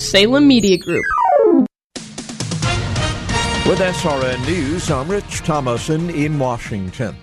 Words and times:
Salem 0.00 0.48
Media 0.48 0.78
Group. 0.78 1.04
With 3.66 3.78
SRN 3.78 4.46
News, 4.46 4.90
I'm 4.90 5.08
Rich 5.10 5.40
Thomason 5.40 6.08
in 6.08 6.38
Washington. 6.38 7.14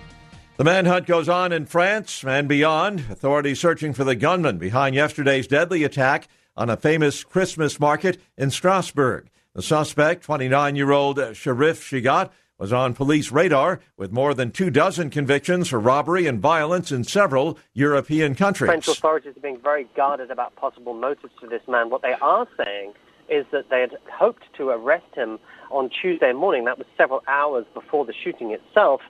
The 0.58 0.64
manhunt 0.64 1.06
goes 1.06 1.28
on 1.28 1.52
in 1.52 1.66
France 1.66 2.24
and 2.24 2.48
beyond. 2.48 3.00
Authorities 3.10 3.58
searching 3.58 3.92
for 3.92 4.04
the 4.04 4.14
gunman 4.14 4.58
behind 4.58 4.94
yesterday's 4.94 5.48
deadly 5.48 5.82
attack 5.82 6.28
on 6.56 6.70
a 6.70 6.76
famous 6.76 7.24
Christmas 7.24 7.80
market 7.80 8.20
in 8.36 8.52
Strasbourg. 8.52 9.28
The 9.54 9.62
suspect, 9.62 10.22
29 10.22 10.76
year 10.76 10.92
old 10.92 11.18
Cherif 11.18 11.82
Chekatt, 11.82 12.30
was 12.58 12.72
on 12.72 12.92
police 12.92 13.30
radar 13.30 13.80
with 13.96 14.10
more 14.12 14.34
than 14.34 14.50
two 14.50 14.68
dozen 14.70 15.10
convictions 15.10 15.68
for 15.68 15.78
robbery 15.78 16.26
and 16.26 16.40
violence 16.40 16.90
in 16.90 17.04
several 17.04 17.56
European 17.72 18.34
countries. 18.34 18.68
French 18.68 18.88
authorities 18.88 19.36
are 19.36 19.40
being 19.40 19.60
very 19.60 19.86
guarded 19.94 20.30
about 20.30 20.54
possible 20.56 20.92
motives 20.92 21.32
for 21.40 21.46
this 21.46 21.62
man. 21.68 21.88
What 21.88 22.02
they 22.02 22.14
are 22.20 22.46
saying 22.56 22.94
is 23.28 23.46
that 23.52 23.70
they 23.70 23.80
had 23.80 23.96
hoped 24.12 24.42
to 24.56 24.70
arrest 24.70 25.14
him 25.14 25.38
on 25.70 25.90
Tuesday 25.90 26.32
morning, 26.32 26.64
that 26.64 26.78
was 26.78 26.86
several 26.96 27.22
hours 27.28 27.66
before 27.74 28.04
the 28.04 28.14
shooting 28.14 28.50
itself, 28.52 29.02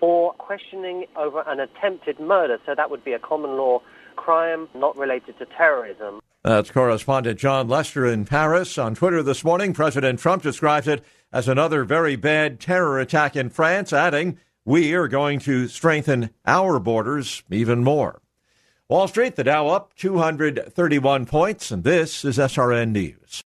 for 0.00 0.32
questioning 0.34 1.04
over 1.16 1.42
an 1.46 1.60
attempted 1.60 2.18
murder. 2.18 2.58
So 2.64 2.74
that 2.74 2.90
would 2.90 3.04
be 3.04 3.12
a 3.12 3.18
common 3.18 3.56
law 3.56 3.82
crime 4.16 4.68
not 4.74 4.96
related 4.96 5.38
to 5.38 5.46
terrorism. 5.46 6.20
That's 6.44 6.70
correspondent 6.70 7.38
John 7.38 7.68
Lester 7.68 8.06
in 8.06 8.24
Paris. 8.24 8.78
On 8.78 8.94
Twitter 8.94 9.22
this 9.22 9.44
morning, 9.44 9.74
President 9.74 10.18
Trump 10.18 10.42
describes 10.42 10.88
it 10.88 11.04
as 11.32 11.48
another 11.48 11.84
very 11.84 12.16
bad 12.16 12.60
terror 12.60 12.98
attack 12.98 13.36
in 13.36 13.50
France, 13.50 13.92
adding, 13.92 14.38
We 14.64 14.94
are 14.94 15.08
going 15.08 15.38
to 15.40 15.68
strengthen 15.68 16.30
our 16.46 16.78
borders 16.78 17.42
even 17.50 17.84
more. 17.84 18.22
Wall 18.88 19.06
Street, 19.06 19.36
the 19.36 19.44
Dow 19.44 19.68
up 19.68 19.94
231 19.96 21.26
points, 21.26 21.70
and 21.70 21.84
this 21.84 22.24
is 22.24 22.38
SRN 22.38 22.92
News. 22.92 23.42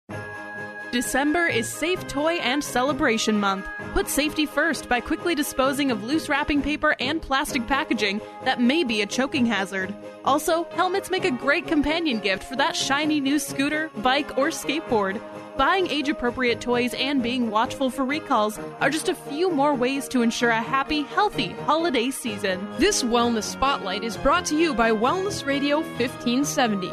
December 0.92 1.48
is 1.48 1.68
Safe 1.68 2.08
Toy 2.08 2.36
and 2.36 2.64
Celebration 2.64 3.40
Month. 3.40 3.68
Put 3.94 4.08
safety 4.08 4.46
first 4.46 4.88
by 4.88 5.02
quickly 5.02 5.36
disposing 5.36 5.92
of 5.92 6.04
loose 6.04 6.30
wrapping 6.30 6.62
paper 6.62 6.96
and 7.00 7.22
plastic 7.22 7.68
packaging 7.68 8.22
that 8.46 8.62
may 8.62 8.86
be 8.86 9.02
a 9.02 9.06
choking 9.06 9.46
hazard. 9.46 9.94
Also, 10.24 10.64
helmets 10.72 11.12
make 11.12 11.26
a 11.26 11.32
great 11.32 11.68
companion 11.68 12.20
gift 12.20 12.44
for 12.44 12.56
that 12.56 12.76
shiny 12.76 13.20
new 13.20 13.38
scooter, 13.38 13.92
bike, 13.98 14.38
or 14.38 14.48
skateboard. 14.48 15.22
Buying 15.58 15.88
age 15.88 16.08
appropriate 16.08 16.62
toys 16.62 16.94
and 16.94 17.24
being 17.24 17.50
watchful 17.50 17.90
for 17.90 18.06
recalls 18.06 18.60
are 18.80 18.92
just 18.92 19.10
a 19.10 19.16
few 19.16 19.50
more 19.50 19.74
ways 19.74 20.08
to 20.10 20.22
ensure 20.22 20.52
a 20.52 20.62
happy, 20.62 21.02
healthy 21.02 21.48
holiday 21.66 22.12
season. 22.12 22.68
This 22.78 23.02
Wellness 23.02 23.46
Spotlight 23.46 24.04
is 24.04 24.18
brought 24.18 24.46
to 24.46 24.56
you 24.56 24.76
by 24.76 24.92
Wellness 24.92 25.48
Radio 25.48 25.78
1570. 25.78 26.92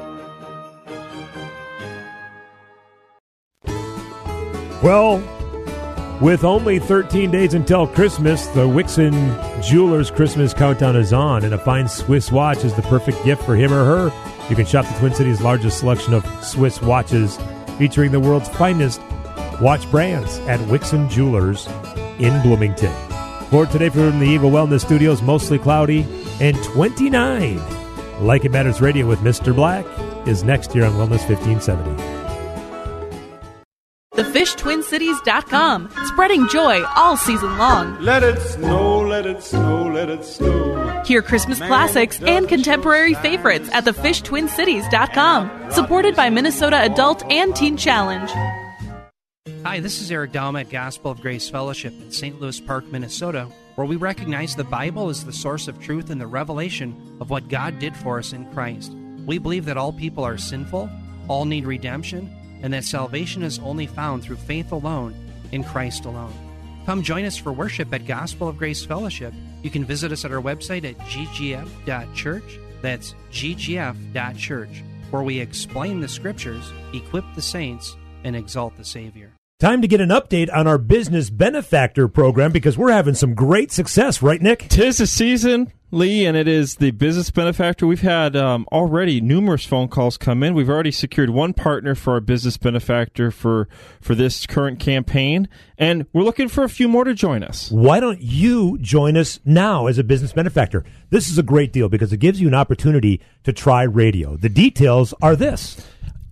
Well, 4.82 5.18
with 6.22 6.42
only 6.42 6.78
13 6.78 7.30
days 7.30 7.52
until 7.52 7.86
Christmas, 7.86 8.46
the 8.46 8.66
Wixon 8.66 9.12
Jewelers 9.62 10.10
Christmas 10.10 10.55
countdown 10.55 10.96
is 10.96 11.12
on, 11.12 11.44
and 11.44 11.52
a 11.52 11.58
fine 11.58 11.86
Swiss 11.86 12.33
watch 12.33 12.64
is 12.64 12.72
the 12.72 12.83
perfect 12.83 13.22
gift 13.24 13.42
for 13.42 13.56
him 13.56 13.74
or 13.74 13.84
her. 13.84 14.48
You 14.48 14.56
can 14.56 14.64
shop 14.64 14.86
the 14.86 14.98
Twin 15.00 15.14
Cities' 15.14 15.42
largest 15.42 15.80
selection 15.80 16.14
of 16.14 16.24
Swiss 16.42 16.80
watches, 16.80 17.39
featuring 17.79 18.12
the 18.12 18.20
world's 18.20 18.48
finest 18.48 19.01
watch 19.61 19.89
brands 19.90 20.39
at 20.40 20.61
Wixon 20.61 21.08
Jewelers 21.08 21.67
in 22.18 22.40
Bloomington. 22.42 22.92
For 23.51 23.67
today 23.67 23.89
from 23.89 24.18
the 24.18 24.27
Eagle 24.27 24.51
Wellness 24.51 24.80
Studios, 24.80 25.23
mostly 25.23 25.58
cloudy 25.58 26.07
and 26.40 26.57
29. 26.64 27.61
Like 28.20 28.45
It 28.45 28.51
Matters 28.51 28.80
Radio 28.80 29.07
with 29.07 29.20
Mr. 29.20 29.55
Black 29.55 29.84
is 30.27 30.42
next 30.42 30.74
year 30.74 30.84
on 30.84 30.92
Wellness 30.92 31.29
1570 31.29 32.23
thefishtwincities.com, 34.14 35.91
spreading 36.05 36.48
joy 36.48 36.83
all 36.97 37.17
season 37.17 37.58
long. 37.58 38.01
Let 38.01 38.23
it 38.23 38.41
snow, 38.41 39.01
let 39.01 39.27
it 39.27 39.42
snow, 39.42 39.86
let 39.86 40.08
it 40.11 40.25
snow. 40.25 41.02
Hear 41.05 41.23
Christmas 41.23 41.58
classics 41.58 42.20
and 42.23 42.48
contemporary 42.48 43.14
favorites 43.14 43.69
at 43.73 43.85
thefishtwincities.com, 43.85 45.70
supported 45.70 46.17
by 46.17 46.30
Minnesota 46.30 46.83
Adult 46.83 47.25
and 47.30 47.55
Teen 47.55 47.77
Challenge. 47.77 48.30
Hi, 49.64 49.80
this 49.80 50.01
is 50.01 50.11
Eric 50.11 50.33
Dalma 50.33 50.61
at 50.61 50.70
Gospel 50.70 51.11
of 51.11 51.20
Grace 51.20 51.48
Fellowship 51.48 51.95
in 51.95 52.11
St. 52.11 52.39
Louis 52.41 52.61
Park, 52.61 52.85
Minnesota, 52.92 53.48
where 53.77 53.86
we 53.86 53.96
recognize 53.96 54.55
the 54.55 54.64
Bible 54.64 55.11
is 55.11 55.25
the 55.25 55.33
source 55.33 55.69
of 55.69 55.81
truth 55.81 56.11
and 56.11 56.20
the 56.20 56.27
revelation 56.27 57.17
of 57.20 57.31
what 57.31 57.48
God 57.48 57.79
did 57.79 57.96
for 57.96 58.19
us 58.19 58.33
in 58.33 58.45
Christ. 58.52 58.92
We 59.27 59.39
believe 59.39 59.64
that 59.64 59.79
all 59.79 59.92
people 59.92 60.23
are 60.23 60.36
sinful, 60.36 60.91
all 61.29 61.45
need 61.46 61.64
redemption, 61.64 62.31
and 62.64 62.73
that 62.73 62.83
salvation 62.83 63.42
is 63.42 63.58
only 63.58 63.86
found 63.86 64.23
through 64.23 64.36
faith 64.36 64.73
alone 64.73 65.14
in 65.52 65.63
Christ 65.63 66.07
alone. 66.07 66.33
Come 66.86 67.02
join 67.02 67.27
us 67.27 67.36
for 67.36 67.52
worship 67.52 67.92
at 67.92 68.07
Gospel 68.07 68.48
of 68.48 68.57
Grace 68.57 68.83
Fellowship. 68.83 69.35
You 69.63 69.69
can 69.69 69.85
visit 69.85 70.13
us 70.13 70.25
at 70.25 70.33
our 70.33 70.41
website 70.41 70.85
at 70.85 70.97
ggf.church. 71.01 72.58
That's 72.80 73.14
ggf.church, 73.33 74.83
where 75.11 75.23
we 75.23 75.41
explain 75.41 76.01
the 76.01 76.08
scriptures, 76.08 76.73
equip 76.95 77.27
the 77.35 77.42
saints, 77.42 77.97
and 78.25 78.35
exalt 78.35 78.79
the 78.79 78.85
Savior. 78.85 79.33
Time 79.60 79.82
to 79.82 79.88
get 79.88 80.00
an 80.00 80.08
update 80.08 80.52
on 80.52 80.66
our 80.66 80.78
business 80.78 81.30
benefactor 81.30 82.08
program 82.08 82.50
because 82.50 82.76
we're 82.76 82.90
having 82.90 83.14
some 83.14 83.36
great 83.36 83.70
success, 83.70 84.20
right, 84.20 84.42
Nick? 84.42 84.68
Tis 84.68 84.98
the 84.98 85.06
season. 85.06 85.72
Lee, 85.92 86.26
and 86.26 86.36
it 86.36 86.48
is 86.48 86.74
the 86.76 86.90
business 86.90 87.30
benefactor. 87.30 87.86
We've 87.86 88.00
had 88.00 88.34
um, 88.34 88.66
already 88.72 89.20
numerous 89.20 89.64
phone 89.64 89.86
calls 89.86 90.18
come 90.18 90.42
in. 90.42 90.54
We've 90.54 90.68
already 90.68 90.90
secured 90.90 91.30
one 91.30 91.52
partner 91.52 91.94
for 91.94 92.14
our 92.14 92.20
business 92.20 92.56
benefactor 92.56 93.30
for 93.30 93.68
for 94.00 94.16
this 94.16 94.44
current 94.44 94.80
campaign, 94.80 95.48
and 95.78 96.04
we're 96.12 96.24
looking 96.24 96.48
for 96.48 96.64
a 96.64 96.68
few 96.68 96.88
more 96.88 97.04
to 97.04 97.14
join 97.14 97.44
us. 97.44 97.70
Why 97.70 98.00
don't 98.00 98.20
you 98.20 98.76
join 98.78 99.16
us 99.16 99.38
now 99.44 99.86
as 99.86 99.98
a 99.98 100.04
business 100.04 100.32
benefactor? 100.32 100.84
This 101.10 101.30
is 101.30 101.38
a 101.38 101.44
great 101.44 101.72
deal 101.72 101.88
because 101.88 102.12
it 102.12 102.16
gives 102.16 102.40
you 102.40 102.48
an 102.48 102.54
opportunity 102.54 103.20
to 103.44 103.52
try 103.52 103.84
radio. 103.84 104.36
The 104.36 104.48
details 104.48 105.14
are 105.22 105.36
this 105.36 105.76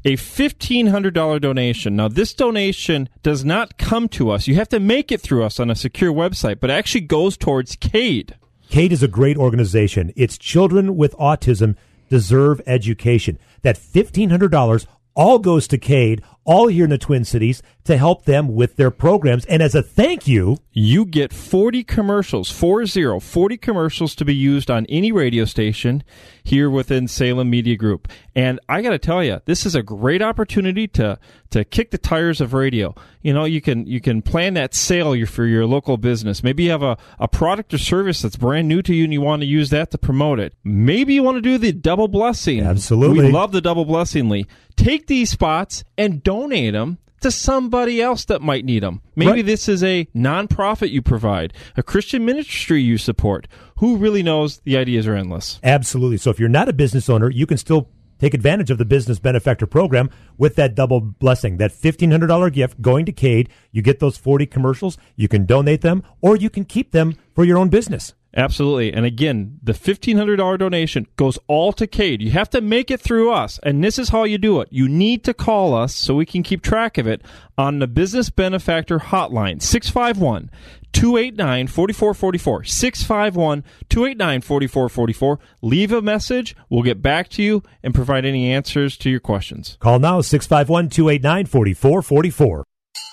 a 0.04 0.16
$1,500 0.16 1.40
donation. 1.40 1.96
Now, 1.96 2.08
this 2.08 2.34
donation 2.34 3.08
does 3.22 3.44
not 3.44 3.78
come 3.78 4.08
to 4.10 4.30
us. 4.30 4.46
You 4.46 4.56
have 4.56 4.68
to 4.70 4.80
make 4.80 5.12
it 5.12 5.20
through 5.20 5.44
us 5.44 5.60
on 5.60 5.70
a 5.70 5.74
secure 5.74 6.12
website, 6.12 6.60
but 6.60 6.70
it 6.70 6.74
actually 6.74 7.02
goes 7.02 7.36
towards 7.36 7.76
CADE. 7.76 8.34
CADE 8.70 8.92
is 8.92 9.02
a 9.02 9.08
great 9.08 9.36
organization. 9.36 10.12
Its 10.16 10.38
children 10.38 10.96
with 10.96 11.16
autism 11.18 11.76
deserve 12.08 12.60
education. 12.66 13.38
That 13.62 13.78
$1,500 13.78 14.86
all 15.14 15.38
goes 15.38 15.68
to 15.68 15.78
CADE, 15.78 16.22
all 16.44 16.68
here 16.68 16.84
in 16.84 16.90
the 16.90 16.98
Twin 16.98 17.24
Cities, 17.24 17.62
to 17.84 17.96
help 17.96 18.24
them 18.24 18.54
with 18.54 18.76
their 18.76 18.90
programs. 18.90 19.44
And 19.46 19.62
as 19.62 19.74
a 19.74 19.82
thank 19.82 20.28
you, 20.28 20.58
you 20.72 21.04
get 21.04 21.32
40 21.32 21.82
commercials, 21.84 22.50
40, 22.50 23.20
40 23.20 23.56
commercials 23.56 24.14
to 24.14 24.24
be 24.24 24.34
used 24.34 24.70
on 24.70 24.86
any 24.86 25.12
radio 25.12 25.44
station 25.44 26.04
here 26.44 26.70
within 26.70 27.08
Salem 27.08 27.50
Media 27.50 27.76
Group. 27.76 28.08
And 28.34 28.60
I 28.68 28.82
got 28.82 28.90
to 28.90 28.98
tell 28.98 29.22
you, 29.22 29.40
this 29.44 29.66
is 29.66 29.74
a 29.74 29.82
great 29.82 30.22
opportunity 30.22 30.88
to 30.88 31.18
to 31.50 31.64
kick 31.64 31.90
the 31.90 31.98
tires 31.98 32.40
of 32.40 32.54
radio. 32.54 32.94
You 33.20 33.34
know, 33.34 33.44
you 33.44 33.60
can 33.60 33.86
you 33.86 34.00
can 34.00 34.22
plan 34.22 34.54
that 34.54 34.74
sale 34.74 35.12
for 35.26 35.44
your 35.44 35.66
local 35.66 35.96
business. 35.98 36.42
Maybe 36.42 36.64
you 36.64 36.70
have 36.70 36.82
a, 36.82 36.96
a 37.18 37.28
product 37.28 37.74
or 37.74 37.78
service 37.78 38.22
that's 38.22 38.36
brand 38.36 38.68
new 38.68 38.80
to 38.82 38.94
you 38.94 39.04
and 39.04 39.12
you 39.12 39.20
want 39.20 39.42
to 39.42 39.46
use 39.46 39.70
that 39.70 39.90
to 39.90 39.98
promote 39.98 40.40
it. 40.40 40.54
Maybe 40.64 41.14
you 41.14 41.22
want 41.22 41.36
to 41.36 41.42
do 41.42 41.58
the 41.58 41.72
double 41.72 42.08
blessing. 42.08 42.60
Absolutely. 42.60 43.26
We 43.26 43.32
love 43.32 43.52
the 43.52 43.60
double 43.60 43.84
blessing, 43.84 44.28
Lee. 44.28 44.46
Take 44.76 45.06
these 45.06 45.30
spots 45.30 45.84
and 45.98 46.22
donate 46.32 46.72
them 46.72 46.98
to 47.20 47.30
somebody 47.30 48.00
else 48.00 48.24
that 48.24 48.42
might 48.42 48.64
need 48.64 48.82
them. 48.82 49.00
Maybe 49.14 49.30
right. 49.30 49.46
this 49.46 49.68
is 49.68 49.82
a 49.84 50.06
nonprofit 50.14 50.90
you 50.90 51.02
provide, 51.02 51.52
a 51.76 51.82
Christian 51.82 52.24
ministry 52.24 52.82
you 52.82 52.98
support. 52.98 53.46
Who 53.78 53.96
really 53.96 54.22
knows? 54.22 54.60
The 54.64 54.76
ideas 54.76 55.06
are 55.06 55.14
endless. 55.14 55.60
Absolutely. 55.62 56.16
So 56.16 56.30
if 56.30 56.40
you're 56.40 56.48
not 56.48 56.68
a 56.68 56.72
business 56.72 57.08
owner, 57.08 57.30
you 57.30 57.46
can 57.46 57.58
still 57.58 57.88
take 58.18 58.34
advantage 58.34 58.70
of 58.70 58.78
the 58.78 58.84
business 58.84 59.18
benefactor 59.18 59.66
program 59.66 60.08
with 60.38 60.54
that 60.56 60.74
double 60.74 61.00
blessing, 61.00 61.58
that 61.58 61.72
$1,500 61.72 62.52
gift 62.52 62.80
going 62.80 63.04
to 63.04 63.12
Cade. 63.12 63.48
You 63.72 63.82
get 63.82 63.98
those 64.00 64.16
40 64.16 64.46
commercials. 64.46 64.96
You 65.16 65.28
can 65.28 65.44
donate 65.44 65.82
them 65.82 66.02
or 66.20 66.36
you 66.36 66.48
can 66.48 66.64
keep 66.64 66.92
them 66.92 67.16
for 67.34 67.44
your 67.44 67.58
own 67.58 67.68
business. 67.68 68.14
Absolutely. 68.34 68.92
And 68.92 69.04
again, 69.04 69.58
the 69.62 69.72
$1,500 69.72 70.58
donation 70.58 71.06
goes 71.16 71.38
all 71.48 71.72
to 71.74 71.86
Cade. 71.86 72.22
You 72.22 72.30
have 72.30 72.48
to 72.50 72.60
make 72.60 72.90
it 72.90 73.00
through 73.00 73.30
us. 73.30 73.60
And 73.62 73.84
this 73.84 73.98
is 73.98 74.08
how 74.08 74.24
you 74.24 74.38
do 74.38 74.60
it. 74.60 74.68
You 74.70 74.88
need 74.88 75.22
to 75.24 75.34
call 75.34 75.74
us 75.74 75.94
so 75.94 76.14
we 76.14 76.24
can 76.24 76.42
keep 76.42 76.62
track 76.62 76.96
of 76.96 77.06
it 77.06 77.22
on 77.58 77.78
the 77.78 77.86
Business 77.86 78.30
Benefactor 78.30 78.98
Hotline, 78.98 79.60
651 79.60 80.50
289 80.92 81.66
4444. 81.66 82.64
651 82.64 83.64
289 83.88 84.40
4444. 84.40 85.38
Leave 85.60 85.92
a 85.92 86.02
message. 86.02 86.56
We'll 86.70 86.82
get 86.82 87.02
back 87.02 87.28
to 87.30 87.42
you 87.42 87.62
and 87.82 87.94
provide 87.94 88.24
any 88.24 88.50
answers 88.50 88.96
to 88.98 89.10
your 89.10 89.20
questions. 89.20 89.76
Call 89.80 89.98
now 89.98 90.20
651 90.22 90.88
289 90.88 91.46
4444. 91.46 92.64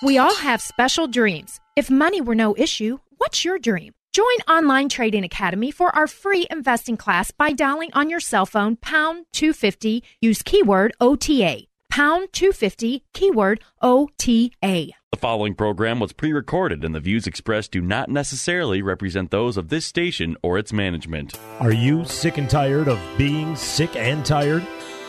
We 0.02 0.16
all 0.16 0.34
have 0.36 0.62
special 0.62 1.08
dreams. 1.08 1.60
If 1.76 1.90
money 1.90 2.20
were 2.20 2.34
no 2.34 2.54
issue, 2.56 2.98
what's 3.18 3.44
your 3.44 3.58
dream? 3.58 3.92
Join 4.12 4.26
Online 4.48 4.88
Trading 4.88 5.22
Academy 5.22 5.70
for 5.70 5.94
our 5.94 6.08
free 6.08 6.44
investing 6.50 6.96
class 6.96 7.30
by 7.30 7.52
dialing 7.52 7.90
on 7.92 8.10
your 8.10 8.18
cell 8.18 8.44
phone 8.44 8.74
pound 8.74 9.26
250, 9.30 10.02
use 10.20 10.42
keyword 10.42 10.92
OTA. 11.00 11.66
Pound 11.90 12.32
250, 12.32 13.04
keyword 13.12 13.62
OTA. 13.80 14.90
The 15.12 15.16
following 15.16 15.54
program 15.54 16.00
was 16.00 16.12
pre 16.12 16.32
recorded, 16.32 16.82
and 16.82 16.92
the 16.92 16.98
views 16.98 17.28
expressed 17.28 17.70
do 17.70 17.80
not 17.80 18.08
necessarily 18.08 18.82
represent 18.82 19.30
those 19.30 19.56
of 19.56 19.68
this 19.68 19.86
station 19.86 20.36
or 20.42 20.58
its 20.58 20.72
management. 20.72 21.38
Are 21.60 21.72
you 21.72 22.04
sick 22.04 22.36
and 22.36 22.50
tired 22.50 22.88
of 22.88 22.98
being 23.16 23.54
sick 23.54 23.94
and 23.94 24.26
tired? 24.26 24.66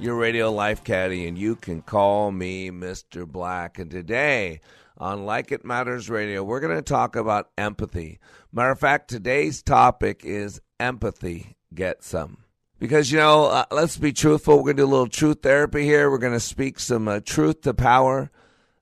your 0.00 0.14
radio 0.14 0.50
life 0.50 0.82
caddy, 0.82 1.28
and 1.28 1.36
you 1.36 1.54
can 1.54 1.82
call 1.82 2.32
me 2.32 2.70
Mr. 2.70 3.26
Black. 3.26 3.78
And 3.78 3.90
today 3.90 4.60
on 4.96 5.26
Like 5.26 5.52
It 5.52 5.64
Matters 5.64 6.08
Radio, 6.08 6.42
we're 6.42 6.60
going 6.60 6.74
to 6.74 6.82
talk 6.82 7.16
about 7.16 7.50
empathy. 7.58 8.18
Matter 8.50 8.70
of 8.70 8.80
fact, 8.80 9.08
today's 9.08 9.62
topic 9.62 10.22
is 10.24 10.60
empathy. 10.78 11.56
Get 11.74 12.02
some. 12.02 12.38
Because, 12.78 13.12
you 13.12 13.18
know, 13.18 13.44
uh, 13.44 13.66
let's 13.70 13.98
be 13.98 14.12
truthful. 14.12 14.56
We're 14.56 14.72
going 14.72 14.76
to 14.78 14.82
do 14.82 14.86
a 14.86 14.90
little 14.90 15.06
truth 15.06 15.42
therapy 15.42 15.84
here. 15.84 16.10
We're 16.10 16.18
going 16.18 16.32
to 16.32 16.40
speak 16.40 16.78
some 16.78 17.06
uh, 17.06 17.20
truth 17.20 17.60
to 17.62 17.74
power. 17.74 18.30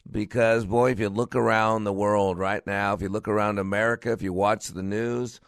Because, 0.09 0.65
boy, 0.67 0.93
if 0.93 1.01
you 1.01 1.09
look 1.09 1.35
around 1.35 1.83
the 1.83 1.93
world 1.93 2.39
right 2.39 2.65
now, 2.65 2.95
if 2.95 3.03
you 3.03 3.09
look 3.09 3.27
around 3.27 3.59
America, 3.59 4.13
if 4.13 4.23
you 4.23 4.33
watch 4.33 4.69
the 4.69 4.85
news, 4.85 5.41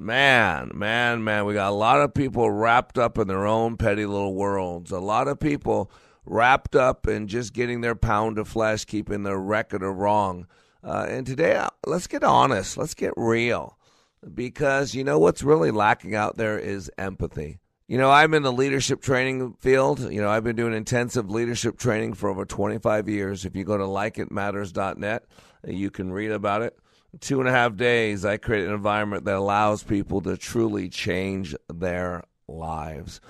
man, 0.00 0.70
man, 0.74 1.22
man, 1.22 1.44
we 1.44 1.54
got 1.54 1.70
a 1.70 1.74
lot 1.74 2.00
of 2.00 2.14
people 2.14 2.50
wrapped 2.50 2.98
up 2.98 3.18
in 3.18 3.28
their 3.28 3.46
own 3.46 3.76
petty 3.76 4.06
little 4.06 4.34
worlds. 4.34 4.90
A 4.90 4.98
lot 4.98 5.28
of 5.28 5.38
people 5.38 5.92
wrapped 6.24 6.74
up 6.74 7.06
in 7.06 7.28
just 7.28 7.52
getting 7.52 7.82
their 7.82 7.94
pound 7.94 8.38
of 8.38 8.48
flesh, 8.48 8.86
keeping 8.86 9.22
their 9.22 9.38
record 9.38 9.82
of 9.82 9.96
wrong. 9.96 10.46
Uh, 10.82 11.06
and 11.08 11.26
today, 11.26 11.54
uh, 11.56 11.68
let's 11.86 12.06
get 12.06 12.24
honest. 12.24 12.78
Let's 12.78 12.94
get 12.94 13.12
real. 13.16 13.76
Because, 14.34 14.94
you 14.94 15.04
know, 15.04 15.18
what's 15.18 15.42
really 15.42 15.70
lacking 15.70 16.14
out 16.14 16.36
there 16.36 16.58
is 16.58 16.90
empathy. 16.96 17.58
You 17.86 17.98
know, 17.98 18.10
I'm 18.10 18.32
in 18.34 18.42
the 18.42 18.52
leadership 18.52 19.02
training 19.02 19.54
field. 19.58 20.00
You 20.12 20.22
know, 20.22 20.30
I've 20.30 20.44
been 20.44 20.56
doing 20.56 20.72
intensive 20.72 21.30
leadership 21.30 21.76
training 21.78 22.14
for 22.14 22.30
over 22.30 22.44
25 22.44 23.08
years. 23.08 23.44
If 23.44 23.56
you 23.56 23.64
go 23.64 23.76
to 23.76 23.84
likeitmatters.net, 23.84 25.24
you 25.66 25.90
can 25.90 26.12
read 26.12 26.30
about 26.30 26.62
it. 26.62 26.78
Two 27.18 27.40
and 27.40 27.48
a 27.48 27.52
half 27.52 27.76
days, 27.76 28.24
I 28.24 28.36
create 28.36 28.66
an 28.66 28.72
environment 28.72 29.24
that 29.24 29.34
allows 29.34 29.82
people 29.82 30.20
to 30.22 30.36
truly 30.36 30.88
change 30.88 31.56
their 31.68 32.22
lives. 32.46 33.20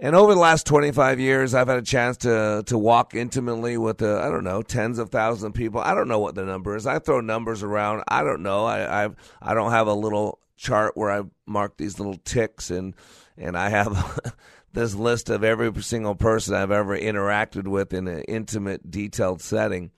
And 0.00 0.14
over 0.14 0.34
the 0.34 0.40
last 0.40 0.66
25 0.66 1.18
years, 1.18 1.54
I've 1.54 1.68
had 1.68 1.78
a 1.78 1.82
chance 1.82 2.18
to 2.18 2.62
to 2.66 2.78
walk 2.78 3.14
intimately 3.14 3.76
with, 3.76 4.00
uh, 4.00 4.20
I 4.20 4.28
don't 4.28 4.44
know, 4.44 4.62
tens 4.62 4.98
of 4.98 5.10
thousands 5.10 5.44
of 5.44 5.54
people. 5.54 5.80
I 5.80 5.94
don't 5.94 6.06
know 6.06 6.20
what 6.20 6.36
the 6.36 6.44
number 6.44 6.76
is. 6.76 6.86
I 6.86 7.00
throw 7.00 7.20
numbers 7.20 7.62
around. 7.62 8.04
I 8.06 8.22
don't 8.22 8.42
know. 8.42 8.64
I 8.64 9.04
I've, 9.04 9.16
I 9.42 9.54
don't 9.54 9.72
have 9.72 9.88
a 9.88 9.94
little 9.94 10.38
chart 10.56 10.96
where 10.96 11.10
I 11.10 11.22
mark 11.46 11.78
these 11.78 11.98
little 11.98 12.18
ticks 12.24 12.70
and 12.70 12.94
and 13.36 13.56
I 13.56 13.70
have 13.70 14.20
this 14.72 14.94
list 14.94 15.30
of 15.30 15.42
every 15.42 15.82
single 15.82 16.14
person 16.14 16.54
I've 16.54 16.70
ever 16.70 16.96
interacted 16.96 17.66
with 17.66 17.92
in 17.92 18.06
an 18.06 18.22
intimate, 18.22 18.90
detailed 18.90 19.42
setting. 19.42 19.90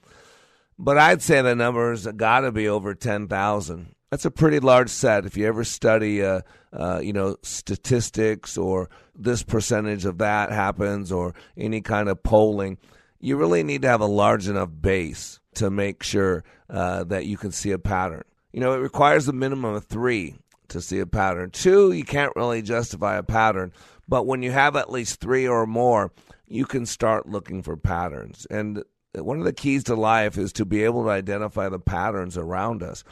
But 0.82 0.96
I'd 0.96 1.20
say 1.20 1.42
the 1.42 1.54
number's 1.54 2.06
got 2.06 2.40
to 2.40 2.52
be 2.52 2.66
over 2.66 2.94
10,000. 2.94 3.94
That's 4.10 4.24
a 4.24 4.30
pretty 4.30 4.60
large 4.60 4.88
set. 4.88 5.26
If 5.26 5.36
you 5.36 5.46
ever 5.46 5.62
study, 5.62 6.24
uh, 6.24 6.40
uh, 6.72 7.00
you 7.04 7.12
know, 7.12 7.36
statistics 7.42 8.56
or 8.56 8.88
this 9.14 9.42
percentage 9.42 10.06
of 10.06 10.16
that 10.18 10.50
happens 10.50 11.12
or 11.12 11.34
any 11.54 11.82
kind 11.82 12.08
of 12.08 12.22
polling, 12.22 12.78
you 13.20 13.36
really 13.36 13.62
need 13.62 13.82
to 13.82 13.88
have 13.88 14.00
a 14.00 14.06
large 14.06 14.48
enough 14.48 14.70
base 14.80 15.38
to 15.56 15.68
make 15.68 16.02
sure 16.02 16.44
uh, 16.70 17.04
that 17.04 17.26
you 17.26 17.36
can 17.36 17.52
see 17.52 17.72
a 17.72 17.78
pattern. 17.78 18.24
You 18.50 18.60
know, 18.60 18.72
it 18.72 18.78
requires 18.78 19.28
a 19.28 19.34
minimum 19.34 19.74
of 19.74 19.84
three 19.84 20.36
to 20.68 20.80
see 20.80 20.98
a 20.98 21.06
pattern. 21.06 21.50
Two, 21.50 21.92
you 21.92 22.04
can't 22.04 22.34
really 22.36 22.62
justify 22.62 23.18
a 23.18 23.22
pattern, 23.22 23.74
but 24.08 24.26
when 24.26 24.42
you 24.42 24.50
have 24.50 24.76
at 24.76 24.90
least 24.90 25.20
three 25.20 25.46
or 25.46 25.66
more, 25.66 26.10
you 26.48 26.64
can 26.64 26.86
start 26.86 27.28
looking 27.28 27.62
for 27.62 27.76
patterns. 27.76 28.46
And 28.50 28.82
one 29.14 29.38
of 29.38 29.44
the 29.44 29.52
keys 29.52 29.84
to 29.84 29.94
life 29.94 30.38
is 30.38 30.52
to 30.54 30.64
be 30.64 30.84
able 30.84 31.04
to 31.04 31.10
identify 31.10 31.68
the 31.68 31.78
patterns 31.78 32.36
around 32.36 32.82
us 32.82 33.04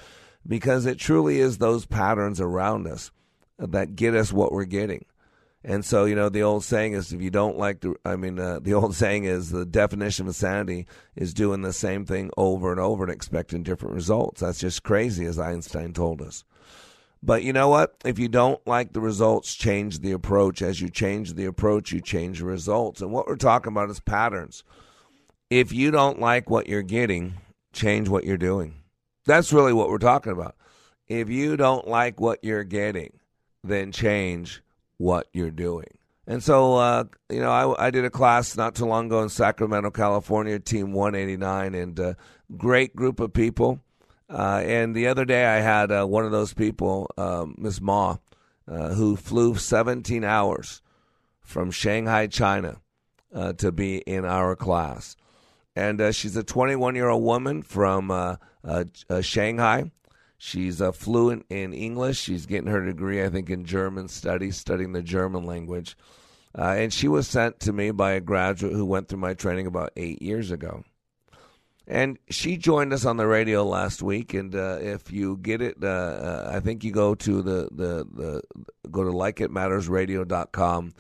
because 0.46 0.86
it 0.86 0.98
truly 0.98 1.40
is 1.40 1.58
those 1.58 1.86
patterns 1.86 2.40
around 2.40 2.86
us 2.86 3.10
that 3.58 3.96
get 3.96 4.14
us 4.14 4.32
what 4.32 4.52
we're 4.52 4.64
getting. 4.64 5.04
And 5.64 5.84
so, 5.84 6.04
you 6.04 6.14
know, 6.14 6.28
the 6.28 6.42
old 6.42 6.64
saying 6.64 6.92
is 6.92 7.12
if 7.12 7.20
you 7.20 7.30
don't 7.30 7.58
like 7.58 7.80
the, 7.80 7.94
I 8.04 8.16
mean, 8.16 8.38
uh, 8.38 8.60
the 8.62 8.74
old 8.74 8.94
saying 8.94 9.24
is 9.24 9.50
the 9.50 9.66
definition 9.66 10.24
of 10.24 10.28
insanity 10.28 10.86
is 11.16 11.34
doing 11.34 11.62
the 11.62 11.72
same 11.72 12.06
thing 12.06 12.30
over 12.36 12.70
and 12.70 12.80
over 12.80 13.04
and 13.04 13.12
expecting 13.12 13.62
different 13.62 13.94
results. 13.94 14.40
That's 14.40 14.60
just 14.60 14.82
crazy, 14.82 15.26
as 15.26 15.38
Einstein 15.38 15.92
told 15.92 16.22
us. 16.22 16.44
But 17.20 17.42
you 17.42 17.52
know 17.52 17.68
what? 17.68 17.96
If 18.04 18.20
you 18.20 18.28
don't 18.28 18.64
like 18.64 18.92
the 18.92 19.00
results, 19.00 19.56
change 19.56 19.98
the 19.98 20.12
approach. 20.12 20.62
As 20.62 20.80
you 20.80 20.88
change 20.88 21.34
the 21.34 21.46
approach, 21.46 21.90
you 21.90 22.00
change 22.00 22.38
the 22.38 22.44
results. 22.44 23.00
And 23.00 23.10
what 23.10 23.26
we're 23.26 23.34
talking 23.34 23.72
about 23.72 23.90
is 23.90 23.98
patterns. 23.98 24.62
If 25.50 25.72
you 25.72 25.90
don't 25.90 26.20
like 26.20 26.50
what 26.50 26.68
you're 26.68 26.82
getting, 26.82 27.34
change 27.72 28.08
what 28.08 28.24
you're 28.24 28.36
doing. 28.36 28.82
That's 29.24 29.52
really 29.52 29.72
what 29.72 29.88
we're 29.88 29.98
talking 29.98 30.32
about. 30.32 30.56
If 31.06 31.30
you 31.30 31.56
don't 31.56 31.88
like 31.88 32.20
what 32.20 32.42
you're 32.42 32.64
getting, 32.64 33.18
then 33.64 33.92
change 33.92 34.62
what 34.99 35.26
you're 35.32 35.50
doing. 35.50 35.99
And 36.26 36.42
so, 36.42 36.76
uh, 36.76 37.04
you 37.30 37.40
know, 37.40 37.50
I, 37.50 37.87
I, 37.87 37.90
did 37.90 38.04
a 38.04 38.11
class 38.11 38.54
not 38.54 38.75
too 38.75 38.84
long 38.84 39.06
ago 39.06 39.23
in 39.23 39.30
Sacramento, 39.30 39.90
California, 39.90 40.58
Team 40.58 40.92
189, 40.92 41.75
and 41.75 41.99
a 41.99 42.16
great 42.54 42.94
group 42.94 43.18
of 43.18 43.32
people. 43.32 43.80
Uh, 44.28 44.61
and 44.62 44.94
the 44.94 45.06
other 45.06 45.25
day, 45.25 45.46
I 45.46 45.61
had 45.61 45.90
uh, 45.90 46.04
one 46.04 46.26
of 46.26 46.30
those 46.30 46.52
people, 46.52 47.11
um, 47.16 47.54
Miss 47.56 47.80
Ma, 47.80 48.18
uh, 48.70 48.90
who 48.90 49.16
flew 49.16 49.56
17 49.56 50.23
hours 50.23 50.82
from 51.40 51.70
Shanghai, 51.70 52.26
China, 52.26 52.82
uh, 53.34 53.54
to 53.54 53.73
be 53.73 53.99
in 53.99 54.26
our 54.26 54.54
class. 54.54 55.16
And 55.78 56.00
uh, 56.00 56.12
she's 56.12 56.37
a 56.37 56.42
21 56.42 56.94
year 56.94 57.08
old 57.08 57.23
woman 57.23 57.62
from 57.62 58.38
Shanghai. 59.20 59.90
She's 60.37 60.82
fluent 60.94 61.47
in 61.50 61.73
English. 61.73 62.18
She's 62.18 62.47
getting 62.47 62.70
her 62.70 62.85
degree, 62.85 63.25
I 63.25 63.28
think, 63.28 63.50
in 63.50 63.64
German 63.64 64.08
studies, 64.08 64.56
studying 64.56 64.92
the 64.92 65.02
German 65.02 65.44
language. 65.44 65.97
and 66.54 66.92
she 66.92 67.08
was 67.08 67.28
sent 67.28 67.61
to 67.61 67.73
me 67.73 67.90
by 67.90 68.12
a 68.12 68.20
graduate 68.20 68.73
who 68.73 68.85
went 68.85 69.08
through 69.08 69.18
my 69.18 69.35
training 69.35 69.66
about 69.66 69.92
eight 69.97 70.20
years 70.23 70.50
ago. 70.50 70.85
And 71.88 72.18
she 72.28 72.58
joined 72.58 72.92
us 72.92 73.06
on 73.06 73.16
the 73.16 73.26
radio 73.26 73.64
last 73.64 74.02
week. 74.02 74.35
And 74.35 74.54
uh, 74.54 74.76
if 74.80 75.11
you 75.11 75.38
get 75.38 75.62
it, 75.62 75.78
uh, 75.82 75.87
uh, 75.87 76.50
I 76.54 76.61
think 76.61 76.85
you 76.85 76.92
go 76.92 77.14
to 77.14 77.42
the, 77.42 77.68
the, 77.73 78.06
the 78.12 78.42
go 78.90 79.04
to 79.04 79.11
likeitmattersradio.com. 79.11 80.92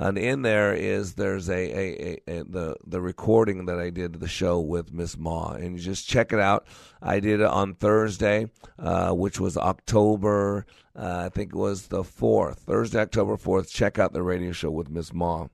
And 0.00 0.16
in 0.16 0.42
there 0.42 0.74
is 0.74 1.14
there's 1.14 1.48
a, 1.48 1.54
a, 1.54 2.20
a, 2.28 2.38
a, 2.38 2.44
the 2.44 2.76
the 2.86 3.00
recording 3.00 3.66
that 3.66 3.80
I 3.80 3.90
did 3.90 4.20
the 4.20 4.28
show 4.28 4.60
with 4.60 4.92
Miss 4.92 5.18
Ma, 5.18 5.54
and 5.54 5.76
you 5.76 5.82
just 5.82 6.08
check 6.08 6.32
it 6.32 6.38
out. 6.38 6.68
I 7.02 7.18
did 7.18 7.40
it 7.40 7.46
on 7.46 7.74
Thursday, 7.74 8.48
uh, 8.78 9.10
which 9.10 9.40
was 9.40 9.56
October, 9.56 10.66
uh, 10.94 11.24
I 11.26 11.28
think 11.30 11.52
it 11.52 11.58
was 11.58 11.88
the 11.88 12.04
fourth, 12.04 12.60
Thursday, 12.60 13.00
October 13.00 13.36
fourth. 13.36 13.72
Check 13.72 13.98
out 13.98 14.12
the 14.12 14.22
radio 14.22 14.52
show 14.52 14.70
with 14.70 14.88
Miss 14.88 15.12
Ma. 15.12 15.48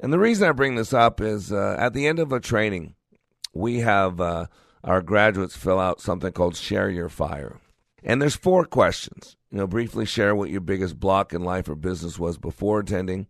And 0.00 0.10
the 0.10 0.18
reason 0.18 0.48
I 0.48 0.52
bring 0.52 0.76
this 0.76 0.94
up 0.94 1.20
is 1.20 1.52
uh, 1.52 1.76
at 1.78 1.92
the 1.92 2.06
end 2.06 2.18
of 2.18 2.32
a 2.32 2.40
training, 2.40 2.94
we 3.52 3.80
have 3.80 4.22
uh, 4.22 4.46
our 4.82 5.02
graduates 5.02 5.54
fill 5.54 5.78
out 5.78 6.00
something 6.00 6.32
called 6.32 6.56
Share 6.56 6.88
Your 6.88 7.10
Fire. 7.10 7.60
And 8.02 8.22
there's 8.22 8.36
four 8.36 8.64
questions. 8.64 9.36
You 9.50 9.58
know, 9.58 9.66
briefly 9.66 10.06
share 10.06 10.34
what 10.34 10.48
your 10.48 10.62
biggest 10.62 10.98
block 10.98 11.34
in 11.34 11.42
life 11.44 11.68
or 11.68 11.74
business 11.74 12.18
was 12.18 12.38
before 12.38 12.80
attending. 12.80 13.26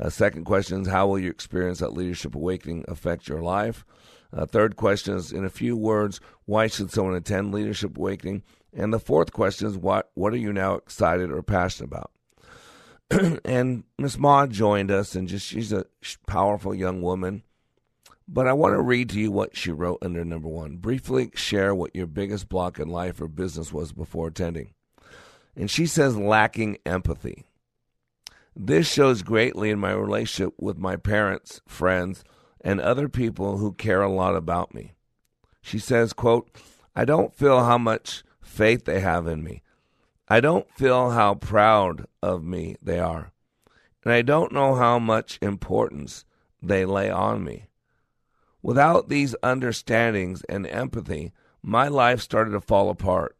Uh, 0.00 0.08
second 0.08 0.44
question 0.44 0.82
is 0.82 0.88
how 0.88 1.06
will 1.06 1.18
your 1.18 1.30
experience 1.30 1.82
at 1.82 1.92
Leadership 1.92 2.34
Awakening 2.34 2.84
affect 2.88 3.28
your 3.28 3.42
life? 3.42 3.84
Uh, 4.34 4.46
third 4.46 4.76
question 4.76 5.14
is 5.14 5.32
in 5.32 5.44
a 5.44 5.50
few 5.50 5.76
words, 5.76 6.20
why 6.46 6.66
should 6.66 6.90
someone 6.90 7.14
attend 7.14 7.52
Leadership 7.52 7.96
Awakening? 7.96 8.42
And 8.72 8.92
the 8.92 8.98
fourth 8.98 9.32
question 9.32 9.68
is 9.68 9.76
what 9.76 10.10
what 10.14 10.32
are 10.32 10.38
you 10.38 10.52
now 10.52 10.74
excited 10.76 11.30
or 11.30 11.42
passionate 11.42 11.92
about? 11.92 12.10
and 13.44 13.84
Miss 13.98 14.18
Ma 14.18 14.46
joined 14.46 14.90
us, 14.90 15.14
and 15.14 15.28
just 15.28 15.46
she's 15.46 15.72
a 15.72 15.84
powerful 16.26 16.74
young 16.74 17.02
woman. 17.02 17.42
But 18.26 18.46
I 18.46 18.54
want 18.54 18.74
to 18.74 18.80
read 18.80 19.10
to 19.10 19.20
you 19.20 19.30
what 19.30 19.56
she 19.56 19.72
wrote 19.72 19.98
under 20.00 20.24
number 20.24 20.48
one. 20.48 20.76
Briefly 20.76 21.30
share 21.34 21.74
what 21.74 21.94
your 21.94 22.06
biggest 22.06 22.48
block 22.48 22.78
in 22.78 22.88
life 22.88 23.20
or 23.20 23.28
business 23.28 23.72
was 23.72 23.92
before 23.92 24.28
attending. 24.28 24.72
And 25.54 25.70
she 25.70 25.86
says, 25.86 26.16
lacking 26.16 26.78
empathy. 26.86 27.44
This 28.54 28.90
shows 28.92 29.22
greatly 29.22 29.70
in 29.70 29.78
my 29.78 29.92
relationship 29.92 30.54
with 30.58 30.76
my 30.76 30.96
parents, 30.96 31.60
friends, 31.66 32.22
and 32.60 32.80
other 32.80 33.08
people 33.08 33.58
who 33.58 33.72
care 33.72 34.02
a 34.02 34.12
lot 34.12 34.36
about 34.36 34.74
me. 34.74 34.92
She 35.62 35.78
says, 35.78 36.12
quote, 36.12 36.50
I 36.94 37.04
don't 37.04 37.34
feel 37.34 37.64
how 37.64 37.78
much 37.78 38.22
faith 38.42 38.84
they 38.84 39.00
have 39.00 39.26
in 39.26 39.42
me. 39.42 39.62
I 40.28 40.40
don't 40.40 40.70
feel 40.76 41.10
how 41.10 41.34
proud 41.34 42.06
of 42.22 42.44
me 42.44 42.76
they 42.82 42.98
are. 42.98 43.32
And 44.04 44.12
I 44.12 44.22
don't 44.22 44.52
know 44.52 44.74
how 44.74 44.98
much 44.98 45.38
importance 45.40 46.24
they 46.60 46.84
lay 46.84 47.10
on 47.10 47.44
me. 47.44 47.66
Without 48.60 49.08
these 49.08 49.34
understandings 49.42 50.42
and 50.48 50.66
empathy, 50.66 51.32
my 51.62 51.88
life 51.88 52.20
started 52.20 52.50
to 52.50 52.60
fall 52.60 52.90
apart. 52.90 53.36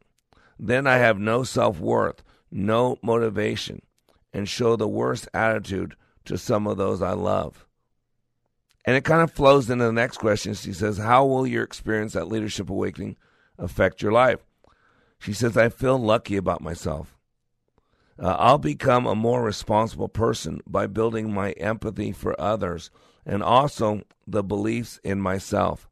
Then 0.57 0.87
I 0.87 0.97
have 0.97 1.19
no 1.19 1.43
self 1.43 1.79
worth, 1.79 2.23
no 2.51 2.97
motivation, 3.01 3.81
and 4.33 4.49
show 4.49 4.75
the 4.75 4.87
worst 4.87 5.27
attitude 5.33 5.95
to 6.25 6.37
some 6.37 6.67
of 6.67 6.77
those 6.77 7.01
I 7.01 7.11
love. 7.11 7.65
And 8.85 8.97
it 8.97 9.05
kind 9.05 9.21
of 9.21 9.31
flows 9.31 9.69
into 9.69 9.85
the 9.85 9.93
next 9.93 10.17
question. 10.17 10.53
She 10.53 10.73
says, 10.73 10.97
How 10.97 11.25
will 11.25 11.47
your 11.47 11.63
experience 11.63 12.15
at 12.15 12.27
Leadership 12.27 12.69
Awakening 12.69 13.15
affect 13.57 14.01
your 14.01 14.11
life? 14.11 14.39
She 15.19 15.31
says, 15.31 15.55
I 15.55 15.69
feel 15.69 15.97
lucky 15.97 16.35
about 16.35 16.61
myself. 16.61 17.17
Uh, 18.19 18.35
I'll 18.37 18.57
become 18.57 19.05
a 19.05 19.15
more 19.15 19.41
responsible 19.41 20.09
person 20.09 20.61
by 20.67 20.87
building 20.87 21.33
my 21.33 21.51
empathy 21.53 22.11
for 22.11 22.39
others 22.39 22.91
and 23.25 23.41
also 23.41 24.01
the 24.27 24.43
beliefs 24.43 24.99
in 25.03 25.21
myself. 25.21 25.89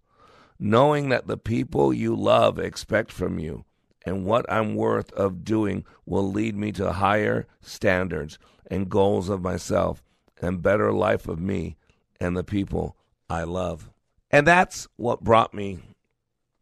Knowing 0.60 1.10
that 1.10 1.28
the 1.28 1.38
people 1.38 1.94
you 1.94 2.16
love 2.16 2.60
expect 2.60 3.12
from 3.12 3.40
you 3.40 3.66
and 4.06 4.26
what 4.26 4.52
I'm 4.52 4.76
worth 4.76 5.12
of 5.14 5.44
doing 5.44 5.86
will 6.06 6.32
lead 6.32 6.56
me 6.56 6.72
to 6.74 6.94
higher 6.94 7.48
standards 7.62 8.40
and 8.68 8.90
goals 8.90 9.30
of 9.30 9.42
myself 9.42 10.04
and 10.42 10.62
better 10.62 10.92
life 10.92 11.28
of 11.28 11.40
me 11.40 11.78
and 12.20 12.36
the 12.36 12.44
people 12.44 12.96
I 13.30 13.44
love. 13.44 13.90
And 14.32 14.48
that's 14.48 14.88
what 14.96 15.24
brought 15.24 15.54
me 15.54 15.80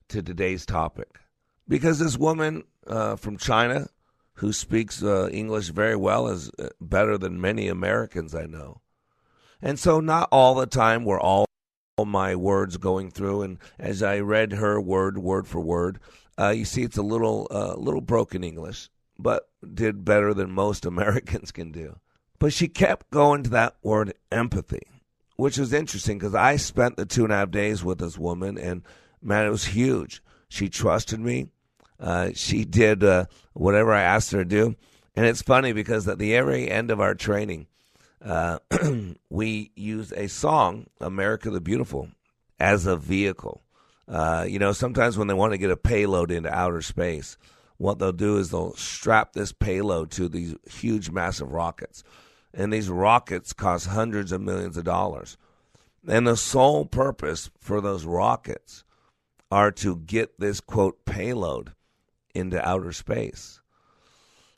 to 0.10 0.22
today's 0.22 0.66
topic. 0.66 1.20
Because 1.68 2.00
this 2.00 2.18
woman 2.18 2.64
uh, 2.88 3.16
from 3.16 3.38
China 3.38 3.88
who 4.34 4.52
speaks 4.54 5.04
uh, 5.04 5.30
English 5.32 5.70
very 5.70 5.96
well 5.96 6.28
is 6.28 6.50
uh, 6.60 6.70
better 6.82 7.18
than 7.18 7.42
many 7.42 7.68
Americans 7.68 8.34
I 8.34 8.46
know. 8.46 8.82
And 9.62 9.78
so, 9.78 10.00
not 10.00 10.30
all 10.32 10.56
the 10.56 10.66
time 10.66 11.04
were 11.04 11.20
all 11.20 11.46
my 12.06 12.36
words 12.36 12.78
going 12.78 13.12
through. 13.12 13.42
And 13.42 13.58
as 13.78 14.02
I 14.02 14.20
read 14.20 14.54
her 14.54 14.80
word, 14.80 15.18
word 15.18 15.48
for 15.48 15.60
word, 15.60 16.00
uh, 16.40 16.50
you 16.50 16.66
see 16.66 16.84
it's 16.84 16.98
a 16.98 17.04
little, 17.04 17.48
uh, 17.52 17.76
little 17.76 18.02
broken 18.02 18.44
English, 18.44 18.90
but 19.18 19.50
did 19.74 20.06
better 20.06 20.34
than 20.34 20.52
most 20.52 20.86
Americans 20.86 21.52
can 21.52 21.72
do. 21.72 21.98
But 22.40 22.54
she 22.54 22.68
kept 22.68 23.12
going 23.12 23.44
to 23.44 23.50
that 23.52 23.76
word 23.84 24.14
empathy, 24.32 24.88
which 25.36 25.58
was 25.58 25.74
interesting 25.74 26.18
because 26.18 26.36
I 26.36 26.56
spent 26.56 26.96
the 26.96 27.06
two 27.06 27.26
and 27.26 27.34
a 27.34 27.38
half 27.38 27.52
days 27.52 27.84
with 27.84 28.00
this 28.00 28.18
woman, 28.18 28.58
and 28.58 28.84
man, 29.22 29.46
it 29.46 29.50
was 29.50 29.66
huge. 29.66 30.24
She 30.48 30.70
trusted 30.70 31.20
me. 31.20 31.50
Uh, 32.00 32.30
she 32.34 32.64
did 32.64 33.04
uh, 33.04 33.26
whatever 33.54 33.92
I 33.92 34.04
asked 34.04 34.32
her 34.32 34.40
to 34.40 34.46
do. 34.46 34.76
And 35.16 35.26
it's 35.26 35.42
funny 35.42 35.74
because 35.74 36.08
at 36.08 36.18
the 36.18 36.32
very 36.32 36.72
end 36.72 36.92
of 36.92 37.02
our 37.02 37.14
training, 37.14 37.68
uh, 38.24 38.60
we 39.30 39.72
use 39.76 40.14
a 40.14 40.28
song, 40.28 40.88
America 41.02 41.50
the 41.50 41.60
Beautiful, 41.60 42.10
as 42.58 42.86
a 42.86 42.96
vehicle. 42.96 43.62
Uh, 44.10 44.46
you 44.48 44.58
know, 44.58 44.72
sometimes 44.72 45.18
when 45.18 45.28
they 45.28 45.34
want 45.34 45.54
to 45.54 45.58
get 45.58 45.70
a 45.70 45.78
payload 45.78 46.32
into 46.32 46.54
outer 46.54 46.82
space, 46.82 47.38
what 47.78 48.00
they'll 48.00 48.12
do 48.12 48.38
is 48.38 48.50
they'll 48.50 48.76
strap 48.76 49.34
this 49.34 49.54
payload 49.54 50.12
to 50.12 50.28
these 50.28 50.56
huge, 50.70 51.12
massive 51.12 51.52
rockets. 51.52 52.04
And 52.54 52.74
these 52.74 52.90
rockets 52.90 53.54
cost 53.54 53.88
hundreds 53.88 54.32
of 54.32 54.42
millions 54.42 54.76
of 54.78 54.84
dollars. 54.84 55.38
And 56.08 56.26
the 56.26 56.36
sole 56.36 56.86
purpose 56.86 57.52
for 57.60 57.80
those 57.82 58.06
rockets 58.06 58.84
are 59.52 59.72
to 59.72 59.98
get 59.98 60.40
this, 60.40 60.60
quote, 60.60 61.06
payload 61.06 61.74
into 62.34 62.68
outer 62.68 62.92
space. 62.92 63.62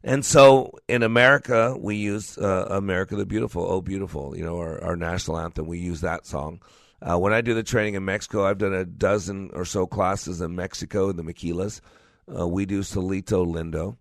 And 0.03 0.25
so 0.25 0.73
in 0.87 1.03
America, 1.03 1.75
we 1.77 1.95
use 1.95 2.37
uh, 2.37 2.67
America 2.69 3.15
the 3.15 3.25
Beautiful, 3.25 3.63
Oh 3.63 3.81
Beautiful, 3.81 4.35
you 4.35 4.43
know, 4.43 4.57
our, 4.57 4.83
our 4.83 4.95
national 4.95 5.37
anthem. 5.37 5.67
We 5.67 5.79
use 5.79 6.01
that 6.01 6.25
song. 6.25 6.61
Uh, 7.01 7.17
when 7.17 7.33
I 7.33 7.41
do 7.41 7.53
the 7.53 7.63
training 7.63 7.95
in 7.95 8.05
Mexico, 8.05 8.45
I've 8.45 8.59
done 8.59 8.73
a 8.73 8.85
dozen 8.85 9.49
or 9.53 9.65
so 9.65 9.87
classes 9.87 10.39
in 10.39 10.55
Mexico 10.55 11.09
in 11.09 11.15
the 11.15 11.23
Maquilas. 11.23 11.81
Uh, 12.27 12.47
we 12.47 12.65
do 12.65 12.81
Cielito 12.81 13.45
Lindo. 13.45 13.97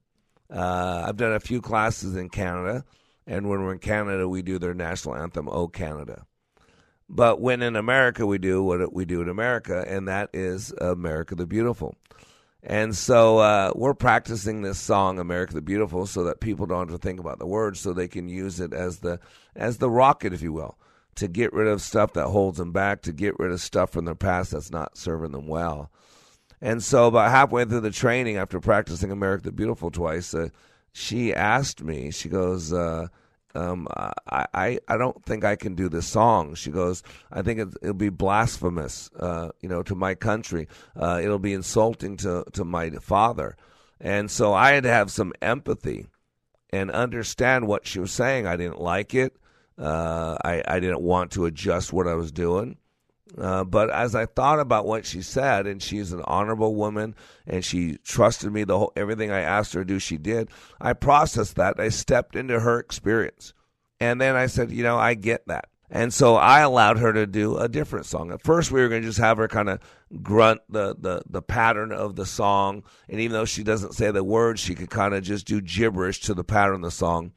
Uh, 0.54 1.04
I've 1.07 1.16
done 1.16 1.33
a 1.33 1.40
few 1.40 1.61
classes 1.62 2.16
in 2.16 2.28
Canada, 2.28 2.85
and 3.26 3.49
when 3.49 3.62
we're 3.62 3.73
in 3.73 3.78
Canada, 3.78 4.28
we 4.28 4.42
do 4.42 4.59
their 4.59 4.75
national 4.75 5.16
anthem, 5.16 5.49
Oh 5.49 5.69
Canada. 5.69 6.26
But 7.09 7.40
when 7.40 7.62
in 7.62 7.75
America, 7.75 8.26
we 8.26 8.38
do 8.38 8.62
what 8.62 8.92
we 8.92 9.04
do 9.04 9.23
in 9.23 9.28
America, 9.28 9.85
and 9.87 10.07
that 10.09 10.30
is 10.33 10.73
America 10.78 11.35
the 11.35 11.47
Beautiful. 11.47 11.97
And 12.62 12.95
so 12.95 13.38
uh, 13.38 13.73
we're 13.75 13.95
practicing 13.95 14.62
this 14.62 14.78
song, 14.78 15.19
"America 15.19 15.54
the 15.54 15.62
Beautiful," 15.62 16.07
so 16.07 16.25
that 16.25 16.40
people 16.40 16.66
don't 16.66 16.90
have 16.90 17.00
to 17.00 17.02
think 17.04 17.19
about 17.19 17.38
the 17.38 17.47
words, 17.47 17.80
so 17.80 17.92
they 17.92 18.07
can 18.07 18.28
use 18.28 18.61
it 18.61 18.73
as 18.73 18.99
the 18.99 19.19
as 19.57 19.78
the 19.78 19.90
rocket, 19.90 20.33
if 20.33 20.42
you 20.42 20.52
will, 20.52 20.78
to 21.17 21.29
get 21.29 21.52
rid 21.52 21.69
of 21.69 21.83
stuff 21.83 22.12
that 22.14 22.29
holds 22.29 22.59
them 22.59 22.73
back, 22.73 23.02
to 23.02 23.12
get 23.12 23.38
rid 23.38 23.52
of 23.52 23.61
stuff 23.61 23.90
from 23.90 24.05
their 24.05 24.14
past 24.14 24.52
that's 24.52 24.71
not 24.71 24.97
serving 24.97 25.33
them 25.33 25.47
well. 25.47 25.90
And 26.61 26.83
so, 26.83 27.07
about 27.07 27.31
halfway 27.31 27.64
through 27.64 27.81
the 27.81 27.90
training, 27.90 28.37
after 28.37 28.61
practicing 28.61 29.11
"America 29.11 29.45
the 29.45 29.52
Beautiful" 29.52 29.90
twice, 29.90 30.35
uh, 30.35 30.49
she 30.93 31.35
asked 31.35 31.83
me. 31.83 32.11
She 32.11 32.29
goes, 32.29 32.73
uh, 32.73 33.09
um, 33.55 33.88
I, 34.29 34.47
I, 34.55 34.79
I 34.88 34.97
don't 34.97 35.25
think 35.25 35.45
I 35.45 35.57
can 35.57 35.75
do 35.75 35.88
this 35.88 36.07
song. 36.07 36.55
She 36.55 36.71
goes, 36.71 37.02
I 37.31 37.43
think 37.43 37.61
it, 37.61 37.83
will 37.83 37.95
be 37.95 38.09
blasphemous, 38.09 39.11
uh, 39.19 39.50
you 39.61 39.69
know, 39.69 39.83
to 39.83 39.95
my 39.95 40.14
country. 40.14 40.69
Uh, 40.97 41.21
it'll 41.23 41.38
be 41.38 41.52
insulting 41.52 42.17
to, 42.19 42.45
to 42.52 42.64
my 42.64 42.90
father. 42.90 43.57
And 44.00 44.31
so 44.31 44.55
I 44.55 44.73
had 44.73 44.85
to 44.85 44.90
have 44.90 45.11
some 45.11 45.33
empathy 45.43 46.07
and 46.71 46.90
understand 46.90 47.67
what 47.67 47.87
she 47.87 47.99
was 47.99 48.12
saying. 48.12 48.47
I 48.47 48.57
didn't 48.57 48.81
like 48.81 49.14
it. 49.14 49.37
Uh, 49.81 50.37
I, 50.45 50.63
I 50.69 50.79
didn't 50.79 51.01
want 51.01 51.33
to 51.33 51.47
adjust 51.47 51.93
what 51.93 52.07
I 52.07 52.15
was 52.15 52.31
doing. 52.31 52.77
Uh, 53.39 53.65
but 53.65 53.91
as 53.91 54.15
I 54.15 54.27
thought 54.27 54.59
about 54.59 54.87
what 54.87 55.07
she 55.07 55.23
said, 55.23 55.67
and 55.67 55.83
she's 55.83 56.13
an 56.13 56.23
honorable 56.25 56.75
woman, 56.75 57.15
and 57.47 57.65
she 57.65 57.97
trusted 58.05 58.53
me, 58.53 58.65
the 58.65 58.79
whole 58.79 58.93
everything 58.97 59.31
I 59.31 59.41
asked 59.41 59.73
her 59.75 59.83
to 59.83 59.85
do, 59.85 59.99
she 59.99 60.19
did. 60.19 60.51
I 60.81 60.93
processed 60.93 61.57
that. 61.57 61.79
I 61.79 61.89
stepped 61.91 62.35
into 62.37 62.61
her 62.61 62.79
experience, 62.79 63.55
and 64.01 64.21
then 64.21 64.35
I 64.35 64.47
said, 64.47 64.73
you 64.73 64.83
know, 64.83 64.99
I 64.99 65.15
get 65.15 65.47
that, 65.47 65.69
and 65.89 66.13
so 66.13 66.35
I 66.35 66.61
allowed 66.61 66.99
her 66.99 67.13
to 67.13 67.27
do 67.27 67.57
a 67.57 67.69
different 67.69 68.07
song. 68.07 68.33
At 68.33 68.43
first, 68.43 68.73
we 68.73 68.81
were 68.81 68.89
going 68.89 69.03
to 69.03 69.09
just 69.09 69.21
have 69.21 69.37
her 69.37 69.49
kind 69.49 69.69
of 69.69 69.79
grunt 70.23 70.61
the, 70.69 70.97
the 70.99 71.23
the 71.31 71.43
pattern 71.43 71.93
of 71.93 72.17
the 72.17 72.27
song, 72.27 72.83
and 73.09 73.21
even 73.21 73.33
though 73.33 73.45
she 73.45 73.63
doesn't 73.63 73.95
say 73.95 74.11
the 74.11 74.25
words, 74.25 74.61
she 74.61 74.75
could 74.75 74.91
kind 74.91 75.15
of 75.15 75.23
just 75.23 75.47
do 75.47 75.61
gibberish 75.61 76.21
to 76.23 76.35
the 76.35 76.45
pattern 76.45 76.77
of 76.77 76.83
the 76.83 76.91
song. 76.91 77.33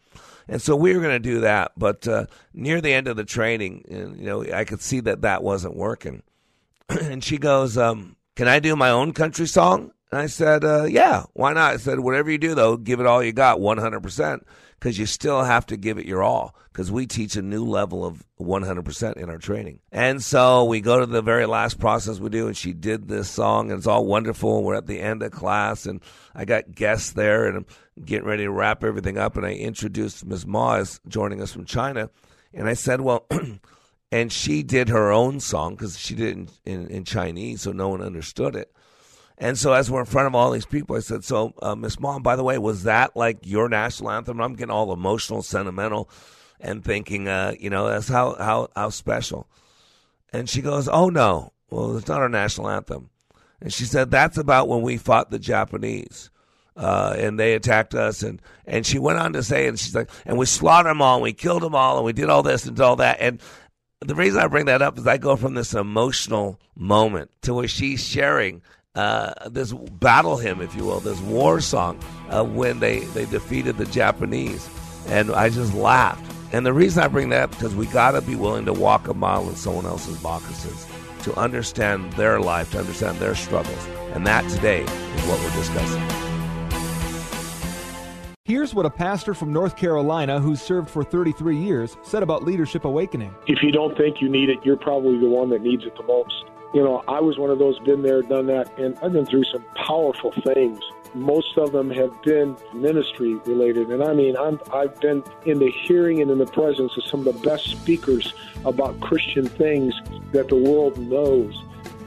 And 0.47 0.61
so 0.61 0.75
we 0.75 0.93
were 0.93 1.01
going 1.01 1.15
to 1.15 1.19
do 1.19 1.41
that, 1.41 1.71
but 1.77 2.07
uh, 2.07 2.25
near 2.53 2.81
the 2.81 2.93
end 2.93 3.07
of 3.07 3.15
the 3.15 3.23
training, 3.23 3.85
you 3.89 4.25
know, 4.25 4.43
I 4.43 4.65
could 4.65 4.81
see 4.81 4.99
that 5.01 5.21
that 5.21 5.43
wasn't 5.43 5.75
working. 5.75 6.23
and 6.89 7.23
she 7.23 7.37
goes, 7.37 7.77
um, 7.77 8.17
"Can 8.35 8.47
I 8.47 8.59
do 8.59 8.75
my 8.75 8.89
own 8.89 9.13
country 9.13 9.47
song?" 9.47 9.91
And 10.11 10.19
I 10.19 10.27
said, 10.27 10.63
uh, 10.63 10.83
"Yeah, 10.83 11.23
why 11.33 11.53
not?" 11.53 11.73
I 11.73 11.77
said, 11.77 11.99
"Whatever 11.99 12.29
you 12.29 12.37
do, 12.37 12.55
though, 12.55 12.77
give 12.77 12.99
it 12.99 13.05
all 13.05 13.23
you 13.23 13.31
got, 13.31 13.61
one 13.61 13.77
hundred 13.77 14.01
percent." 14.01 14.45
Because 14.83 14.99
you 14.99 15.05
still 15.05 15.43
have 15.43 15.65
to 15.65 15.77
give 15.77 15.97
it 15.97 16.05
your 16.05 16.21
all 16.21 16.53
because 16.69 16.91
we 16.91 17.07
teach 17.07 17.37
a 17.37 17.41
new 17.41 17.63
level 17.63 18.03
of 18.03 18.21
100% 18.37 19.15
in 19.15 19.29
our 19.29 19.37
training. 19.37 19.79
And 19.93 20.21
so 20.21 20.65
we 20.65 20.81
go 20.81 20.99
to 20.99 21.05
the 21.05 21.21
very 21.21 21.45
last 21.45 21.79
process 21.79 22.19
we 22.19 22.29
do, 22.29 22.47
and 22.47 22.57
she 22.57 22.73
did 22.73 23.07
this 23.07 23.29
song, 23.29 23.71
and 23.71 23.77
it's 23.77 23.87
all 23.87 24.05
wonderful. 24.05 24.61
We're 24.61 24.75
at 24.75 24.87
the 24.87 24.99
end 24.99 25.23
of 25.23 25.31
class, 25.31 25.85
and 25.85 26.01
I 26.35 26.43
got 26.43 26.75
guests 26.75 27.13
there, 27.13 27.45
and 27.45 27.59
I'm 27.59 27.65
getting 28.03 28.27
ready 28.27 28.43
to 28.43 28.51
wrap 28.51 28.83
everything 28.83 29.17
up. 29.17 29.37
And 29.37 29.45
I 29.45 29.53
introduced 29.53 30.25
Ms. 30.25 30.45
Ma 30.45 30.75
as 30.75 30.99
joining 31.07 31.41
us 31.41 31.53
from 31.53 31.63
China, 31.63 32.09
and 32.53 32.67
I 32.67 32.73
said, 32.73 32.99
Well, 32.99 33.25
and 34.11 34.33
she 34.33 34.63
did 34.63 34.89
her 34.89 35.13
own 35.13 35.39
song 35.39 35.75
because 35.75 35.97
she 35.97 36.13
did 36.13 36.27
it 36.27 36.49
in, 36.65 36.81
in, 36.81 36.87
in 36.87 37.03
Chinese, 37.05 37.61
so 37.61 37.71
no 37.71 37.87
one 37.87 38.01
understood 38.01 38.53
it. 38.57 38.75
And 39.43 39.57
so 39.57 39.73
as 39.73 39.91
we're 39.91 39.99
in 39.99 40.05
front 40.05 40.27
of 40.27 40.35
all 40.35 40.51
these 40.51 40.65
people, 40.65 40.95
I 40.95 41.01
said, 41.01 41.25
"So, 41.25 41.53
uh, 41.61 41.75
Miss 41.75 41.99
Mom, 41.99 42.23
by 42.23 42.37
the 42.37 42.45
way, 42.45 42.57
was 42.57 42.83
that 42.83 43.15
like 43.15 43.39
your 43.43 43.67
national 43.67 44.11
anthem?" 44.11 44.39
I'm 44.39 44.55
getting 44.55 44.71
all 44.71 44.93
emotional, 44.93 45.43
sentimental, 45.43 46.09
and 46.61 46.83
thinking, 46.83 47.27
uh, 47.27 47.53
you 47.59 47.69
know, 47.69 47.89
that's 47.89 48.07
how, 48.07 48.35
how, 48.35 48.69
how 48.73 48.89
special. 48.89 49.47
And 50.31 50.49
she 50.49 50.61
goes, 50.61 50.87
Oh, 50.87 51.09
no. 51.09 51.51
Well, 51.69 51.97
it's 51.97 52.07
not 52.07 52.21
our 52.21 52.29
national 52.29 52.69
anthem. 52.69 53.09
And 53.59 53.73
she 53.73 53.83
said, 53.83 54.09
That's 54.09 54.37
about 54.37 54.69
when 54.69 54.81
we 54.81 54.97
fought 54.97 55.29
the 55.29 55.39
Japanese. 55.39 56.29
Uh, 56.75 57.13
and 57.17 57.37
they 57.37 57.53
attacked 57.53 57.93
us. 57.93 58.23
And, 58.23 58.41
and 58.65 58.85
she 58.85 58.97
went 58.97 59.19
on 59.19 59.33
to 59.33 59.43
say, 59.43 59.67
and 59.67 59.77
she's 59.77 59.93
like, 59.93 60.09
and 60.25 60.39
we 60.39 60.47
slaughtered 60.47 60.89
them 60.89 61.03
all, 61.03 61.17
and 61.17 61.23
we 61.23 61.33
killed 61.33 61.61
them 61.61 61.75
all, 61.75 61.97
and 61.97 62.05
we 62.05 62.13
did 62.13 62.29
all 62.29 62.41
this 62.41 62.65
and 62.65 62.79
all 62.79 62.95
that. 62.95 63.17
And 63.19 63.39
the 63.99 64.15
reason 64.15 64.39
I 64.39 64.47
bring 64.47 64.65
that 64.65 64.81
up 64.81 64.97
is 64.97 65.05
I 65.05 65.17
go 65.17 65.35
from 65.35 65.53
this 65.53 65.75
emotional 65.75 66.59
moment 66.75 67.29
to 67.43 67.53
where 67.53 67.67
she's 67.67 68.03
sharing 68.03 68.63
uh, 68.95 69.33
this 69.49 69.73
battle 69.73 70.37
hymn, 70.37 70.61
if 70.61 70.75
you 70.75 70.85
will, 70.85 70.99
this 70.99 71.19
war 71.21 71.61
song 71.61 71.99
uh, 72.29 72.43
when 72.43 72.79
they, 72.79 72.99
they 72.99 73.25
defeated 73.25 73.77
the 73.77 73.85
Japanese. 73.85 74.69
And 75.07 75.31
I 75.31 75.49
just 75.49 75.73
laughed. 75.73 76.31
And 76.53 76.65
the 76.65 76.73
reason 76.73 77.01
I 77.03 77.07
bring 77.07 77.29
that 77.29 77.43
up 77.43 77.51
because 77.51 77.75
we 77.75 77.87
got 77.87 78.11
to 78.11 78.21
be 78.21 78.35
willing 78.35 78.65
to 78.65 78.73
walk 78.73 79.07
a 79.07 79.13
mile 79.13 79.49
in 79.49 79.55
someone 79.55 79.85
else's 79.85 80.21
moccasins 80.21 80.85
to 81.23 81.33
understand 81.35 82.13
their 82.13 82.39
life, 82.39 82.71
to 82.71 82.79
understand 82.79 83.17
their 83.17 83.33
struggles. 83.33 83.87
And 84.13 84.27
that 84.27 84.47
today 84.49 84.83
is 84.83 85.25
what 85.25 85.39
we're 85.39 85.55
discussing. 85.55 86.23
Here's 88.45 88.75
what 88.75 88.85
a 88.85 88.89
pastor 88.89 89.33
from 89.33 89.53
North 89.53 89.77
Carolina 89.77 90.39
who's 90.39 90.61
served 90.61 90.89
for 90.89 91.03
33 91.03 91.57
years 91.57 91.97
said 92.03 92.23
about 92.23 92.43
Leadership 92.43 92.83
Awakening. 92.83 93.33
If 93.47 93.63
you 93.63 93.71
don't 93.71 93.97
think 93.97 94.21
you 94.21 94.29
need 94.29 94.49
it, 94.49 94.59
you're 94.63 94.77
probably 94.77 95.17
the 95.17 95.29
one 95.29 95.49
that 95.51 95.61
needs 95.61 95.85
it 95.85 95.95
the 95.95 96.03
most. 96.03 96.43
You 96.73 96.83
know, 96.83 97.03
I 97.07 97.19
was 97.19 97.37
one 97.37 97.51
of 97.51 97.59
those, 97.59 97.77
been 97.79 98.01
there, 98.01 98.23
done 98.23 98.47
that, 98.47 98.77
and 98.79 98.97
I've 99.03 99.13
been 99.13 99.27
through 99.27 99.43
some 99.43 99.63
powerful 99.75 100.31
things. 100.31 100.79
Most 101.13 101.55
of 101.57 101.71
them 101.71 101.91
have 101.91 102.19
been 102.23 102.57
ministry 102.73 103.35
related. 103.45 103.89
And 103.89 104.03
I 104.03 104.13
mean, 104.13 104.35
I'm, 104.35 104.59
I've 104.73 104.99
been 104.99 105.23
in 105.45 105.59
the 105.59 105.69
hearing 105.69 106.21
and 106.21 106.31
in 106.31 106.39
the 106.39 106.47
presence 106.47 106.97
of 106.97 107.03
some 107.03 107.27
of 107.27 107.33
the 107.35 107.47
best 107.47 107.69
speakers 107.69 108.33
about 108.65 108.99
Christian 109.01 109.45
things 109.45 109.93
that 110.31 110.49
the 110.49 110.55
world 110.55 110.97
knows. 110.97 111.53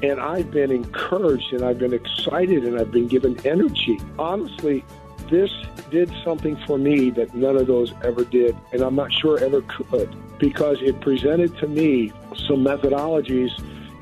And 0.03 0.19
I've 0.19 0.51
been 0.51 0.73
encouraged 0.73 1.53
and 1.53 1.65
I've 1.65 1.79
been 1.79 1.95
excited 1.95 2.65
and 2.65 2.79
I've 2.81 2.91
been 2.91 3.07
given 3.07 3.39
energy. 3.47 4.01
Honestly, 4.19 4.85
this 5.31 5.51
did 5.91 6.13
something 6.25 6.57
for 6.67 6.77
me 6.77 7.11
that 7.11 7.35
none 7.35 7.57
of 7.57 7.69
those 7.69 7.93
ever 8.03 8.25
did, 8.25 8.57
and 8.73 8.83
I'm 8.83 8.97
not 8.97 9.13
sure 9.13 9.39
ever 9.39 9.63
could, 9.63 10.15
because 10.39 10.79
it 10.83 11.01
presented 11.01 11.57
to 11.59 11.69
me 11.69 12.13
some 12.49 12.65
methodologies 12.65 13.53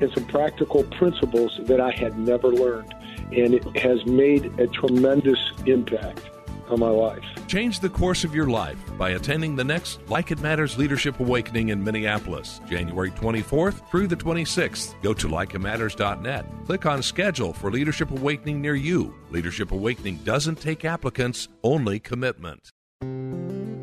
and 0.01 0.11
some 0.13 0.25
practical 0.25 0.83
principles 0.83 1.59
that 1.63 1.79
I 1.79 1.91
had 1.91 2.17
never 2.17 2.49
learned. 2.49 2.93
And 3.31 3.53
it 3.53 3.77
has 3.77 4.05
made 4.05 4.45
a 4.59 4.67
tremendous 4.67 5.39
impact 5.65 6.21
on 6.69 6.79
my 6.79 6.89
life. 6.89 7.23
Change 7.47 7.79
the 7.79 7.89
course 7.89 8.23
of 8.23 8.33
your 8.33 8.47
life 8.47 8.77
by 8.97 9.11
attending 9.11 9.55
the 9.55 9.63
next 9.63 9.99
Like 10.09 10.31
It 10.31 10.39
Matters 10.41 10.77
Leadership 10.77 11.19
Awakening 11.19 11.69
in 11.69 11.83
Minneapolis, 11.83 12.59
January 12.67 13.11
24th 13.11 13.89
through 13.89 14.07
the 14.07 14.15
26th. 14.15 15.01
Go 15.01 15.13
to 15.13 15.27
likeitmatters.net. 15.27 16.45
Click 16.65 16.85
on 16.85 17.03
Schedule 17.03 17.53
for 17.53 17.71
Leadership 17.71 18.11
Awakening 18.11 18.61
near 18.61 18.75
you. 18.75 19.13
Leadership 19.29 19.71
Awakening 19.71 20.17
doesn't 20.17 20.59
take 20.59 20.85
applicants, 20.85 21.47
only 21.63 21.99
commitment. 21.99 22.71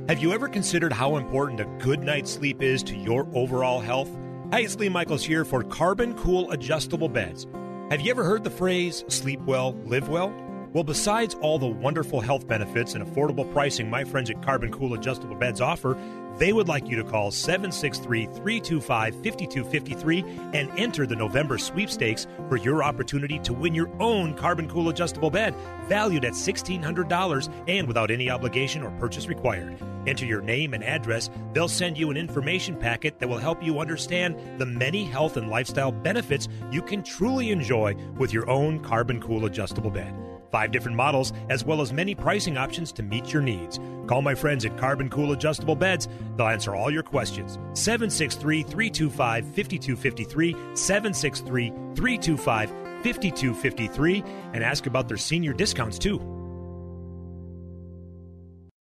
Have 0.09 0.19
you 0.19 0.33
ever 0.33 0.49
considered 0.49 0.93
how 0.93 1.17
important 1.17 1.61
a 1.61 1.85
good 1.85 2.01
night's 2.01 2.33
sleep 2.33 2.61
is 2.61 2.83
to 2.85 2.97
your 2.97 3.29
overall 3.35 3.81
health? 3.81 4.11
Hey, 4.53 4.65
it's 4.65 4.77
Lee 4.77 4.91
Michaels 4.91 5.25
here 5.25 5.47
for 5.47 5.63
Carbon 5.65 6.13
Cool 6.13 6.51
Adjustable 6.51 7.09
Beds. 7.09 7.47
Have 7.89 8.03
you 8.03 8.11
ever 8.11 8.23
heard 8.23 8.45
the 8.45 8.51
phrase 8.51 9.03
sleep 9.09 9.41
well, 9.47 9.73
live 9.87 10.11
well? 10.11 10.29
Well, 10.73 10.85
besides 10.85 11.35
all 11.43 11.59
the 11.59 11.67
wonderful 11.67 12.23
health 12.23 12.49
benefits 12.49 12.95
and 12.95 13.05
affordable 13.05 13.51
pricing 13.53 13.91
my 13.91 14.05
friends 14.05 14.31
at 14.31 14.43
Carbon 14.43 14.73
Cool 14.73 14.95
Adjustable 14.95 15.37
Beds 15.37 15.61
offer, 15.61 15.99
they 16.39 16.55
would 16.55 16.67
like 16.67 16.89
you 16.89 16.97
to 16.97 17.05
call 17.05 17.31
763 17.31 18.25
325 18.25 19.15
5253 19.15 20.25
and 20.55 20.71
enter 20.79 21.07
the 21.07 21.15
November 21.15 21.59
sweepstakes 21.59 22.27
for 22.49 22.57
your 22.57 22.83
opportunity 22.83 23.39
to 23.41 23.53
win 23.53 23.75
your 23.75 23.91
own 24.01 24.33
Carbon 24.33 24.67
Cool 24.67 24.89
Adjustable 24.89 25.31
Bed, 25.31 25.55
valued 25.89 26.25
at 26.25 26.33
$1,600 26.33 27.53
and 27.69 27.87
without 27.87 28.11
any 28.11 28.31
obligation 28.31 28.83
or 28.83 28.91
purchase 28.93 29.27
required. 29.27 29.77
Enter 30.07 30.25
your 30.25 30.41
name 30.41 30.73
and 30.73 30.83
address. 30.83 31.29
They'll 31.53 31.69
send 31.69 31.99
you 31.99 32.11
an 32.11 32.17
information 32.17 32.77
packet 32.77 33.19
that 33.19 33.29
will 33.29 33.37
help 33.37 33.63
you 33.63 33.79
understand 33.79 34.59
the 34.59 34.67
many 34.67 35.05
health 35.05 35.37
and 35.37 35.51
lifestyle 35.51 35.93
benefits 35.93 36.49
you 36.71 36.81
can 36.81 37.03
truly 37.03 37.51
enjoy 37.51 37.95
with 38.17 38.33
your 38.33 38.49
own 38.49 38.81
Carbon 38.81 39.21
Cool 39.21 39.45
Adjustable 39.45 39.91
Bed. 39.91 40.32
Five 40.53 40.71
different 40.71 40.99
models, 40.99 41.33
as 41.49 41.65
well 41.65 41.81
as 41.81 41.95
many 41.95 42.15
pricing 42.15 42.59
options 42.59 42.93
to 42.93 43.03
meet 43.03 43.33
your 43.33 43.41
needs. 43.41 43.81
Call 44.07 44.21
my 44.21 44.35
friends 44.35 44.67
at 44.67 44.77
Carbon 44.77 45.09
Cool 45.09 45.33
Adjustable 45.33 45.75
Beds. 45.75 46.09
They'll 46.37 46.49
answer 46.49 46.75
all 46.75 46.91
your 46.91 47.03
questions. 47.03 47.59
763 47.73 48.63
325 48.63 49.47
5253, 49.47 50.53
763 50.75 51.71
325 51.97 52.71
5253, 52.71 54.25
and 54.53 54.63
ask 54.63 54.87
about 54.87 55.09
their 55.09 55.17
senior 55.17 55.55
discounts 55.55 55.99
too. 55.99 56.21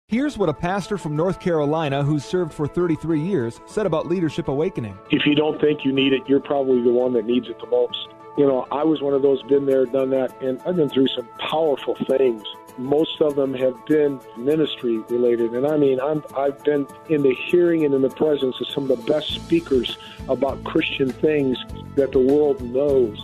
Here's 0.07 0.37
what 0.37 0.47
a 0.47 0.53
pastor 0.53 0.97
from 0.97 1.17
North 1.17 1.41
Carolina 1.41 2.01
who's 2.01 2.23
served 2.23 2.53
for 2.53 2.65
33 2.65 3.19
years 3.19 3.59
said 3.65 3.85
about 3.85 4.07
Leadership 4.07 4.47
Awakening. 4.47 4.97
If 5.11 5.23
you 5.25 5.35
don't 5.35 5.59
think 5.59 5.81
you 5.83 5.91
need 5.91 6.13
it, 6.13 6.21
you're 6.29 6.39
probably 6.39 6.81
the 6.81 6.93
one 6.93 7.11
that 7.11 7.25
needs 7.25 7.49
it 7.49 7.57
the 7.59 7.67
most. 7.67 8.07
You 8.37 8.45
know, 8.45 8.67
I 8.71 8.83
was 8.83 9.01
one 9.01 9.15
of 9.15 9.23
those, 9.23 9.41
been 9.43 9.65
there, 9.65 9.85
done 9.87 10.11
that, 10.11 10.39
and 10.43 10.61
I've 10.63 10.75
been 10.75 10.89
through 10.89 11.07
some 11.07 11.27
powerful 11.39 11.95
things. 11.95 12.43
Most 12.77 13.19
of 13.19 13.35
them 13.35 13.51
have 13.55 13.83
been 13.87 14.21
ministry 14.37 14.99
related, 15.09 15.53
and 15.53 15.65
I 15.65 15.75
mean, 15.77 15.99
I'm, 15.99 16.23
I've 16.35 16.63
been 16.63 16.85
in 17.09 17.23
the 17.23 17.33
hearing 17.33 17.83
and 17.83 17.95
in 17.95 18.03
the 18.03 18.11
presence 18.11 18.61
of 18.61 18.67
some 18.67 18.91
of 18.91 18.95
the 18.95 19.11
best 19.11 19.33
speakers 19.33 19.97
about 20.29 20.63
Christian 20.63 21.09
things 21.09 21.57
that 21.95 22.11
the 22.11 22.19
world 22.19 22.61
knows. 22.61 23.17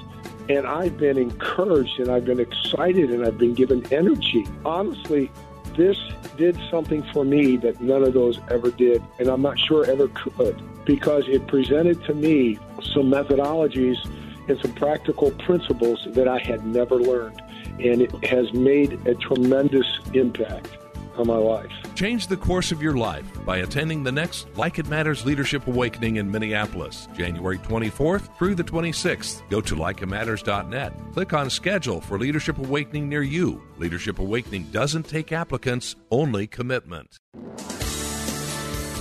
And 0.50 0.66
I've 0.66 0.98
been 0.98 1.18
encouraged 1.20 2.00
and 2.00 2.10
I've 2.10 2.26
been 2.26 2.40
excited 2.40 3.12
and 3.12 3.24
I've 3.24 3.38
been 3.38 3.54
given 3.54 3.86
energy. 3.94 4.46
Honestly, 4.66 5.32
this 5.78 5.98
did 6.38 6.60
something 6.72 7.04
for 7.14 7.24
me 7.24 7.56
that 7.58 7.80
none 7.80 8.04
of 8.04 8.14
those 8.14 8.40
ever 8.50 8.72
did, 8.72 9.04
and 9.20 9.28
I'm 9.28 9.44
not 9.44 9.60
sure 9.60 9.86
ever 9.86 10.08
could, 10.08 10.60
because 10.86 11.26
it 11.28 11.48
presented 11.48 12.04
to 12.06 12.16
me 12.16 12.58
some 12.82 13.12
methodologies 13.12 13.98
and 14.48 14.60
some 14.60 14.74
practical 14.74 15.32
principles 15.32 16.08
that 16.12 16.28
I 16.28 16.40
had 16.40 16.66
never 16.66 16.96
learned. 16.96 17.42
And 17.80 18.02
it 18.02 18.12
has 18.26 18.52
made 18.54 18.94
a 19.08 19.16
tremendous 19.16 19.88
impact 20.14 20.78
on 21.18 21.28
my 21.28 21.38
life. 21.38 21.72
Change 21.96 22.28
the 22.28 22.38
course 22.38 22.72
of 22.72 22.82
your 22.82 22.98
life 22.98 23.26
by 23.46 23.58
attending 23.58 24.04
the 24.04 24.12
next 24.12 24.48
Like 24.58 24.80
It 24.80 24.88
Matters 24.88 25.26
Leadership 25.26 25.68
Awakening 25.68 26.18
in 26.18 26.30
Minneapolis, 26.30 27.08
January 27.16 27.60
24th 27.60 28.36
through 28.38 28.56
the 28.56 28.64
26th. 28.64 29.48
Go 29.50 29.62
to 29.62 29.76
likeitmatters.net. 29.76 30.94
Click 31.14 31.34
on 31.34 31.50
Schedule 31.50 32.02
for 32.02 32.18
Leadership 32.18 32.58
Awakening 32.58 33.10
near 33.10 33.24
you. 33.24 33.62
Leadership 33.78 34.20
Awakening 34.20 34.64
doesn't 34.72 35.04
take 35.04 35.32
applicants, 35.32 35.96
only 36.12 36.48
commitment. 36.48 37.20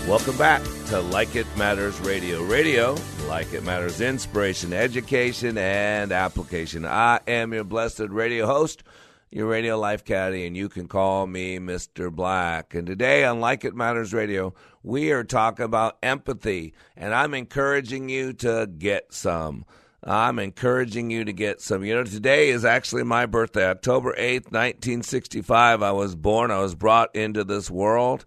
Welcome 0.09 0.37
back 0.37 0.63
to 0.89 1.01
Like 1.01 1.37
It 1.37 1.47
Matters 1.57 1.99
Radio. 2.01 2.43
Radio, 2.43 2.97
like 3.29 3.53
it 3.53 3.63
matters, 3.63 4.01
inspiration, 4.01 4.73
education, 4.73 5.57
and 5.57 6.11
application. 6.11 6.85
I 6.85 7.21
am 7.29 7.55
your 7.55 7.63
blessed 7.63 8.09
radio 8.11 8.47
host, 8.47 8.83
your 9.31 9.47
radio 9.47 9.79
life 9.79 10.05
caddy, 10.05 10.45
and 10.45 10.57
you 10.57 10.69
can 10.69 10.89
call 10.89 11.29
me 11.29 11.59
Mr. 11.61 12.13
Black. 12.13 12.75
And 12.75 12.85
today 12.85 13.25
on 13.25 13.39
Like 13.39 13.65
It 13.65 13.77
Matters 13.77 14.13
Radio, 14.13 14.55
we 14.83 15.13
are 15.13 15.23
talking 15.23 15.65
about 15.65 15.99
empathy, 16.03 16.75
and 16.97 17.15
I'm 17.15 17.33
encouraging 17.33 18.09
you 18.09 18.33
to 18.35 18.67
get 18.67 19.15
some. 19.15 19.65
I'm 20.03 20.41
encouraging 20.41 21.11
you 21.11 21.25
to 21.25 21.33
get 21.33 21.61
some. 21.61 21.85
You 21.85 21.95
know, 21.95 22.05
today 22.05 22.49
is 22.49 22.65
actually 22.65 23.05
my 23.05 23.27
birthday, 23.27 23.67
October 23.67 24.15
8th, 24.19 24.51
1965. 24.51 25.81
I 25.81 25.93
was 25.93 26.17
born, 26.17 26.51
I 26.51 26.59
was 26.59 26.75
brought 26.75 27.15
into 27.15 27.45
this 27.45 27.71
world. 27.71 28.25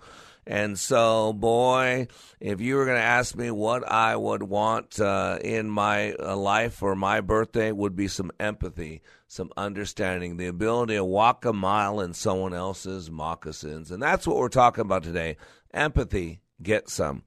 And 0.47 0.77
so, 0.77 1.33
boy, 1.33 2.07
if 2.39 2.61
you 2.61 2.75
were 2.75 2.85
going 2.85 2.97
to 2.97 3.03
ask 3.03 3.35
me 3.35 3.49
what 3.49 3.87
I 3.89 4.15
would 4.15 4.43
want 4.43 4.99
uh, 4.99 5.39
in 5.43 5.69
my 5.69 6.13
uh, 6.13 6.35
life 6.35 6.75
for 6.75 6.95
my 6.95 7.21
birthday, 7.21 7.71
would 7.71 7.95
be 7.95 8.07
some 8.07 8.31
empathy, 8.39 9.01
some 9.27 9.51
understanding, 9.57 10.37
the 10.37 10.45
ability 10.45 10.95
to 10.95 11.03
walk 11.03 11.45
a 11.45 11.53
mile 11.53 11.99
in 11.99 12.13
someone 12.13 12.53
else's 12.53 13.09
moccasins. 13.09 13.89
And 13.89 14.01
that's 14.01 14.27
what 14.27 14.37
we're 14.37 14.49
talking 14.49 14.81
about 14.83 15.03
today 15.03 15.37
empathy. 15.73 16.41
Get 16.61 16.89
some. 16.89 17.23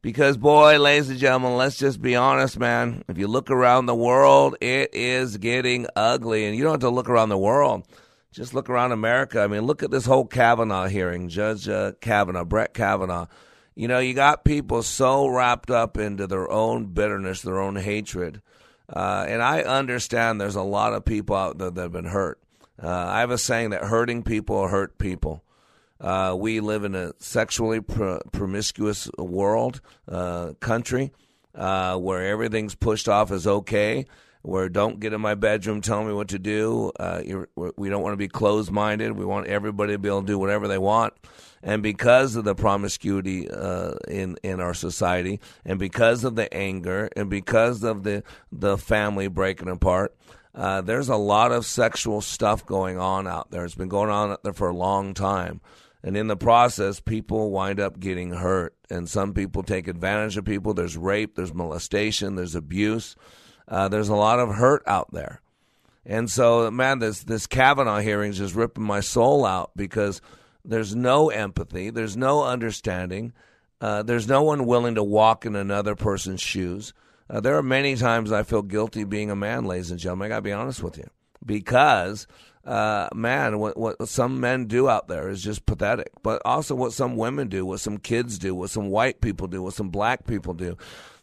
Because, 0.00 0.36
boy, 0.36 0.78
ladies 0.78 1.10
and 1.10 1.18
gentlemen, 1.18 1.56
let's 1.56 1.76
just 1.76 2.00
be 2.00 2.16
honest, 2.16 2.58
man. 2.58 3.04
If 3.08 3.18
you 3.18 3.28
look 3.28 3.50
around 3.50 3.86
the 3.86 3.94
world, 3.94 4.56
it 4.60 4.90
is 4.94 5.36
getting 5.36 5.86
ugly. 5.94 6.46
And 6.46 6.56
you 6.56 6.62
don't 6.62 6.74
have 6.74 6.80
to 6.80 6.90
look 6.90 7.08
around 7.08 7.28
the 7.28 7.38
world 7.38 7.86
just 8.32 8.54
look 8.54 8.68
around 8.68 8.92
America. 8.92 9.40
I 9.40 9.46
mean, 9.46 9.62
look 9.62 9.82
at 9.82 9.90
this 9.90 10.06
whole 10.06 10.26
Kavanaugh 10.26 10.88
hearing, 10.88 11.28
Judge 11.28 11.68
uh, 11.68 11.92
Kavanaugh, 12.00 12.44
Brett 12.44 12.74
Kavanaugh. 12.74 13.26
You 13.74 13.88
know, 13.88 13.98
you 14.00 14.12
got 14.12 14.44
people 14.44 14.82
so 14.82 15.28
wrapped 15.28 15.70
up 15.70 15.98
into 15.98 16.26
their 16.26 16.50
own 16.50 16.86
bitterness, 16.86 17.42
their 17.42 17.60
own 17.60 17.76
hatred. 17.76 18.42
Uh, 18.92 19.24
and 19.28 19.42
I 19.42 19.62
understand 19.62 20.40
there's 20.40 20.56
a 20.56 20.62
lot 20.62 20.94
of 20.94 21.04
people 21.04 21.36
out 21.36 21.58
there 21.58 21.70
that 21.70 21.80
have 21.80 21.92
been 21.92 22.06
hurt. 22.06 22.40
Uh, 22.82 22.88
I 22.88 23.20
have 23.20 23.30
a 23.30 23.38
saying 23.38 23.70
that 23.70 23.84
hurting 23.84 24.22
people 24.22 24.66
hurt 24.68 24.98
people. 24.98 25.42
Uh, 26.00 26.34
we 26.38 26.60
live 26.60 26.84
in 26.84 26.94
a 26.94 27.12
sexually 27.18 27.80
pr- 27.80 28.18
promiscuous 28.30 29.10
world, 29.18 29.80
uh, 30.08 30.52
country, 30.60 31.12
uh, 31.54 31.96
where 31.96 32.24
everything's 32.26 32.74
pushed 32.74 33.08
off 33.08 33.32
as 33.32 33.46
okay. 33.46 34.06
Where 34.42 34.68
don't 34.68 35.00
get 35.00 35.12
in 35.12 35.20
my 35.20 35.34
bedroom, 35.34 35.80
tell 35.80 36.04
me 36.04 36.12
what 36.12 36.28
to 36.28 36.38
do. 36.38 36.92
Uh, 36.98 37.22
we 37.76 37.88
don't 37.88 38.02
want 38.02 38.12
to 38.12 38.18
be 38.18 38.28
closed 38.28 38.70
minded. 38.70 39.12
We 39.12 39.24
want 39.24 39.48
everybody 39.48 39.94
to 39.94 39.98
be 39.98 40.08
able 40.08 40.20
to 40.22 40.26
do 40.26 40.38
whatever 40.38 40.68
they 40.68 40.78
want. 40.78 41.14
And 41.62 41.82
because 41.82 42.36
of 42.36 42.44
the 42.44 42.54
promiscuity 42.54 43.50
uh, 43.50 43.94
in 44.06 44.36
in 44.44 44.60
our 44.60 44.74
society, 44.74 45.40
and 45.64 45.78
because 45.78 46.22
of 46.22 46.36
the 46.36 46.52
anger, 46.54 47.08
and 47.16 47.28
because 47.28 47.82
of 47.82 48.04
the 48.04 48.22
the 48.52 48.78
family 48.78 49.26
breaking 49.26 49.68
apart, 49.68 50.16
uh, 50.54 50.80
there's 50.80 51.08
a 51.08 51.16
lot 51.16 51.52
of 51.52 51.66
sexual 51.66 52.20
stuff 52.20 52.64
going 52.64 52.98
on 52.98 53.26
out 53.26 53.50
there. 53.50 53.64
It's 53.64 53.74
been 53.74 53.88
going 53.88 54.10
on 54.10 54.30
out 54.30 54.44
there 54.44 54.52
for 54.52 54.68
a 54.68 54.76
long 54.76 55.14
time. 55.14 55.60
And 56.02 56.16
in 56.16 56.28
the 56.28 56.36
process, 56.36 57.00
people 57.00 57.50
wind 57.50 57.80
up 57.80 57.98
getting 57.98 58.30
hurt. 58.30 58.74
And 58.88 59.08
some 59.08 59.34
people 59.34 59.62
take 59.62 59.88
advantage 59.88 60.36
of 60.36 60.44
people. 60.44 60.74
There's 60.74 60.96
rape, 60.96 61.34
there's 61.34 61.52
molestation, 61.52 62.36
there's 62.36 62.54
abuse. 62.54 63.16
Uh, 63.68 63.88
there's 63.88 64.08
a 64.08 64.16
lot 64.16 64.40
of 64.40 64.54
hurt 64.54 64.82
out 64.86 65.12
there. 65.12 65.40
And 66.06 66.30
so, 66.30 66.70
man, 66.70 67.00
this, 67.00 67.22
this 67.22 67.46
Kavanaugh 67.46 68.00
hearing 68.00 68.30
is 68.30 68.38
just 68.38 68.54
ripping 68.54 68.84
my 68.84 69.00
soul 69.00 69.44
out 69.44 69.72
because 69.76 70.22
there's 70.64 70.96
no 70.96 71.28
empathy, 71.28 71.90
there's 71.90 72.16
no 72.16 72.44
understanding, 72.44 73.34
uh, 73.80 74.02
there's 74.02 74.26
no 74.26 74.42
one 74.42 74.64
willing 74.64 74.94
to 74.94 75.04
walk 75.04 75.44
in 75.44 75.54
another 75.54 75.94
person's 75.94 76.40
shoes. 76.40 76.94
Uh, 77.28 77.40
there 77.40 77.56
are 77.56 77.62
many 77.62 77.94
times 77.94 78.32
I 78.32 78.42
feel 78.42 78.62
guilty 78.62 79.04
being 79.04 79.30
a 79.30 79.36
man, 79.36 79.66
ladies 79.66 79.90
and 79.90 80.00
gentlemen. 80.00 80.26
I 80.26 80.28
got 80.30 80.36
to 80.36 80.42
be 80.42 80.52
honest 80.52 80.82
with 80.82 80.96
you. 80.96 81.08
Because 81.44 82.26
uh, 82.68 83.08
man, 83.14 83.58
what, 83.58 83.76
what 83.76 84.08
some 84.08 84.40
men 84.40 84.66
do 84.66 84.88
out 84.88 85.08
there 85.08 85.28
is 85.28 85.42
just 85.42 85.64
pathetic. 85.64 86.10
But 86.22 86.42
also 86.44 86.74
what 86.74 86.92
some 86.92 87.16
women 87.16 87.48
do, 87.48 87.64
what 87.64 87.80
some 87.80 87.98
kids 87.98 88.38
do, 88.38 88.54
what 88.54 88.70
some 88.70 88.90
white 88.90 89.20
people 89.20 89.46
do, 89.46 89.62
what 89.62 89.74
some 89.74 89.88
black 89.88 90.26
people 90.26 90.54
do. 90.54 90.76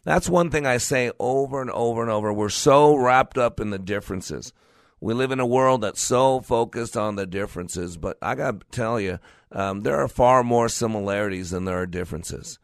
That's 0.06 0.30
one 0.30 0.50
thing 0.50 0.66
I 0.66 0.76
say 0.76 1.10
over 1.18 1.60
and 1.60 1.68
over 1.72 2.00
and 2.00 2.08
over. 2.12 2.32
We're 2.32 2.48
so 2.48 2.94
wrapped 2.94 3.36
up 3.36 3.58
in 3.58 3.70
the 3.70 3.78
differences. 3.78 4.52
We 5.00 5.14
live 5.14 5.32
in 5.32 5.40
a 5.40 5.46
world 5.46 5.80
that's 5.80 6.00
so 6.00 6.38
focused 6.38 6.96
on 6.96 7.16
the 7.16 7.26
differences, 7.26 7.96
but 7.96 8.16
I 8.22 8.36
got 8.36 8.60
to 8.60 8.66
tell 8.70 9.00
you, 9.00 9.18
um, 9.50 9.80
there 9.80 9.96
are 9.96 10.06
far 10.06 10.44
more 10.44 10.68
similarities 10.68 11.50
than 11.50 11.64
there 11.64 11.80
are 11.80 11.86
differences. 11.86 12.60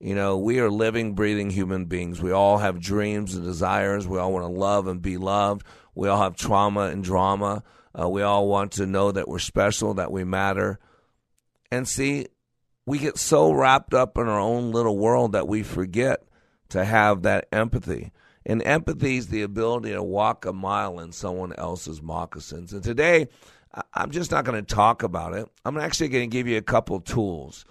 You 0.00 0.14
know, 0.14 0.36
we 0.36 0.60
are 0.60 0.70
living, 0.70 1.14
breathing 1.14 1.48
human 1.48 1.86
beings. 1.86 2.20
We 2.20 2.30
all 2.30 2.58
have 2.58 2.78
dreams 2.78 3.34
and 3.34 3.42
desires. 3.42 4.06
We 4.06 4.18
all 4.18 4.34
want 4.34 4.44
to 4.44 4.60
love 4.60 4.86
and 4.86 5.00
be 5.00 5.16
loved. 5.16 5.64
We 5.94 6.08
all 6.08 6.20
have 6.20 6.36
trauma 6.36 6.88
and 6.88 7.02
drama. 7.02 7.62
Uh, 7.98 8.10
we 8.10 8.20
all 8.20 8.46
want 8.48 8.72
to 8.72 8.84
know 8.84 9.10
that 9.10 9.28
we're 9.28 9.38
special, 9.38 9.94
that 9.94 10.12
we 10.12 10.24
matter. 10.24 10.78
And 11.70 11.88
see, 11.88 12.26
we 12.84 12.98
get 12.98 13.16
so 13.16 13.50
wrapped 13.50 13.94
up 13.94 14.18
in 14.18 14.28
our 14.28 14.38
own 14.38 14.72
little 14.72 14.98
world 14.98 15.32
that 15.32 15.48
we 15.48 15.62
forget 15.62 16.24
to 16.72 16.84
have 16.84 17.22
that 17.22 17.48
empathy. 17.52 18.12
And 18.44 18.62
empathy 18.64 19.16
is 19.16 19.28
the 19.28 19.42
ability 19.42 19.92
to 19.92 20.02
walk 20.02 20.44
a 20.44 20.52
mile 20.52 20.98
in 20.98 21.12
someone 21.12 21.52
else's 21.56 22.02
moccasins. 22.02 22.72
And 22.72 22.82
today, 22.82 23.28
I'm 23.94 24.10
just 24.10 24.30
not 24.30 24.44
going 24.44 24.62
to 24.62 24.74
talk 24.74 25.02
about 25.02 25.34
it. 25.34 25.48
I'm 25.64 25.78
actually 25.78 26.08
going 26.08 26.28
to 26.28 26.34
give 26.34 26.48
you 26.48 26.58
a 26.58 26.62
couple 26.62 27.00
tools. 27.00 27.64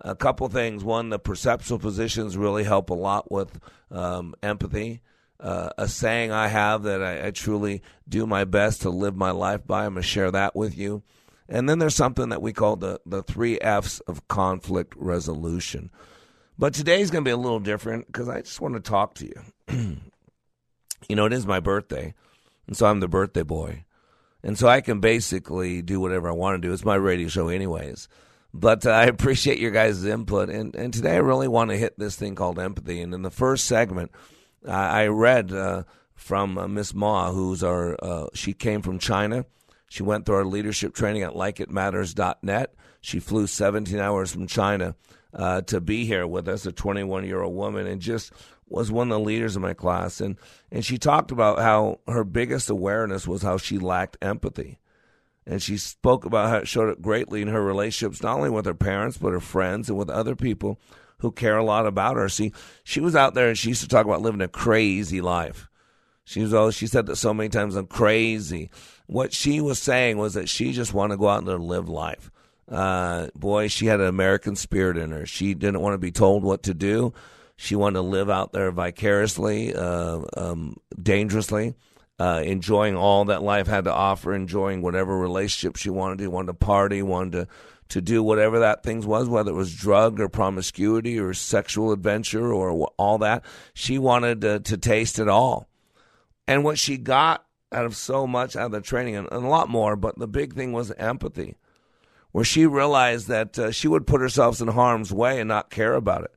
A 0.00 0.14
couple 0.14 0.48
things. 0.48 0.84
One, 0.84 1.08
the 1.08 1.18
perceptual 1.18 1.78
positions 1.78 2.36
really 2.36 2.62
help 2.62 2.90
a 2.90 2.94
lot 2.94 3.32
with 3.32 3.58
um, 3.90 4.34
empathy 4.42 5.00
uh, 5.40 5.70
a 5.78 5.88
saying 5.88 6.32
I 6.32 6.48
have 6.48 6.82
that 6.84 7.02
I, 7.02 7.28
I, 7.28 7.30
truly 7.30 7.82
do 8.08 8.26
my 8.26 8.44
best 8.44 8.82
to 8.82 8.90
live 8.90 9.16
my 9.16 9.30
life 9.30 9.66
by. 9.66 9.84
I'm 9.86 9.94
going 9.94 10.02
to 10.02 10.08
share 10.08 10.30
that 10.32 10.56
with 10.56 10.76
you. 10.76 11.02
And 11.48 11.68
then 11.68 11.78
there's 11.78 11.94
something 11.94 12.28
that 12.30 12.42
we 12.42 12.52
call 12.52 12.76
the, 12.76 13.00
the 13.06 13.22
three 13.22 13.58
F's 13.60 14.00
of 14.00 14.26
conflict 14.28 14.94
resolution. 14.96 15.90
But 16.58 16.74
today's 16.74 17.10
going 17.10 17.22
to 17.22 17.28
be 17.28 17.32
a 17.32 17.36
little 17.36 17.60
different 17.60 18.06
because 18.06 18.28
I 18.28 18.40
just 18.40 18.60
want 18.60 18.74
to 18.74 18.80
talk 18.80 19.14
to 19.14 19.26
you. 19.26 19.40
you 21.08 21.16
know, 21.16 21.26
it 21.26 21.32
is 21.32 21.46
my 21.46 21.60
birthday, 21.60 22.14
and 22.66 22.76
so 22.76 22.86
I'm 22.86 22.98
the 22.98 23.08
birthday 23.08 23.44
boy. 23.44 23.84
And 24.42 24.58
so 24.58 24.68
I 24.68 24.80
can 24.80 25.00
basically 25.00 25.82
do 25.82 26.00
whatever 26.00 26.28
I 26.28 26.32
want 26.32 26.60
to 26.60 26.66
do. 26.66 26.72
It's 26.72 26.84
my 26.84 26.94
radio 26.94 27.28
show, 27.28 27.48
anyways. 27.48 28.08
But 28.54 28.86
uh, 28.86 28.90
I 28.90 29.04
appreciate 29.04 29.58
your 29.58 29.70
guys' 29.70 30.04
input. 30.04 30.48
And, 30.48 30.74
and 30.74 30.92
today 30.92 31.14
I 31.14 31.18
really 31.18 31.48
want 31.48 31.70
to 31.70 31.76
hit 31.76 31.98
this 31.98 32.16
thing 32.16 32.34
called 32.34 32.58
empathy. 32.58 33.00
And 33.00 33.12
in 33.12 33.22
the 33.22 33.30
first 33.30 33.64
segment, 33.66 34.12
I 34.66 35.06
read 35.06 35.52
uh, 35.52 35.84
from 36.14 36.56
uh, 36.56 36.68
Miss 36.68 36.94
Ma, 36.94 37.32
who's 37.32 37.62
our, 37.62 37.96
uh, 38.02 38.26
she 38.34 38.52
came 38.52 38.80
from 38.80 38.98
China. 38.98 39.44
She 39.88 40.02
went 40.02 40.24
through 40.24 40.36
our 40.36 40.44
leadership 40.44 40.94
training 40.94 41.22
at 41.22 41.32
likeitmatters.net. 41.32 42.74
She 43.00 43.20
flew 43.20 43.46
17 43.46 43.98
hours 43.98 44.32
from 44.32 44.46
China 44.46 44.94
uh, 45.34 45.62
to 45.62 45.80
be 45.80 46.04
here 46.04 46.26
with 46.26 46.48
us, 46.48 46.66
a 46.66 46.72
21 46.72 47.24
year 47.24 47.42
old 47.42 47.54
woman, 47.54 47.86
and 47.86 48.00
just 48.00 48.32
was 48.68 48.90
one 48.90 49.10
of 49.10 49.18
the 49.18 49.24
leaders 49.24 49.56
in 49.56 49.62
my 49.62 49.74
class. 49.74 50.20
And, 50.20 50.36
and 50.70 50.84
she 50.84 50.98
talked 50.98 51.30
about 51.30 51.58
how 51.58 52.00
her 52.06 52.24
biggest 52.24 52.70
awareness 52.70 53.26
was 53.26 53.42
how 53.42 53.56
she 53.56 53.78
lacked 53.78 54.18
empathy. 54.20 54.78
And 55.46 55.62
she 55.62 55.78
spoke 55.78 56.26
about 56.26 56.50
how 56.50 56.56
it 56.58 56.68
showed 56.68 56.90
it 56.90 57.00
greatly 57.00 57.40
in 57.40 57.48
her 57.48 57.62
relationships, 57.62 58.22
not 58.22 58.36
only 58.36 58.50
with 58.50 58.66
her 58.66 58.74
parents, 58.74 59.16
but 59.16 59.32
her 59.32 59.40
friends 59.40 59.88
and 59.88 59.98
with 59.98 60.10
other 60.10 60.36
people 60.36 60.78
who 61.20 61.32
care 61.32 61.56
a 61.56 61.64
lot 61.64 61.86
about 61.86 62.16
her. 62.16 62.28
See, 62.28 62.52
she 62.84 63.00
was 63.00 63.16
out 63.16 63.34
there 63.34 63.48
and 63.48 63.56
she 63.56 63.70
used 63.70 63.80
to 63.80 63.88
talk 63.88 64.04
about 64.04 64.20
living 64.20 64.42
a 64.42 64.48
crazy 64.48 65.20
life. 65.20 65.68
She 66.24 66.42
was 66.42 66.52
always, 66.52 66.74
she 66.74 66.86
said 66.86 67.06
that 67.06 67.16
so 67.16 67.32
many 67.32 67.48
times, 67.48 67.74
I'm 67.74 67.86
crazy. 67.86 68.70
What 69.06 69.32
she 69.32 69.62
was 69.62 69.78
saying 69.78 70.18
was 70.18 70.34
that 70.34 70.50
she 70.50 70.72
just 70.72 70.92
wanted 70.92 71.14
to 71.14 71.18
go 71.18 71.28
out 71.28 71.48
and 71.48 71.64
live 71.64 71.88
life. 71.88 72.30
Uh, 72.70 73.28
boy, 73.34 73.68
she 73.68 73.86
had 73.86 74.00
an 74.00 74.06
American 74.06 74.56
spirit 74.56 74.96
in 74.96 75.10
her. 75.10 75.26
She 75.26 75.54
didn't 75.54 75.80
want 75.80 75.94
to 75.94 75.98
be 75.98 76.12
told 76.12 76.42
what 76.42 76.64
to 76.64 76.74
do. 76.74 77.12
She 77.56 77.74
wanted 77.74 77.94
to 77.94 78.02
live 78.02 78.30
out 78.30 78.52
there 78.52 78.70
vicariously, 78.70 79.74
uh, 79.74 80.20
um, 80.36 80.76
dangerously, 81.00 81.74
uh, 82.18 82.42
enjoying 82.44 82.94
all 82.94 83.24
that 83.26 83.42
life 83.42 83.66
had 83.66 83.84
to 83.84 83.92
offer, 83.92 84.34
enjoying 84.34 84.82
whatever 84.82 85.18
relationship 85.18 85.76
she 85.76 85.90
wanted 85.90 86.18
to, 86.18 86.28
wanted 86.28 86.48
to 86.48 86.54
party, 86.54 87.02
wanted 87.02 87.32
to 87.32 87.48
to 87.88 88.00
do 88.00 88.22
whatever 88.22 88.58
that 88.60 88.82
thing 88.82 89.00
was, 89.06 89.28
whether 89.28 89.50
it 89.50 89.54
was 89.54 89.74
drug 89.74 90.20
or 90.20 90.28
promiscuity 90.28 91.18
or 91.18 91.32
sexual 91.32 91.92
adventure 91.92 92.52
or 92.52 92.90
all 92.98 93.18
that. 93.18 93.44
She 93.74 93.98
wanted 93.98 94.42
to, 94.42 94.60
to 94.60 94.76
taste 94.76 95.18
it 95.18 95.28
all. 95.28 95.68
And 96.46 96.64
what 96.64 96.78
she 96.78 96.96
got 96.96 97.44
out 97.72 97.84
of 97.84 97.96
so 97.96 98.26
much 98.26 98.56
out 98.56 98.66
of 98.66 98.72
the 98.72 98.80
training, 98.80 99.16
and, 99.16 99.28
and 99.30 99.44
a 99.44 99.48
lot 99.48 99.68
more, 99.68 99.96
but 99.96 100.18
the 100.18 100.28
big 100.28 100.54
thing 100.54 100.72
was 100.72 100.90
empathy, 100.92 101.56
where 102.38 102.44
she 102.44 102.66
realized 102.66 103.26
that 103.26 103.58
uh, 103.58 103.72
she 103.72 103.88
would 103.88 104.06
put 104.06 104.20
herself 104.20 104.60
in 104.60 104.68
harm's 104.68 105.12
way 105.12 105.40
and 105.40 105.48
not 105.48 105.70
care 105.70 105.94
about 105.94 106.22
it. 106.22 106.32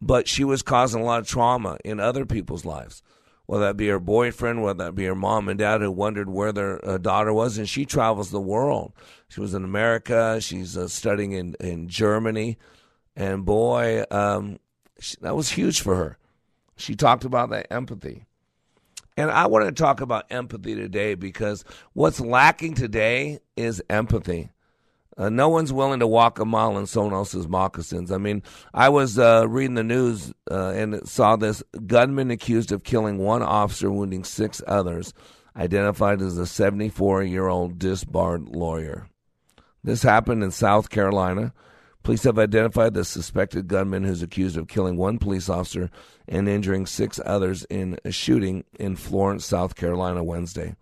But 0.00 0.28
she 0.28 0.44
was 0.44 0.62
causing 0.62 1.02
a 1.02 1.04
lot 1.04 1.18
of 1.18 1.26
trauma 1.26 1.76
in 1.84 1.98
other 1.98 2.24
people's 2.24 2.64
lives 2.64 3.02
whether 3.46 3.64
that 3.64 3.76
be 3.76 3.88
her 3.88 3.98
boyfriend, 3.98 4.62
whether 4.62 4.84
that 4.84 4.94
be 4.94 5.06
her 5.06 5.14
mom 5.16 5.48
and 5.48 5.58
dad 5.58 5.80
who 5.80 5.90
wondered 5.90 6.30
where 6.30 6.52
their 6.52 6.88
uh, 6.88 6.98
daughter 6.98 7.32
was. 7.32 7.58
And 7.58 7.68
she 7.68 7.84
travels 7.84 8.30
the 8.30 8.40
world. 8.40 8.92
She 9.26 9.40
was 9.40 9.52
in 9.52 9.64
America. 9.64 10.40
She's 10.40 10.76
uh, 10.76 10.86
studying 10.86 11.32
in, 11.32 11.56
in 11.58 11.88
Germany. 11.88 12.56
And 13.16 13.44
boy, 13.44 14.04
um, 14.12 14.60
she, 15.00 15.16
that 15.22 15.34
was 15.34 15.50
huge 15.50 15.80
for 15.80 15.96
her. 15.96 16.16
She 16.76 16.94
talked 16.94 17.24
about 17.24 17.50
that 17.50 17.66
empathy. 17.72 18.24
And 19.16 19.32
I 19.32 19.48
want 19.48 19.66
to 19.66 19.72
talk 19.72 20.00
about 20.00 20.26
empathy 20.30 20.76
today 20.76 21.16
because 21.16 21.64
what's 21.92 22.20
lacking 22.20 22.74
today 22.74 23.40
is 23.56 23.82
empathy. 23.90 24.50
Uh, 25.20 25.28
no 25.28 25.50
one's 25.50 25.70
willing 25.70 26.00
to 26.00 26.06
walk 26.06 26.38
a 26.38 26.46
mile 26.46 26.78
in 26.78 26.86
someone 26.86 27.12
else's 27.12 27.46
moccasins. 27.46 28.10
I 28.10 28.16
mean, 28.16 28.42
I 28.72 28.88
was 28.88 29.18
uh, 29.18 29.46
reading 29.46 29.74
the 29.74 29.84
news 29.84 30.32
uh, 30.50 30.70
and 30.70 31.06
saw 31.06 31.36
this 31.36 31.62
gunman 31.86 32.30
accused 32.30 32.72
of 32.72 32.84
killing 32.84 33.18
one 33.18 33.42
officer, 33.42 33.90
wounding 33.90 34.24
six 34.24 34.62
others, 34.66 35.12
identified 35.54 36.22
as 36.22 36.38
a 36.38 36.46
74 36.46 37.22
year 37.24 37.48
old 37.48 37.78
disbarred 37.78 38.48
lawyer. 38.48 39.08
This 39.84 40.02
happened 40.02 40.42
in 40.42 40.52
South 40.52 40.88
Carolina. 40.88 41.52
Police 42.02 42.24
have 42.24 42.38
identified 42.38 42.94
the 42.94 43.04
suspected 43.04 43.68
gunman 43.68 44.04
who's 44.04 44.22
accused 44.22 44.56
of 44.56 44.68
killing 44.68 44.96
one 44.96 45.18
police 45.18 45.50
officer 45.50 45.90
and 46.28 46.48
injuring 46.48 46.86
six 46.86 47.20
others 47.26 47.64
in 47.64 47.98
a 48.06 48.10
shooting 48.10 48.64
in 48.78 48.96
Florence, 48.96 49.44
South 49.44 49.74
Carolina, 49.74 50.24
Wednesday. 50.24 50.76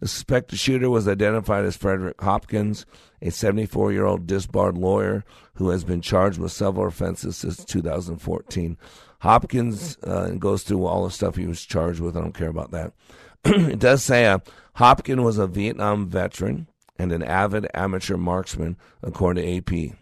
The 0.00 0.08
suspected 0.08 0.58
shooter 0.58 0.90
was 0.90 1.08
identified 1.08 1.64
as 1.64 1.76
Frederick 1.76 2.20
Hopkins, 2.20 2.84
a 3.24 3.30
74 3.30 3.92
year 3.92 4.04
old 4.04 4.26
disbarred 4.26 4.78
lawyer 4.78 5.24
who 5.54 5.70
has 5.70 5.82
been 5.82 6.00
charged 6.00 6.38
with 6.38 6.52
several 6.52 6.86
offenses 6.86 7.36
since 7.38 7.64
2014. 7.64 8.76
Hopkins 9.20 9.96
uh, 10.04 10.28
goes 10.32 10.62
through 10.62 10.84
all 10.84 11.04
the 11.04 11.10
stuff 11.10 11.36
he 11.36 11.46
was 11.46 11.64
charged 11.64 12.00
with. 12.00 12.16
I 12.16 12.20
don't 12.20 12.34
care 12.34 12.48
about 12.48 12.70
that. 12.72 12.92
it 13.44 13.78
does 13.78 14.04
say 14.04 14.26
uh, 14.26 14.38
Hopkins 14.74 15.22
was 15.22 15.38
a 15.38 15.46
Vietnam 15.46 16.06
veteran 16.06 16.68
and 16.98 17.10
an 17.10 17.22
avid 17.22 17.66
amateur 17.74 18.16
marksman, 18.16 18.76
according 19.02 19.42
to 19.42 19.88
AP. 19.88 19.96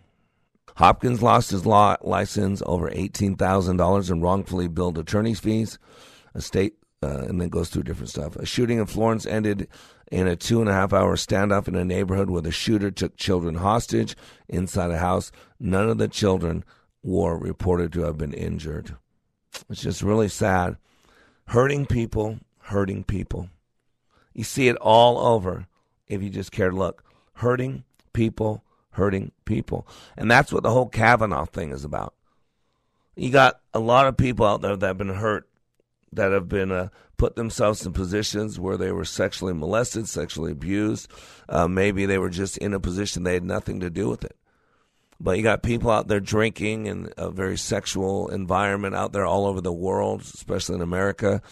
Hopkins 0.76 1.22
lost 1.22 1.50
his 1.50 1.64
law 1.64 1.96
license 2.02 2.62
over 2.66 2.90
$18,000 2.90 4.10
in 4.10 4.20
wrongfully 4.20 4.68
billed 4.68 4.98
attorney's 4.98 5.38
fees. 5.38 5.78
A 6.34 6.40
state 6.40 6.74
uh, 7.02 7.24
and 7.28 7.40
then 7.40 7.48
goes 7.48 7.68
through 7.68 7.82
different 7.82 8.10
stuff. 8.10 8.36
A 8.36 8.46
shooting 8.46 8.78
in 8.78 8.86
Florence 8.86 9.26
ended 9.26 9.68
in 10.12 10.28
a 10.28 10.36
two 10.36 10.60
and 10.60 10.68
a 10.68 10.74
half 10.74 10.92
hour 10.92 11.16
standoff 11.16 11.66
in 11.66 11.74
a 11.74 11.84
neighborhood 11.84 12.28
where 12.28 12.42
the 12.42 12.52
shooter 12.52 12.90
took 12.90 13.16
children 13.16 13.54
hostage 13.54 14.14
inside 14.46 14.90
a 14.90 14.98
house. 14.98 15.32
None 15.58 15.88
of 15.88 15.96
the 15.96 16.06
children 16.06 16.64
were 17.02 17.38
reported 17.38 17.94
to 17.94 18.02
have 18.02 18.18
been 18.18 18.34
injured. 18.34 18.94
It's 19.70 19.80
just 19.80 20.02
really 20.02 20.28
sad. 20.28 20.76
Hurting 21.46 21.86
people, 21.86 22.40
hurting 22.58 23.04
people. 23.04 23.48
You 24.34 24.44
see 24.44 24.68
it 24.68 24.76
all 24.76 25.18
over 25.18 25.66
if 26.06 26.22
you 26.22 26.28
just 26.28 26.52
care 26.52 26.68
to 26.68 26.76
look. 26.76 27.02
Hurting 27.36 27.84
people, 28.12 28.62
hurting 28.90 29.32
people. 29.46 29.86
And 30.18 30.30
that's 30.30 30.52
what 30.52 30.62
the 30.62 30.70
whole 30.70 30.88
Kavanaugh 30.88 31.46
thing 31.46 31.70
is 31.70 31.86
about. 31.86 32.12
You 33.16 33.30
got 33.30 33.60
a 33.72 33.80
lot 33.80 34.06
of 34.06 34.18
people 34.18 34.44
out 34.44 34.60
there 34.60 34.76
that 34.76 34.86
have 34.86 34.98
been 34.98 35.08
hurt, 35.08 35.48
that 36.12 36.32
have 36.32 36.48
been 36.48 36.70
uh, 36.70 36.88
put 37.16 37.36
themselves 37.36 37.86
in 37.86 37.92
positions 37.92 38.58
where 38.58 38.76
they 38.76 38.92
were 38.92 39.04
sexually 39.04 39.52
molested, 39.52 40.08
sexually 40.08 40.52
abused. 40.52 41.10
Uh, 41.48 41.68
maybe 41.68 42.06
they 42.06 42.18
were 42.18 42.30
just 42.30 42.58
in 42.58 42.74
a 42.74 42.80
position 42.80 43.22
they 43.22 43.34
had 43.34 43.44
nothing 43.44 43.80
to 43.80 43.90
do 43.90 44.08
with 44.08 44.24
it. 44.24 44.36
But 45.20 45.36
you 45.36 45.44
got 45.44 45.62
people 45.62 45.90
out 45.90 46.08
there 46.08 46.18
drinking 46.18 46.86
in 46.86 47.12
a 47.16 47.30
very 47.30 47.56
sexual 47.56 48.28
environment 48.28 48.96
out 48.96 49.12
there 49.12 49.24
all 49.24 49.46
over 49.46 49.60
the 49.60 49.72
world, 49.72 50.22
especially 50.22 50.74
in 50.74 50.82
America. 50.82 51.42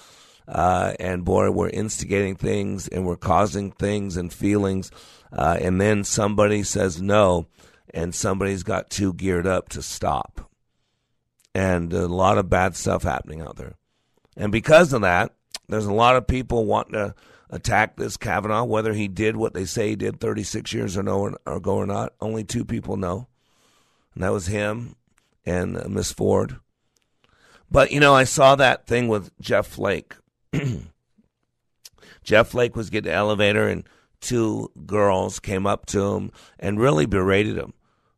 Uh, 0.49 0.95
and 0.99 1.25
boy, 1.25 1.53
we're 1.53 1.69
instigating 1.69 2.35
things 2.35 2.89
and 2.89 3.07
we're 3.07 3.17
causing 3.17 3.71
things 3.71 4.17
and 4.17 4.33
feelings. 4.33 4.91
Uh, 5.33 5.57
and 5.61 5.81
then 5.81 6.03
somebody 6.03 6.65
says 6.65 7.01
no, 7.01 7.47
and 7.95 8.13
somebody's 8.13 8.65
got 8.65 8.91
too 8.91 9.15
geared 9.15 9.47
up 9.47 9.69
to 9.69 9.83
stop. 9.83 10.51
And 11.55 11.93
a 11.93 12.09
lot 12.09 12.39
of 12.39 12.51
bad 12.51 12.75
stuff 12.75 13.05
happening 13.05 13.41
out 13.41 13.57
there. 13.57 13.77
And 14.37 14.53
because 14.53 14.93
of 14.93 15.03
that, 15.03 15.35
there's 15.69 15.87
a 15.87 15.93
lot 15.93 16.17
of 16.17 16.27
people 16.27 16.65
wanting 16.65 16.95
to 16.95 17.15
attack 17.51 17.97
this 17.97 18.17
Kavanaugh, 18.17 18.65
whether 18.65 18.93
he 18.93 19.09
did 19.09 19.37
what 19.37 19.55
they 19.55 19.65
say 19.65 19.91
he 19.91 19.97
did 19.97 20.21
36 20.21 20.73
years 20.73 20.97
ago 20.97 21.37
or 21.47 21.87
not. 21.87 22.13
Only 22.21 22.45
two 22.45 22.65
people 22.65 22.97
know 22.97 23.27
and 24.15 24.25
that 24.25 24.33
was 24.33 24.47
him 24.47 24.97
and 25.47 25.77
uh, 25.77 25.89
Miss 25.89 26.13
Ford. 26.13 26.57
But 27.71 27.93
you 27.93 28.01
know, 28.01 28.15
I 28.15 28.25
saw 28.25 28.57
that 28.57 28.87
thing 28.87 29.09
with 29.09 29.31
Jeff 29.41 29.67
Flake. 29.67 30.15
Jeff 32.23 32.49
Flake 32.49 32.77
was 32.77 32.91
getting 32.91 33.11
the 33.11 33.17
elevator, 33.17 33.69
and 33.69 33.85
two 34.21 34.71
girls 34.87 35.41
came 35.41 35.67
up 35.67 35.87
to 35.87 36.15
him 36.15 36.31
and 36.59 36.81
really 36.81 37.07
berated 37.07 37.57
him, 37.57 37.73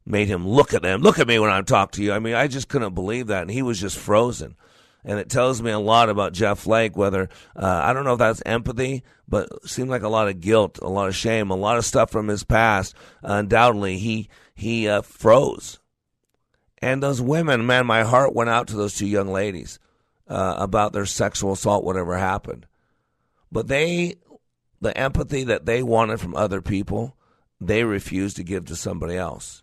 made 0.05 0.29
him 0.29 0.48
look 0.48 0.75
at 0.75 0.83
them, 0.83 1.03
look 1.03 1.18
at 1.18 1.29
me 1.29 1.38
when 1.38 1.51
I 1.51 1.61
talk 1.62 1.92
to 1.92 2.03
you. 2.03 2.12
I 2.12 2.18
mean, 2.18 2.35
I 2.35 2.48
just 2.48 2.68
couldn't 2.68 2.94
believe 2.94 3.29
that, 3.29 3.42
and 3.42 3.51
he 3.51 3.62
was 3.62 3.81
just 3.81 3.98
frozen. 3.98 4.57
And 5.05 5.19
it 5.19 5.29
tells 5.29 5.61
me 5.61 5.71
a 5.71 5.79
lot 5.79 6.09
about 6.09 6.33
Jeff 6.33 6.61
Flake. 6.61 6.97
Whether 6.97 7.29
uh, 7.57 7.81
I 7.85 7.93
don't 7.93 8.05
know 8.05 8.12
if 8.12 8.19
that's 8.19 8.43
empathy, 8.47 9.03
but 9.29 9.69
seemed 9.69 9.91
like 9.91 10.03
a 10.03 10.09
lot 10.09 10.29
of 10.29 10.41
guilt, 10.41 10.79
a 10.81 10.88
lot 10.88 11.09
of 11.09 11.17
shame, 11.17 11.51
a 11.51 11.57
lot 11.57 11.79
of 11.79 11.85
stuff 11.85 12.11
from 12.11 12.29
his 12.29 12.45
past. 12.45 12.95
Uh, 13.23 13.35
undoubtedly, 13.35 13.99
he 13.99 14.29
he 14.55 14.88
uh, 14.88 15.03
froze 15.03 15.81
and 16.83 17.01
those 17.01 17.23
women, 17.23 17.65
man, 17.65 17.87
my 17.87 18.03
heart 18.03 18.35
went 18.35 18.51
out 18.51 18.67
to 18.69 18.77
those 18.77 18.97
two 18.97 19.07
young 19.07 19.29
ladies 19.29 19.79
uh, 20.27 20.57
about 20.59 20.93
their 20.93 21.07
sexual 21.07 21.53
assault, 21.53 21.85
whatever 21.85 22.19
happened. 22.19 22.67
But 23.53 23.69
they, 23.69 24.17
the 24.81 24.97
empathy 24.99 25.45
that 25.45 25.65
they 25.65 25.85
wanted 25.85 26.21
from 26.21 26.35
other 26.35 26.61
people, 26.61 27.17
they 27.61 27.85
refused 27.85 28.37
to 28.37 28.43
give 28.43 28.67
to 28.67 28.77
somebody 28.77 29.17
else. 29.17 29.62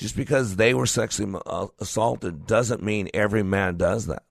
Just 0.00 0.16
because 0.16 0.56
they 0.56 0.72
were 0.72 0.86
sexually 0.86 1.38
uh, 1.44 1.66
assaulted 1.78 2.46
doesn't 2.46 2.82
mean 2.82 3.10
every 3.12 3.42
man 3.42 3.76
does 3.76 4.06
that. 4.06 4.22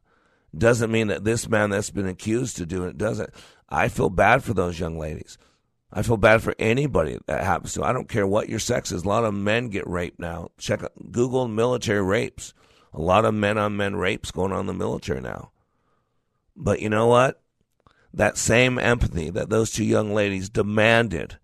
Doesn't 0.58 0.92
mean 0.92 1.10
that 1.10 1.24
this 1.24 1.48
man 1.48 1.70
that's 1.70 1.92
been 1.92 2.08
accused 2.08 2.58
to 2.58 2.66
do 2.66 2.86
it 2.86 2.98
doesn't. 2.98 3.30
I 3.70 3.88
feel 3.88 4.10
bad 4.10 4.44
for 4.44 4.56
those 4.56 4.80
young 4.80 4.98
ladies. 4.98 5.38
I 5.94 6.02
feel 6.02 6.18
bad 6.18 6.42
for 6.42 6.56
anybody 6.58 7.20
that 7.28 7.44
happens 7.44 7.74
to. 7.74 7.84
I 7.84 7.94
don't 7.94 8.10
care 8.10 8.26
what 8.26 8.50
your 8.50 8.58
sex 8.58 8.92
is. 8.92 9.04
A 9.04 9.08
lot 9.08 9.26
of 9.26 9.36
men 9.36 9.70
get 9.70 9.88
raped 9.88 10.20
now. 10.20 10.50
Check 10.58 10.82
Google 11.12 11.48
military 11.48 12.02
rapes. 12.02 12.56
A 12.92 13.00
lot 13.00 13.24
of 13.24 13.36
men 13.36 13.60
on 13.60 13.78
men 13.78 13.96
rapes 13.96 14.32
going 14.32 14.52
on 14.52 14.62
in 14.62 14.66
the 14.66 14.74
military 14.74 15.22
now. 15.22 15.52
But 16.56 16.82
you 16.82 16.90
know 16.90 17.06
what? 17.06 17.44
That 18.12 18.40
same 18.40 18.80
empathy 18.80 19.30
that 19.30 19.52
those 19.52 19.70
two 19.70 19.86
young 19.86 20.16
ladies 20.16 20.50
demanded, 20.50 21.38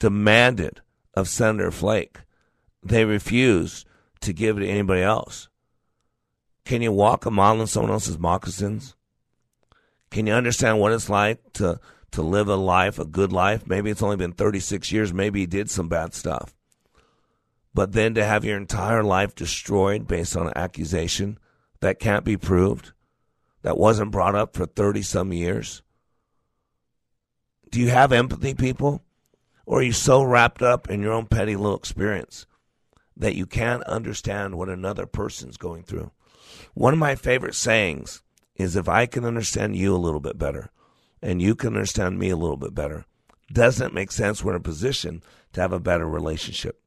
demanded 0.00 0.80
of 1.14 1.28
Senator 1.28 1.70
Flake, 1.70 2.18
they 2.82 3.04
refuse 3.04 3.84
to 4.20 4.32
give 4.32 4.58
it 4.58 4.60
to 4.60 4.68
anybody 4.68 5.02
else. 5.02 5.48
Can 6.64 6.82
you 6.82 6.92
walk 6.92 7.26
a 7.26 7.30
mile 7.30 7.60
in 7.60 7.66
someone 7.66 7.92
else's 7.92 8.18
moccasins? 8.18 8.94
Can 10.10 10.26
you 10.26 10.32
understand 10.32 10.78
what 10.78 10.92
it's 10.92 11.08
like 11.08 11.52
to 11.54 11.80
to 12.12 12.22
live 12.22 12.48
a 12.48 12.56
life, 12.56 12.98
a 12.98 13.04
good 13.04 13.32
life. 13.32 13.66
Maybe 13.66 13.90
it's 13.90 14.02
only 14.02 14.16
been 14.16 14.32
36 14.32 14.90
years. 14.90 15.12
Maybe 15.12 15.40
he 15.40 15.46
did 15.46 15.70
some 15.70 15.88
bad 15.88 16.14
stuff. 16.14 16.54
But 17.72 17.92
then 17.92 18.14
to 18.14 18.24
have 18.24 18.44
your 18.44 18.56
entire 18.56 19.04
life 19.04 19.34
destroyed 19.34 20.08
based 20.08 20.36
on 20.36 20.48
an 20.48 20.52
accusation 20.56 21.38
that 21.80 22.00
can't 22.00 22.24
be 22.24 22.36
proved, 22.36 22.92
that 23.62 23.78
wasn't 23.78 24.10
brought 24.10 24.34
up 24.34 24.56
for 24.56 24.66
30 24.66 25.02
some 25.02 25.32
years. 25.32 25.82
Do 27.70 27.80
you 27.80 27.88
have 27.90 28.12
empathy, 28.12 28.54
people? 28.54 29.04
Or 29.66 29.78
are 29.78 29.82
you 29.82 29.92
so 29.92 30.22
wrapped 30.22 30.62
up 30.62 30.90
in 30.90 31.00
your 31.00 31.12
own 31.12 31.26
petty 31.26 31.54
little 31.54 31.76
experience 31.76 32.46
that 33.20 33.36
you 33.36 33.46
can't 33.46 33.84
understand 33.84 34.56
what 34.56 34.68
another 34.68 35.06
person's 35.06 35.56
going 35.56 35.84
through? 35.84 36.10
One 36.74 36.92
of 36.92 36.98
my 36.98 37.14
favorite 37.14 37.54
sayings 37.54 38.22
is 38.56 38.74
if 38.74 38.88
I 38.88 39.06
can 39.06 39.24
understand 39.24 39.76
you 39.76 39.94
a 39.94 39.98
little 39.98 40.20
bit 40.20 40.36
better, 40.36 40.70
and 41.22 41.40
you 41.40 41.54
can 41.54 41.74
understand 41.74 42.18
me 42.18 42.30
a 42.30 42.36
little 42.36 42.56
bit 42.56 42.74
better. 42.74 43.04
Doesn't 43.52 43.94
make 43.94 44.10
sense 44.10 44.42
we're 44.42 44.52
in 44.52 44.56
a 44.56 44.60
position 44.60 45.22
to 45.52 45.60
have 45.60 45.72
a 45.72 45.80
better 45.80 46.08
relationship. 46.08 46.80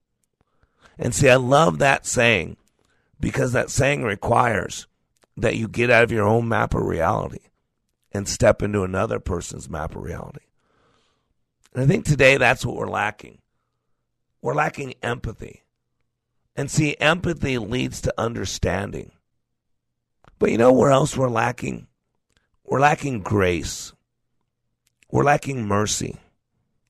And 0.98 1.14
see, 1.14 1.30
I 1.30 1.36
love 1.36 1.80
that 1.80 2.06
saying 2.06 2.58
because 3.20 3.52
that 3.54 3.70
saying 3.70 4.04
requires 4.04 4.88
that 5.38 5.56
you 5.56 5.68
get 5.68 5.90
out 5.90 6.04
of 6.04 6.12
your 6.12 6.28
own 6.28 6.48
map 6.48 6.74
of 6.74 6.84
reality 6.84 7.50
and 8.12 8.28
step 8.28 8.62
into 8.62 8.84
another 8.84 9.20
person's 9.20 9.70
map 9.70 9.96
of 9.96 10.04
reality. 10.04 10.46
And 11.74 11.84
I 11.84 11.88
think 11.88 12.06
today 12.06 12.38
that's 12.38 12.66
what 12.66 12.76
we're 12.76 12.90
lacking. 12.90 13.40
We're 14.42 14.54
lacking 14.54 14.94
empathy. 15.02 15.63
And 16.56 16.70
see, 16.70 16.96
empathy 17.00 17.58
leads 17.58 18.02
to 18.02 18.14
understanding. 18.18 19.12
But 20.40 20.52
you 20.52 20.58
know 20.58 20.72
where 20.72 20.92
else 20.92 21.18
we're 21.18 21.30
lacking? 21.30 21.88
We're 22.64 22.80
lacking 22.80 23.22
grace. 23.22 23.94
We're 25.12 25.24
lacking 25.24 25.66
mercy. 25.66 26.18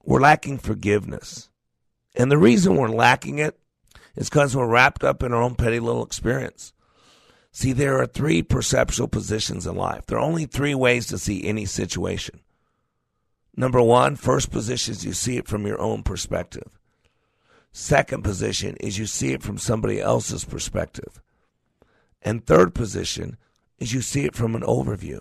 We're 0.04 0.22
lacking 0.22 0.60
forgiveness. 0.60 1.50
And 2.16 2.32
the 2.32 2.38
reason 2.38 2.76
we're 2.76 2.90
lacking 2.90 3.40
it 3.40 3.58
is 4.16 4.30
because 4.30 4.56
we're 4.56 4.68
wrapped 4.68 5.04
up 5.04 5.24
in 5.24 5.34
our 5.34 5.42
own 5.42 5.56
petty 5.56 5.80
little 5.80 6.06
experience. 6.06 6.74
See, 7.52 7.72
there 7.72 8.00
are 8.02 8.08
three 8.08 8.42
perceptual 8.42 9.08
positions 9.08 9.68
in 9.68 9.76
life. 9.76 10.06
There 10.08 10.18
are 10.18 10.22
only 10.22 10.46
three 10.46 10.76
ways 10.76 11.08
to 11.08 11.18
see 11.18 11.46
any 11.46 11.66
situation. 11.66 12.40
Number 13.56 13.82
one, 13.82 14.16
first 14.16 14.52
position 14.52 14.94
is 14.94 15.06
you 15.06 15.14
see 15.14 15.38
it 15.38 15.48
from 15.48 15.68
your 15.68 15.80
own 15.80 16.02
perspective. 16.02 16.80
Second 17.76 18.24
position 18.24 18.78
is 18.80 19.00
you 19.00 19.08
see 19.08 19.34
it 19.34 19.42
from 19.42 19.58
somebody 19.58 20.00
else's 20.00 20.46
perspective. 20.46 21.20
And 22.22 22.46
third 22.46 22.76
position 22.76 23.38
is 23.80 23.92
you 23.92 24.02
see 24.02 24.26
it 24.26 24.36
from 24.36 24.56
an 24.56 24.62
overview. 24.62 25.20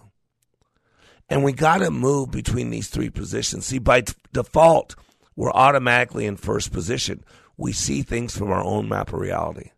And 1.31 1.43
we 1.43 1.53
got 1.53 1.79
to 1.79 1.91
move 1.91 2.31
between 2.31 2.69
these 2.69 2.89
three 2.89 3.09
positions. 3.09 3.65
See, 3.65 3.79
by 3.79 4.03
t- 4.03 4.13
default, 4.35 4.95
we're 5.35 5.51
automatically 5.51 6.27
in 6.27 6.37
first 6.37 6.73
position. 6.73 7.25
We 7.57 7.73
see 7.73 8.03
things 8.03 8.37
from 8.37 8.53
our 8.53 8.63
own 8.63 8.87
map 8.87 9.15
of 9.15 9.21
reality. 9.21 9.71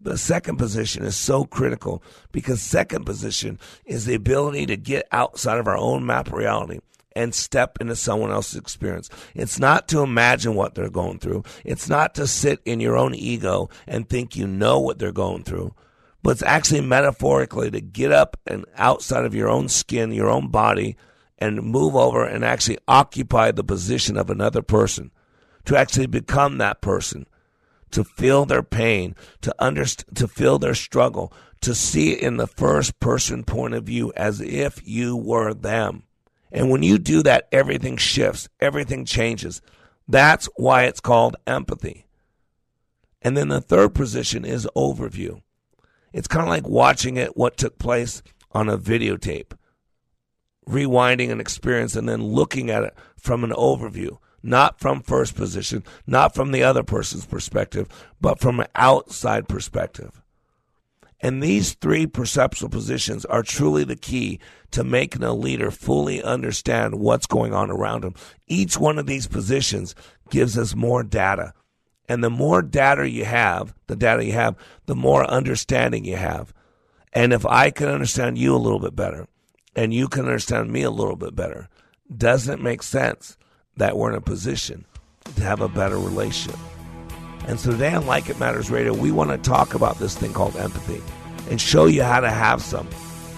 The 0.00 0.16
second 0.16 0.58
position 0.58 1.04
is 1.04 1.16
so 1.16 1.44
critical 1.44 2.04
because 2.30 2.62
second 2.62 3.04
position 3.04 3.58
is 3.84 4.04
the 4.04 4.14
ability 4.14 4.66
to 4.66 4.76
get 4.76 5.08
outside 5.10 5.58
of 5.58 5.66
our 5.66 5.76
own 5.76 6.06
map 6.06 6.28
of 6.28 6.34
reality 6.34 6.78
and 7.16 7.34
step 7.34 7.78
into 7.80 7.96
someone 7.96 8.30
else's 8.30 8.60
experience. 8.60 9.10
It's 9.34 9.58
not 9.58 9.88
to 9.88 10.00
imagine 10.00 10.54
what 10.54 10.74
they're 10.74 10.90
going 10.90 11.18
through. 11.18 11.42
It's 11.64 11.88
not 11.88 12.14
to 12.14 12.26
sit 12.26 12.60
in 12.64 12.78
your 12.78 12.96
own 12.96 13.14
ego 13.14 13.70
and 13.86 14.08
think 14.08 14.36
you 14.36 14.46
know 14.46 14.78
what 14.78 14.98
they're 14.98 15.10
going 15.10 15.42
through 15.42 15.74
but 16.26 16.32
it's 16.32 16.42
actually 16.42 16.80
metaphorically 16.80 17.70
to 17.70 17.80
get 17.80 18.10
up 18.10 18.36
and 18.48 18.64
outside 18.74 19.24
of 19.24 19.32
your 19.32 19.48
own 19.48 19.68
skin, 19.68 20.10
your 20.10 20.28
own 20.28 20.48
body, 20.48 20.96
and 21.38 21.62
move 21.62 21.94
over 21.94 22.24
and 22.24 22.44
actually 22.44 22.78
occupy 22.88 23.52
the 23.52 23.62
position 23.62 24.16
of 24.16 24.28
another 24.28 24.60
person, 24.60 25.12
to 25.66 25.76
actually 25.76 26.08
become 26.08 26.58
that 26.58 26.80
person, 26.80 27.28
to 27.92 28.02
feel 28.02 28.44
their 28.44 28.64
pain, 28.64 29.14
to 29.40 29.54
understand, 29.60 30.16
to 30.16 30.26
feel 30.26 30.58
their 30.58 30.74
struggle, 30.74 31.32
to 31.60 31.76
see 31.76 32.14
it 32.14 32.18
in 32.18 32.38
the 32.38 32.48
first 32.48 32.98
person 32.98 33.44
point 33.44 33.74
of 33.74 33.84
view 33.84 34.12
as 34.16 34.40
if 34.40 34.80
you 34.84 35.16
were 35.16 35.54
them. 35.54 36.02
And 36.52 36.70
when 36.70 36.82
you 36.82 36.98
do 36.98 37.22
that, 37.24 37.48
everything 37.52 37.96
shifts, 37.96 38.48
everything 38.60 39.04
changes. 39.04 39.60
That's 40.08 40.48
why 40.56 40.84
it's 40.84 41.00
called 41.00 41.36
empathy. 41.46 42.06
And 43.22 43.36
then 43.36 43.48
the 43.48 43.60
third 43.60 43.94
position 43.94 44.44
is 44.44 44.68
overview. 44.76 45.42
It's 46.12 46.28
kind 46.28 46.42
of 46.42 46.48
like 46.48 46.68
watching 46.68 47.16
it, 47.16 47.36
what 47.36 47.56
took 47.56 47.78
place 47.78 48.22
on 48.52 48.68
a 48.68 48.78
videotape. 48.78 49.52
rewinding 50.68 51.30
an 51.30 51.40
experience 51.40 51.96
and 51.96 52.08
then 52.08 52.22
looking 52.22 52.70
at 52.70 52.82
it 52.82 52.94
from 53.16 53.44
an 53.44 53.50
overview, 53.50 54.18
not 54.42 54.80
from 54.80 55.02
first 55.02 55.34
position, 55.34 55.82
not 56.06 56.34
from 56.34 56.52
the 56.52 56.62
other 56.62 56.82
person's 56.82 57.26
perspective, 57.26 57.88
but 58.20 58.40
from 58.40 58.60
an 58.60 58.66
outside 58.74 59.48
perspective. 59.48 60.22
And 61.20 61.42
these 61.42 61.74
three 61.74 62.06
perceptual 62.06 62.68
positions 62.68 63.24
are 63.24 63.42
truly 63.42 63.84
the 63.84 63.96
key 63.96 64.38
to 64.72 64.84
making 64.84 65.22
a 65.22 65.32
leader 65.32 65.70
fully 65.70 66.22
understand 66.22 66.96
what's 66.96 67.26
going 67.26 67.54
on 67.54 67.70
around 67.70 68.04
him. 68.04 68.14
Each 68.46 68.78
one 68.78 68.98
of 68.98 69.06
these 69.06 69.26
positions 69.26 69.94
gives 70.30 70.58
us 70.58 70.74
more 70.74 71.02
data. 71.02 71.54
And 72.08 72.22
the 72.22 72.30
more 72.30 72.62
data 72.62 73.08
you 73.08 73.24
have, 73.24 73.74
the 73.86 73.96
data 73.96 74.24
you 74.24 74.32
have, 74.32 74.56
the 74.84 74.94
more 74.94 75.24
understanding 75.28 76.04
you 76.04 76.16
have. 76.16 76.52
And 77.12 77.32
if 77.32 77.46
I 77.46 77.70
can 77.70 77.88
understand 77.88 78.36
you 78.36 78.54
a 78.54 78.58
little 78.58 78.78
bit 78.78 78.94
better, 78.94 79.26
and 79.74 79.92
you 79.92 80.08
can 80.08 80.26
understand 80.26 80.70
me 80.70 80.82
a 80.82 80.90
little 80.90 81.16
bit 81.16 81.34
better, 81.34 81.68
doesn't 82.14 82.60
it 82.60 82.62
make 82.62 82.82
sense 82.82 83.36
that 83.76 83.96
we're 83.96 84.10
in 84.10 84.16
a 84.16 84.20
position 84.20 84.84
to 85.34 85.42
have 85.42 85.60
a 85.60 85.68
better 85.68 85.98
relationship? 85.98 86.60
And 87.46 87.60
so 87.60 87.70
today 87.70 87.94
on 87.94 88.06
Like 88.06 88.28
It 88.28 88.40
Matters 88.40 88.70
Radio, 88.70 88.92
we 88.92 89.12
want 89.12 89.30
to 89.30 89.38
talk 89.38 89.74
about 89.74 89.98
this 89.98 90.16
thing 90.16 90.32
called 90.32 90.56
empathy 90.56 91.00
and 91.48 91.60
show 91.60 91.86
you 91.86 92.02
how 92.02 92.20
to 92.20 92.30
have 92.30 92.60
some 92.60 92.88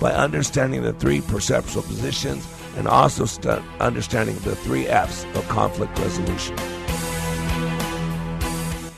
by 0.00 0.12
understanding 0.12 0.82
the 0.82 0.94
three 0.94 1.20
perceptual 1.20 1.82
positions 1.82 2.46
and 2.76 2.88
also 2.88 3.26
st- 3.26 3.62
understanding 3.80 4.36
the 4.38 4.56
three 4.56 4.86
F's 4.86 5.24
of 5.36 5.46
conflict 5.48 5.98
resolution. 5.98 6.56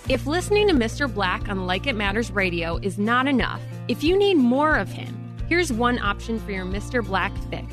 If 0.09 0.27
listening 0.27 0.69
to 0.69 0.75
Mr. 0.75 1.13
Black 1.13 1.49
on 1.49 1.67
Like 1.67 1.87
It 1.87 1.97
Matters 1.97 2.31
Radio 2.31 2.77
is 2.79 2.99
not 2.99 3.27
enough, 3.27 3.61
if 3.89 4.05
you 4.05 4.17
need 4.17 4.35
more 4.35 4.77
of 4.77 4.89
him, 4.89 5.17
here's 5.49 5.73
one 5.73 5.99
option 5.99 6.39
for 6.39 6.53
your 6.53 6.65
Mr. 6.65 7.05
Black 7.05 7.33
fix. 7.51 7.73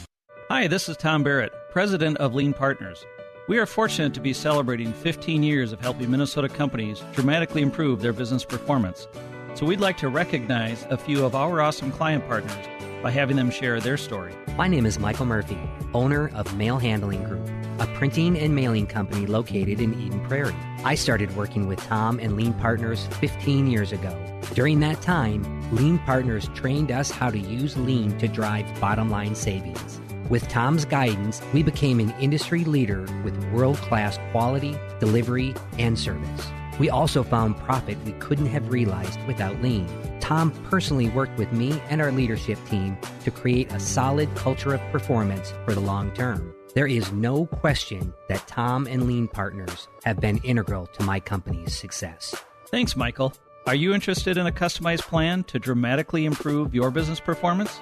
Hi, 0.51 0.67
this 0.67 0.89
is 0.89 0.97
Tom 0.97 1.23
Barrett, 1.23 1.53
president 1.69 2.17
of 2.17 2.35
Lean 2.35 2.51
Partners. 2.51 3.05
We 3.47 3.57
are 3.57 3.65
fortunate 3.65 4.13
to 4.15 4.19
be 4.19 4.33
celebrating 4.33 4.91
15 4.91 5.43
years 5.43 5.71
of 5.71 5.79
helping 5.79 6.11
Minnesota 6.11 6.49
companies 6.49 7.01
dramatically 7.13 7.61
improve 7.61 8.01
their 8.01 8.11
business 8.11 8.43
performance. 8.43 9.07
So 9.53 9.65
we'd 9.65 9.79
like 9.79 9.95
to 9.99 10.09
recognize 10.09 10.85
a 10.89 10.97
few 10.97 11.23
of 11.23 11.35
our 11.35 11.61
awesome 11.61 11.89
client 11.93 12.27
partners 12.27 12.67
by 13.01 13.11
having 13.11 13.37
them 13.37 13.49
share 13.49 13.79
their 13.79 13.95
story. 13.95 14.33
My 14.57 14.67
name 14.67 14.85
is 14.85 14.99
Michael 14.99 15.25
Murphy, 15.25 15.57
owner 15.93 16.29
of 16.35 16.53
Mail 16.57 16.79
Handling 16.79 17.23
Group, 17.23 17.49
a 17.79 17.87
printing 17.95 18.37
and 18.37 18.53
mailing 18.53 18.87
company 18.87 19.27
located 19.27 19.79
in 19.79 19.97
Eden 20.01 20.19
Prairie. 20.27 20.53
I 20.83 20.95
started 20.95 21.33
working 21.37 21.65
with 21.67 21.79
Tom 21.79 22.19
and 22.19 22.35
Lean 22.35 22.53
Partners 22.55 23.07
15 23.21 23.67
years 23.67 23.93
ago. 23.93 24.13
During 24.53 24.81
that 24.81 25.01
time, 25.01 25.45
Lean 25.73 25.97
Partners 25.99 26.49
trained 26.55 26.91
us 26.91 27.09
how 27.09 27.29
to 27.29 27.39
use 27.39 27.77
Lean 27.77 28.17
to 28.17 28.27
drive 28.27 28.67
bottom 28.81 29.09
line 29.09 29.33
savings. 29.33 30.00
With 30.31 30.47
Tom's 30.47 30.85
guidance, 30.85 31.41
we 31.53 31.61
became 31.61 31.99
an 31.99 32.13
industry 32.21 32.63
leader 32.63 33.01
with 33.25 33.51
world 33.51 33.75
class 33.79 34.17
quality, 34.31 34.77
delivery, 35.01 35.53
and 35.77 35.99
service. 35.99 36.47
We 36.79 36.89
also 36.89 37.21
found 37.21 37.57
profit 37.57 37.97
we 38.05 38.13
couldn't 38.13 38.45
have 38.45 38.71
realized 38.71 39.19
without 39.27 39.61
Lean. 39.61 39.89
Tom 40.21 40.51
personally 40.69 41.09
worked 41.09 41.37
with 41.37 41.51
me 41.51 41.81
and 41.89 41.99
our 42.01 42.13
leadership 42.13 42.57
team 42.69 42.97
to 43.25 43.29
create 43.29 43.73
a 43.73 43.79
solid 43.81 44.33
culture 44.35 44.73
of 44.73 44.79
performance 44.89 45.51
for 45.65 45.73
the 45.73 45.81
long 45.81 46.11
term. 46.13 46.55
There 46.75 46.87
is 46.87 47.11
no 47.11 47.47
question 47.47 48.13
that 48.29 48.47
Tom 48.47 48.87
and 48.87 49.07
Lean 49.07 49.27
Partners 49.27 49.89
have 50.05 50.21
been 50.21 50.37
integral 50.45 50.87
to 50.87 51.03
my 51.03 51.19
company's 51.19 51.75
success. 51.75 52.33
Thanks, 52.67 52.95
Michael. 52.95 53.33
Are 53.67 53.75
you 53.75 53.93
interested 53.93 54.37
in 54.37 54.47
a 54.47 54.51
customized 54.51 55.01
plan 55.01 55.43
to 55.43 55.59
dramatically 55.59 56.23
improve 56.23 56.73
your 56.73 56.89
business 56.89 57.19
performance? 57.19 57.81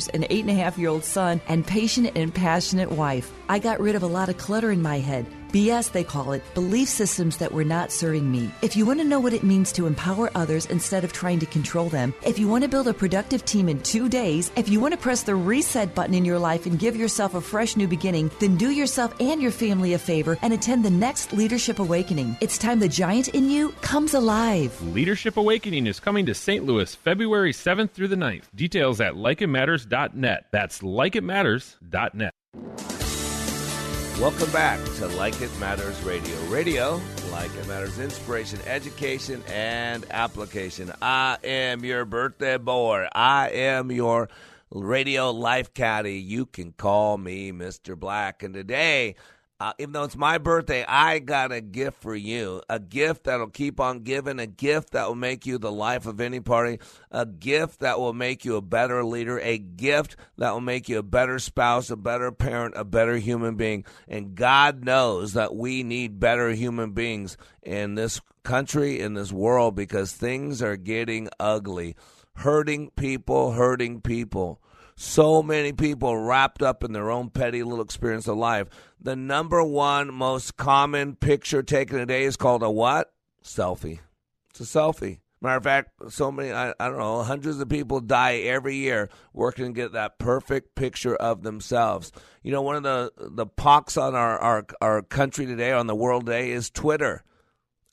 an 0.09 0.25
eight 0.29 0.41
and 0.41 0.49
a 0.49 0.53
half 0.53 0.77
year 0.77 0.89
old 0.89 1.03
son, 1.03 1.41
and 1.47 1.65
patient 1.65 2.11
and 2.15 2.33
passionate 2.33 2.91
wife. 2.91 3.31
I 3.49 3.59
got 3.59 3.79
rid 3.79 3.95
of 3.95 4.03
a 4.03 4.07
lot 4.07 4.29
of 4.29 4.37
clutter 4.37 4.71
in 4.71 4.81
my 4.81 4.99
head. 4.99 5.25
BS, 5.51 5.91
they 5.91 6.03
call 6.03 6.31
it, 6.31 6.43
belief 6.53 6.87
systems 6.87 7.37
that 7.37 7.51
were 7.51 7.63
not 7.63 7.91
serving 7.91 8.31
me. 8.31 8.49
If 8.61 8.77
you 8.77 8.85
want 8.85 8.99
to 8.99 9.05
know 9.05 9.19
what 9.19 9.33
it 9.33 9.43
means 9.43 9.71
to 9.73 9.85
empower 9.85 10.29
others 10.33 10.65
instead 10.67 11.03
of 11.03 11.11
trying 11.11 11.39
to 11.39 11.45
control 11.45 11.89
them, 11.89 12.13
if 12.25 12.39
you 12.39 12.47
want 12.47 12.63
to 12.63 12.69
build 12.69 12.87
a 12.87 12.93
productive 12.93 13.43
team 13.43 13.67
in 13.67 13.81
two 13.81 14.07
days, 14.07 14.51
if 14.55 14.69
you 14.69 14.79
want 14.79 14.93
to 14.93 14.99
press 14.99 15.23
the 15.23 15.35
reset 15.35 15.93
button 15.93 16.13
in 16.13 16.23
your 16.23 16.39
life 16.39 16.65
and 16.65 16.79
give 16.79 16.95
yourself 16.95 17.35
a 17.35 17.41
fresh 17.41 17.75
new 17.75 17.87
beginning, 17.87 18.31
then 18.39 18.55
do 18.55 18.69
yourself 18.69 19.13
and 19.19 19.41
your 19.41 19.51
family 19.51 19.93
a 19.93 19.99
favor 19.99 20.37
and 20.41 20.53
attend 20.53 20.85
the 20.85 20.89
next 20.89 21.33
Leadership 21.33 21.79
Awakening. 21.79 22.37
It's 22.39 22.57
time 22.57 22.79
the 22.79 22.87
giant 22.87 23.29
in 23.29 23.49
you 23.49 23.71
comes 23.81 24.13
alive. 24.13 24.81
Leadership 24.81 25.37
Awakening 25.37 25.87
is 25.87 25.99
coming 25.99 26.25
to 26.27 26.33
St. 26.33 26.65
Louis 26.65 26.95
February 26.95 27.51
7th 27.51 27.91
through 27.91 28.07
the 28.07 28.15
9th. 28.15 28.45
Details 28.55 29.01
at 29.01 29.13
likeitmatters.net. 29.13 30.45
That's 30.51 30.79
likeitmatters.net. 30.79 32.33
Welcome 34.21 34.51
back 34.51 34.79
to 34.97 35.07
Like 35.07 35.41
It 35.41 35.49
Matters 35.59 35.99
Radio. 36.03 36.39
Radio, 36.41 37.01
like 37.31 37.49
it 37.55 37.67
matters, 37.67 37.97
inspiration, 37.97 38.59
education, 38.67 39.41
and 39.47 40.05
application. 40.11 40.93
I 41.01 41.39
am 41.43 41.83
your 41.83 42.05
birthday 42.05 42.59
boy. 42.59 43.07
I 43.15 43.49
am 43.49 43.91
your 43.91 44.29
radio 44.69 45.31
life 45.31 45.73
caddy. 45.73 46.19
You 46.19 46.45
can 46.45 46.71
call 46.71 47.17
me 47.17 47.51
Mr. 47.51 47.99
Black. 47.99 48.43
And 48.43 48.53
today, 48.53 49.15
uh, 49.61 49.73
even 49.77 49.91
though 49.91 50.05
it's 50.05 50.17
my 50.17 50.39
birthday, 50.39 50.83
I 50.87 51.19
got 51.19 51.51
a 51.51 51.61
gift 51.61 52.01
for 52.01 52.15
you. 52.15 52.63
A 52.67 52.79
gift 52.79 53.25
that'll 53.25 53.45
keep 53.45 53.79
on 53.79 53.99
giving, 53.99 54.39
a 54.39 54.47
gift 54.47 54.93
that 54.93 55.07
will 55.07 55.13
make 55.13 55.45
you 55.45 55.59
the 55.59 55.71
life 55.71 56.07
of 56.07 56.19
any 56.19 56.39
party, 56.39 56.79
a 57.11 57.27
gift 57.27 57.81
that 57.81 57.99
will 57.99 58.11
make 58.11 58.43
you 58.43 58.55
a 58.55 58.61
better 58.61 59.03
leader, 59.03 59.39
a 59.39 59.59
gift 59.59 60.15
that 60.39 60.51
will 60.51 60.61
make 60.61 60.89
you 60.89 60.97
a 60.97 61.03
better 61.03 61.37
spouse, 61.37 61.91
a 61.91 61.95
better 61.95 62.31
parent, 62.31 62.73
a 62.75 62.83
better 62.83 63.17
human 63.17 63.53
being. 63.53 63.85
And 64.07 64.33
God 64.33 64.83
knows 64.83 65.33
that 65.33 65.55
we 65.55 65.83
need 65.83 66.19
better 66.19 66.49
human 66.49 66.93
beings 66.93 67.37
in 67.61 67.93
this 67.93 68.19
country, 68.41 68.99
in 68.99 69.13
this 69.13 69.31
world, 69.31 69.75
because 69.75 70.11
things 70.11 70.63
are 70.63 70.75
getting 70.75 71.29
ugly. 71.39 71.95
Hurting 72.37 72.89
people, 72.95 73.51
hurting 73.51 74.01
people. 74.01 74.59
So 75.01 75.41
many 75.41 75.73
people 75.73 76.15
wrapped 76.15 76.61
up 76.61 76.83
in 76.83 76.91
their 76.91 77.09
own 77.09 77.31
petty 77.31 77.63
little 77.63 77.83
experience 77.83 78.27
of 78.27 78.37
life. 78.37 78.67
The 79.01 79.15
number 79.15 79.63
one 79.63 80.13
most 80.13 80.57
common 80.57 81.15
picture 81.15 81.63
taken 81.63 81.97
today 81.97 82.23
is 82.23 82.37
called 82.37 82.61
a 82.61 82.69
what? 82.69 83.11
Selfie. 83.43 83.97
It's 84.51 84.59
a 84.59 84.63
selfie. 84.63 85.17
Matter 85.41 85.57
of 85.57 85.63
fact, 85.63 85.89
so 86.09 86.31
many, 86.31 86.51
I, 86.51 86.75
I 86.79 86.87
don't 86.87 86.99
know, 86.99 87.23
hundreds 87.23 87.59
of 87.59 87.67
people 87.67 87.99
die 87.99 88.35
every 88.35 88.75
year 88.75 89.09
working 89.33 89.65
to 89.65 89.71
get 89.71 89.93
that 89.93 90.19
perfect 90.19 90.75
picture 90.75 91.15
of 91.15 91.41
themselves. 91.41 92.11
You 92.43 92.51
know, 92.51 92.61
one 92.61 92.75
of 92.75 92.83
the, 92.83 93.11
the 93.17 93.47
pox 93.47 93.97
on 93.97 94.13
our, 94.13 94.37
our, 94.37 94.65
our 94.81 95.01
country 95.01 95.47
today, 95.47 95.71
on 95.71 95.87
the 95.87 95.95
world 95.95 96.27
day, 96.27 96.51
is 96.51 96.69
Twitter. 96.69 97.23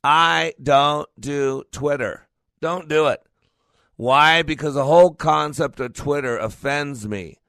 I 0.04 0.52
don't 0.62 1.08
do 1.18 1.64
Twitter. 1.72 2.28
Don't 2.60 2.86
do 2.86 3.06
it. 3.06 3.22
Why? 3.98 4.42
Because 4.42 4.74
the 4.74 4.84
whole 4.84 5.12
concept 5.12 5.80
of 5.80 5.92
Twitter 5.92 6.38
offends 6.38 7.08
me. 7.08 7.40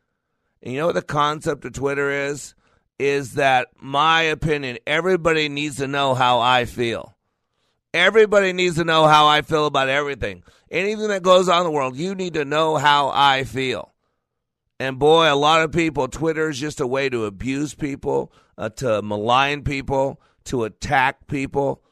And 0.64 0.74
you 0.74 0.80
know 0.80 0.88
what 0.88 0.95
the 0.95 1.04
concept 1.04 1.64
of 1.64 1.74
Twitter 1.74 2.10
is? 2.10 2.56
Is 2.97 3.36
that 3.36 3.68
my 3.80 4.24
opinion, 4.24 4.80
everybody 4.88 5.47
needs 5.47 5.78
to 5.78 5.88
know 5.88 6.16
how 6.16 6.39
I 6.39 6.66
feel. 6.66 7.16
Everybody 7.93 8.52
needs 8.52 8.78
to 8.78 8.84
know 8.84 9.06
how 9.06 9.28
I 9.28 9.43
feel 9.43 9.68
about 9.68 9.89
everything. 9.89 10.41
Anything 10.72 11.10
that 11.10 11.22
goes 11.22 11.50
on 11.50 11.60
in 11.60 11.66
the 11.66 11.72
world, 11.72 11.95
you 11.95 12.16
need 12.16 12.34
to 12.34 12.45
know 12.45 12.78
how 12.78 13.10
I 13.14 13.43
feel. 13.43 13.93
And 14.80 14.97
boy, 14.97 15.32
a 15.32 15.36
lot 15.36 15.62
of 15.62 15.72
people, 15.72 16.08
Twitter 16.08 16.50
is 16.50 16.60
just 16.60 16.82
a 16.82 16.88
way 16.88 17.10
to 17.10 17.26
abuse 17.26 17.76
people, 17.76 18.34
uh, 18.58 18.70
to 18.70 19.04
malign 19.04 19.64
people, 19.64 20.20
to 20.45 20.64
attack 20.64 21.28
people. 21.28 21.84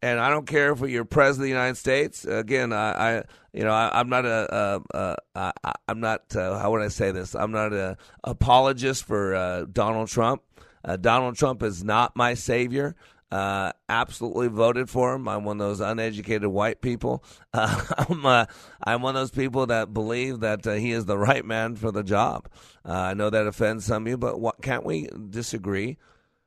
And 0.00 0.20
I 0.20 0.30
don't 0.30 0.46
care 0.46 0.70
if 0.70 0.80
you're 0.82 1.04
president 1.04 1.40
of 1.40 1.46
the 1.46 1.48
United 1.48 1.76
States. 1.78 2.24
Again, 2.24 2.72
I, 2.72 3.16
I 3.18 3.22
you 3.54 3.62
know, 3.62 3.70
I, 3.70 4.00
am 4.00 4.08
not 4.08 4.26
a, 4.26 4.82
uh, 4.92 5.16
uh, 5.34 5.52
I'm 5.86 6.00
not, 6.00 6.34
uh, 6.34 6.58
how 6.58 6.72
would 6.72 6.82
I 6.82 6.88
say 6.88 7.12
this? 7.12 7.34
I'm 7.34 7.52
not 7.52 7.72
a 7.72 7.96
apologist 8.24 9.04
for 9.04 9.34
uh, 9.34 9.64
Donald 9.70 10.08
Trump. 10.08 10.42
Uh, 10.84 10.96
Donald 10.96 11.36
Trump 11.36 11.62
is 11.62 11.84
not 11.84 12.16
my 12.16 12.34
savior. 12.34 12.96
Uh, 13.30 13.72
absolutely 13.88 14.48
voted 14.48 14.88
for 14.88 15.14
him. 15.14 15.26
I'm 15.26 15.44
one 15.44 15.60
of 15.60 15.66
those 15.66 15.80
uneducated 15.80 16.48
white 16.48 16.80
people. 16.80 17.24
Uh, 17.56 17.84
I'm, 18.08 18.26
uh, 18.26 18.46
I'm 18.82 19.00
one 19.00 19.14
of 19.14 19.20
those 19.20 19.30
people 19.30 19.66
that 19.66 19.94
believe 19.94 20.40
that 20.40 20.66
uh, 20.66 20.72
he 20.72 20.90
is 20.90 21.04
the 21.04 21.16
right 21.16 21.44
man 21.44 21.76
for 21.76 21.92
the 21.92 22.02
job. 22.02 22.48
Uh, 22.84 22.90
I 22.90 23.14
know 23.14 23.30
that 23.30 23.46
offends 23.46 23.84
some 23.84 24.02
of 24.02 24.08
you, 24.08 24.16
but 24.16 24.40
what, 24.40 24.60
can't 24.60 24.84
we 24.84 25.08
disagree? 25.30 25.96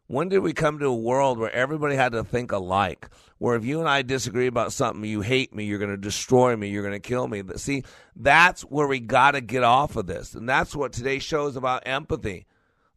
When 0.08 0.30
did 0.30 0.40
we 0.40 0.54
come 0.54 0.80
to 0.80 0.86
a 0.86 0.96
world 0.96 1.38
where 1.38 1.52
everybody 1.52 1.96
had 1.96 2.14
to 2.14 2.24
think 2.24 2.54
alike? 2.54 3.10
Where 3.40 3.56
if 3.56 3.66
you 3.66 3.82
and 3.82 3.90
I 3.90 4.02
disagree 4.02 4.48
about 4.48 4.72
something, 4.72 5.04
you 5.04 5.20
hate 5.22 5.54
me, 5.54 5.66
you're 5.66 5.80
going 5.80 5.92
to 5.92 5.98
destroy 5.98 6.56
me, 6.56 6.70
you're 6.70 6.84
going 6.84 7.00
to 7.00 7.08
kill 7.08 7.28
me. 7.28 7.44
See, 7.58 7.84
that's 8.16 8.62
where 8.62 8.88
we 8.88 9.02
got 9.02 9.32
to 9.32 9.42
get 9.42 9.64
off 9.64 9.98
of 9.98 10.08
this. 10.08 10.34
And 10.34 10.48
that's 10.48 10.76
what 10.76 10.94
today's 10.94 11.24
show 11.24 11.48
is 11.48 11.58
about 11.58 11.84
empathy. 11.86 12.46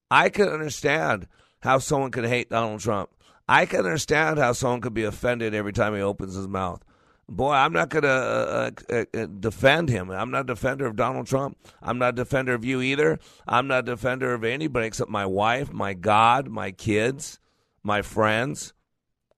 I 0.09 0.29
can 0.29 0.49
understand 0.49 1.27
how 1.61 1.79
someone 1.79 2.13
could 2.13 2.27
hate 2.27 2.51
Donald 2.51 2.81
Trump. 2.81 3.11
I 3.49 3.67
can 3.67 3.81
understand 3.81 4.39
how 4.39 4.53
someone 4.53 4.81
could 4.81 4.95
be 4.95 5.05
offended 5.05 5.55
every 5.55 5.73
time 5.73 5.95
he 5.95 6.01
opens 6.01 6.35
his 6.35 6.47
mouth. 6.47 6.85
Boy, 7.31 7.53
I'm 7.53 7.73
not 7.73 7.91
going 7.91 8.03
to 8.03 8.09
uh, 8.09 8.71
uh, 8.91 9.05
uh, 9.15 9.27
defend 9.27 9.89
him. 9.89 10.11
I'm 10.11 10.33
not 10.33 10.41
a 10.41 10.55
defender 10.55 10.87
of 10.87 10.97
Donald 10.97 11.29
Trump. 11.29 11.57
I'm 11.81 11.97
not 11.97 12.15
a 12.15 12.17
defender 12.17 12.55
of 12.55 12.65
you 12.65 12.81
either. 12.81 13.21
I'm 13.47 13.69
not 13.69 13.89
a 13.89 13.93
defender 13.95 14.35
of 14.35 14.43
anybody 14.43 14.89
except 14.89 15.11
my 15.11 15.27
wife, 15.27 15.73
my 15.73 15.95
God, 15.95 16.49
my 16.49 16.73
kids, 16.73 17.39
my 17.85 18.03
friends. 18.03 18.73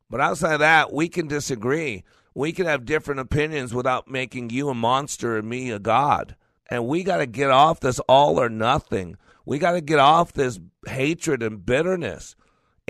But 0.09 0.23
outside 0.23 0.55
of 0.55 0.61
that, 0.61 0.91
we 0.91 1.11
can 1.11 1.29
disagree. 1.29 2.03
We 2.35 2.53
can 2.53 2.65
have 2.65 2.87
different 2.87 3.21
opinions 3.21 3.75
without 3.75 4.09
making 4.09 4.49
you 4.49 4.71
a 4.71 4.75
monster 4.75 5.37
and 5.37 5.47
me 5.47 5.71
a 5.71 5.79
god. 5.79 6.35
And 6.71 6.87
we 6.87 7.03
got 7.03 7.19
to 7.19 7.27
get 7.27 7.51
off 7.51 7.81
this 7.81 7.99
all 8.01 8.41
or 8.41 8.49
nothing. 8.49 9.19
We 9.45 9.59
got 9.59 9.73
to 9.73 9.83
get 9.83 9.99
off 9.99 10.33
this 10.33 10.59
hatred 10.87 11.43
and 11.43 11.67
bitterness. 11.67 12.37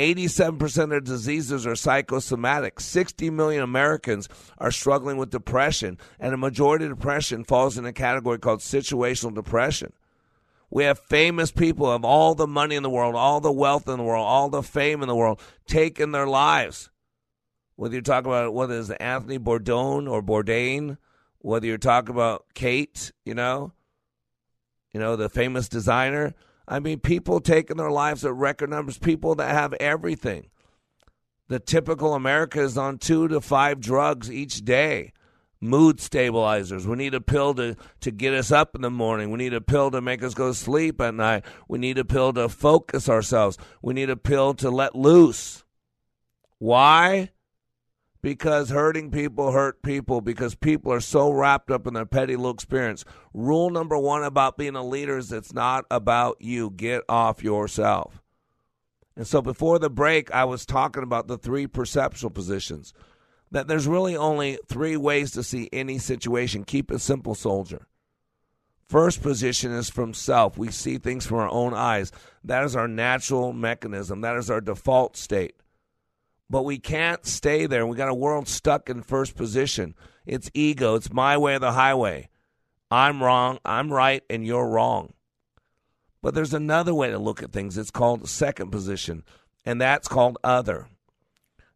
87% 0.03 0.97
of 0.97 1.05
diseases 1.05 1.65
are 1.65 1.77
psychosomatic. 1.77 2.81
60 2.81 3.31
million 3.31 3.63
Americans 3.63 4.29
are 4.59 4.73
struggling 4.73 5.17
with 5.17 5.31
depression, 5.31 5.97
and 6.19 6.35
a 6.35 6.37
majority 6.37 6.87
of 6.87 6.91
depression 6.91 7.45
falls 7.45 7.79
in 7.79 7.87
a 7.87 7.93
category 7.93 8.39
called 8.39 8.61
situational 8.61 9.33
depression. 9.33 9.93
We 10.71 10.85
have 10.85 10.99
famous 10.99 11.53
people 11.53 11.89
of 11.89 12.05
all 12.05 12.35
the 12.35 12.49
money 12.49 12.75
in 12.75 12.83
the 12.83 12.91
world, 12.91 13.15
all 13.15 13.41
the 13.41 13.53
wealth 13.53 13.87
in 13.89 13.99
the 13.99 14.03
world, 14.03 14.27
all 14.27 14.49
the 14.49 14.63
fame 14.63 15.03
in 15.03 15.09
the 15.09 15.15
world 15.15 15.41
taking 15.67 16.11
their 16.11 16.27
lives. 16.27 16.91
Whether 17.77 17.95
you're 17.95 18.03
talking 18.03 18.31
about 18.31 18.55
whether 18.55 18.79
it's 18.79 18.91
Anthony 18.91 19.39
Bourdain 19.39 20.11
or 20.11 20.23
Bourdain, 20.23 20.99
whether 21.39 21.67
you're 21.67 21.79
talking 21.79 22.15
about 22.15 22.47
Kate, 22.55 23.13
you 23.25 23.35
know, 23.35 23.73
you 24.93 24.99
know, 24.99 25.15
the 25.15 25.29
famous 25.29 25.69
designer. 25.69 26.35
I 26.67 26.81
mean, 26.81 27.01
people 27.01 27.41
taking 27.41 27.77
their 27.77 27.91
lives 27.91 28.25
at 28.25 28.35
record 28.35 28.71
numbers, 28.71 28.99
people 28.99 29.35
that 29.37 29.51
have 29.51 29.73
everything. 29.75 30.51
The 31.49 31.59
typical 31.59 32.15
America 32.15 32.61
is 32.63 32.79
on 32.79 32.99
two 32.99 33.29
to 33.29 33.41
five 33.41 33.81
drugs 33.81 34.31
each 34.31 34.65
day. 34.65 35.13
Mood 35.61 36.01
stabilizers. 36.01 36.87
We 36.87 36.97
need 36.97 37.15
a 37.15 37.21
pill 37.21 37.55
to, 37.55 37.77
to 38.01 38.11
get 38.11 38.35
us 38.35 38.51
up 38.51 38.75
in 38.75 38.81
the 38.81 38.91
morning. 38.91 39.31
We 39.31 39.39
need 39.39 39.55
a 39.55 39.61
pill 39.61 39.91
to 39.93 40.01
make 40.01 40.23
us 40.25 40.35
go 40.35 40.49
to 40.49 40.55
sleep 40.55 41.01
at 41.01 41.15
night. 41.15 41.45
We 41.69 41.79
need 41.79 41.99
a 41.99 42.05
pill 42.05 42.33
to 42.33 42.49
focus 42.49 43.09
ourselves. 43.09 43.59
We 43.81 43.95
need 43.95 44.11
a 44.11 44.17
pill 44.17 44.55
to 44.55 44.71
let 44.71 44.97
loose. 44.97 45.63
Why? 46.59 47.31
Because 48.23 48.71
hurting 48.71 49.11
people 49.11 49.51
hurt 49.51 49.83
people 49.83 50.21
because 50.21 50.55
people 50.55 50.93
are 50.93 51.01
so 51.01 51.31
wrapped 51.31 51.71
up 51.71 51.87
in 51.87 51.95
their 51.95 52.07
petty 52.07 52.37
little 52.37 52.55
experience. 52.55 53.05
Rule 53.35 53.69
number 53.69 53.99
one 53.99 54.23
about 54.23 54.57
being 54.57 54.77
a 54.77 54.85
leader 54.85 55.19
is 55.19 55.33
it's 55.33 55.53
not 55.53 55.85
about 55.91 56.37
you. 56.41 56.71
Get 56.71 57.03
off 57.09 57.43
yourself. 57.43 58.23
And 59.17 59.27
so 59.27 59.43
before 59.43 59.79
the 59.79 59.91
break, 59.91 60.31
I 60.31 60.45
was 60.45 60.65
talking 60.65 61.03
about 61.03 61.27
the 61.27 61.37
three 61.37 61.67
perceptual 61.67 62.31
positions. 62.31 62.95
That 63.51 63.69
there's 63.69 63.87
really 63.87 64.17
only 64.17 64.59
three 64.67 64.97
ways 64.97 65.33
to 65.33 65.43
see 65.43 65.69
any 65.73 65.99
situation. 65.99 66.65
Keep 66.65 66.91
it 66.91 67.01
simple, 67.01 67.35
soldier. 67.35 67.87
First 68.89 69.23
position 69.23 69.73
is 69.73 69.91
from 69.91 70.15
self. 70.15 70.57
We 70.57 70.71
see 70.71 70.97
things 70.97 71.27
from 71.27 71.39
our 71.39 71.51
own 71.51 71.75
eyes. 71.75 72.13
That 72.45 72.65
is 72.65 72.77
our 72.77 72.89
natural 72.89 73.53
mechanism. 73.53 74.23
That 74.23 74.37
is 74.37 74.49
our 74.49 74.61
default 74.63 75.17
state 75.17 75.55
but 76.53 76.67
we 76.67 76.79
can't 76.79 77.25
stay 77.25 77.65
there. 77.65 77.87
We 77.87 77.97
got 77.97 78.11
a 78.11 78.15
world 78.15 78.47
stuck 78.47 78.91
in 78.91 79.03
first 79.03 79.37
position. 79.37 79.95
It's 80.27 80.51
ego. 80.53 80.97
It's 80.97 81.11
my 81.11 81.39
way 81.39 81.55
or 81.55 81.59
the 81.59 81.73
highway. 81.73 82.29
I'm 82.91 83.23
wrong. 83.23 83.59
I'm 83.65 83.91
right, 83.91 84.23
and 84.29 84.47
you're 84.47 84.69
wrong. 84.69 85.15
But 86.21 86.35
there's 86.35 86.53
another 86.53 86.93
way 86.93 87.09
to 87.09 87.19
look 87.19 87.43
at 87.43 87.53
things. 87.53 87.79
It's 87.79 87.91
called 87.91 88.29
second 88.29 88.71
position, 88.71 89.25
and 89.65 89.81
that's 89.81 90.09
called 90.09 90.37
other. 90.45 90.89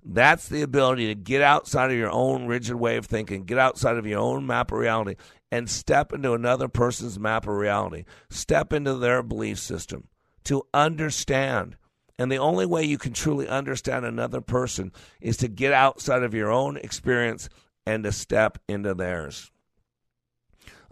That's 0.05 0.47
the 0.47 0.61
ability 0.61 1.07
to 1.07 1.15
get 1.15 1.41
outside 1.41 1.91
of 1.91 1.97
your 1.97 2.13
own 2.13 2.47
rigid 2.47 2.77
way 2.77 2.99
of 2.99 3.07
thinking, 3.07 3.45
get 3.45 3.59
outside 3.59 3.97
of 3.97 4.07
your 4.07 4.21
own 4.21 4.47
map 4.47 4.73
of 4.73 4.79
reality, 4.79 5.17
and 5.51 5.71
step 5.71 6.13
into 6.13 6.35
another 6.35 6.69
person's 6.69 7.19
map 7.19 7.45
of 7.45 7.55
reality. 7.55 8.05
Step 8.29 8.75
into 8.75 8.93
their 8.93 9.23
belief 9.23 9.59
system 9.59 10.09
to 10.45 10.65
understand 10.75 11.79
and 12.19 12.33
the 12.33 12.39
only 12.39 12.67
way 12.67 12.85
you 12.85 12.99
can 12.99 13.13
truly 13.13 13.47
understand 13.49 14.05
another 14.05 14.41
person 14.41 14.93
is 15.21 15.37
to 15.39 15.49
get 15.49 15.73
outside 15.73 16.23
of 16.23 16.35
your 16.35 16.51
own 16.51 16.77
experience 16.79 17.49
and 17.85 18.05
to 18.05 18.13
step 18.13 18.59
into 18.69 18.95
theirs. 18.95 19.51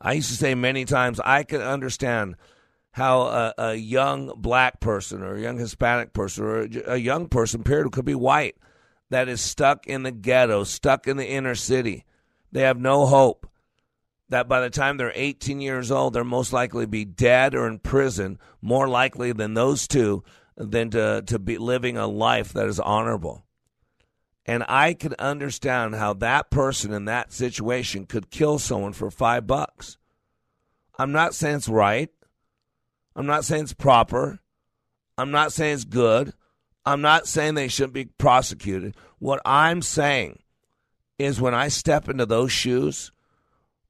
I 0.01 0.12
used 0.12 0.29
to 0.31 0.37
say 0.37 0.55
many 0.55 0.85
times, 0.85 1.18
I 1.20 1.45
can 1.45 1.62
understand 1.62 2.37
how 2.93 3.22
a, 3.22 3.55
a 3.59 3.75
young 3.75 4.33
black 4.37 4.81
person 4.81 5.22
or 5.22 5.35
a 5.35 5.41
young 5.41 5.59
Hispanic 5.59 6.12
person 6.12 6.45
or 6.45 6.62
a, 6.62 6.68
a 6.93 6.97
young 6.97 7.29
person, 7.29 7.64
period, 7.64 7.91
could 7.93 8.05
be 8.05 8.14
white, 8.14 8.57
that 9.11 9.29
is 9.29 9.41
stuck 9.41 9.87
in 9.87 10.03
the 10.03 10.12
ghetto, 10.12 10.62
stuck 10.64 11.07
in 11.07 11.16
the 11.16 11.27
inner 11.27 11.55
city. 11.55 12.05
They 12.53 12.62
have 12.62 12.79
no 12.79 13.07
hope. 13.07 13.49
That 14.31 14.49
by 14.49 14.61
the 14.61 14.70
time 14.70 14.97
they're 14.97 15.12
18 15.14 15.61
years 15.61 15.91
old, 15.91 16.14
they're 16.14 16.25
most 16.25 16.53
likely 16.53 16.85
to 16.85 16.91
be 16.91 17.05
dead 17.05 17.55
or 17.55 17.66
in 17.66 17.79
prison, 17.79 18.39
more 18.62 18.89
likely 18.89 19.33
than 19.33 19.55
those 19.55 19.87
two 19.87 20.25
than 20.57 20.91
to, 20.91 21.23
to 21.27 21.39
be 21.39 21.59
living 21.59 21.97
a 21.97 22.07
life 22.07 22.53
that 22.53 22.69
is 22.69 22.81
honorable. 22.81 23.45
And 24.47 24.65
I 24.69 24.95
can 24.95 25.15
understand 25.19 25.95
how 25.95 26.13
that 26.15 26.51
person 26.51 26.93
in 26.93 27.07
that 27.07 27.33
situation 27.33 28.07
could 28.07 28.31
kill 28.31 28.59
someone 28.59 28.93
for 28.93 29.11
five 29.11 29.47
bucks. 29.47 29.97
I'm 30.99 31.13
not 31.13 31.35
saying 31.35 31.57
it's 31.57 31.69
right. 31.69 32.11
I'm 33.17 33.27
not 33.27 33.45
saying 33.45 33.65
it's 33.65 33.73
proper. 33.73 34.41
I'm 35.17 35.31
not 35.31 35.53
saying 35.53 35.75
it's 35.75 35.85
good. 35.85 36.35
I'm 36.85 37.01
not 37.01 37.27
saying 37.27 37.55
they 37.55 37.69
shouldn't 37.69 37.95
be 37.95 38.05
prosecuted. 38.05 38.97
What 39.19 39.41
I'm 39.45 39.81
saying 39.81 40.41
is 41.19 41.41
when 41.41 41.55
I 41.55 41.69
step 41.69 42.09
into 42.09 42.27
those 42.27 42.53
shoes, 42.53 43.13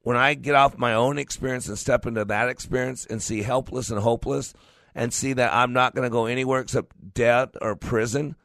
when 0.03 0.17
I 0.17 0.35
get 0.35 0.55
off 0.55 0.79
my 0.79 0.95
own 0.95 1.19
experience 1.19 1.67
and 1.67 1.79
step 1.79 2.07
into 2.07 2.25
that 2.27 2.49
experience 2.49 3.07
and 3.07 3.23
see 3.23 3.43
helpless 3.43 3.91
and 3.91 3.99
hopeless, 4.01 4.55
and 4.95 5.13
see 5.13 5.33
that 5.33 5.53
I'm 5.53 5.73
not 5.73 5.95
going 5.95 6.05
to 6.07 6.11
go 6.11 6.27
anywhere 6.27 6.61
except 6.61 7.15
death 7.15 7.51
or 7.61 7.77
prison, 7.77 8.37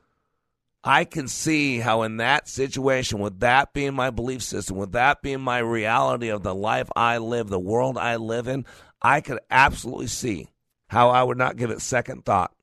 I 0.84 1.04
can 1.04 1.28
see 1.28 1.80
how, 1.80 2.04
in 2.04 2.18
that 2.18 2.48
situation, 2.48 3.20
with 3.20 3.42
that 3.42 3.74
being 3.74 3.94
my 3.94 4.10
belief 4.10 4.42
system, 4.42 4.78
with 4.78 4.94
that 4.94 5.22
being 5.22 5.42
my 5.42 5.60
reality 5.60 6.30
of 6.30 6.42
the 6.42 6.56
life 6.56 6.90
I 6.96 7.18
live, 7.18 7.50
the 7.50 7.60
world 7.60 7.98
I 7.98 8.16
live 8.16 8.48
in, 8.48 8.66
I 9.02 9.22
could 9.22 9.40
absolutely 9.52 10.08
see 10.08 10.48
how 10.88 11.10
I 11.10 11.24
would 11.24 11.38
not 11.38 11.58
give 11.58 11.70
it 11.70 11.82
second 11.82 12.26
thought 12.26 12.54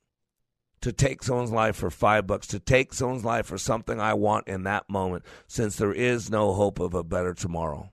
to 0.81 0.93
take 0.93 1.23
someone's 1.23 1.53
life 1.53 1.77
for 1.77 1.91
five 1.91 2.27
bucks, 2.27 2.47
to 2.49 2.61
take 2.61 2.95
someone's 2.95 3.25
life 3.25 3.47
for 3.47 3.59
something 3.59 4.01
I 4.01 4.15
want 4.15 4.49
in 4.49 4.65
that 4.65 4.89
moment, 4.89 5.25
since 5.47 5.77
there 5.77 5.93
is 5.93 6.31
no 6.31 6.53
hope 6.53 6.81
of 6.81 6.95
a 6.95 7.05
better 7.05 7.35
tomorrow. 7.35 7.93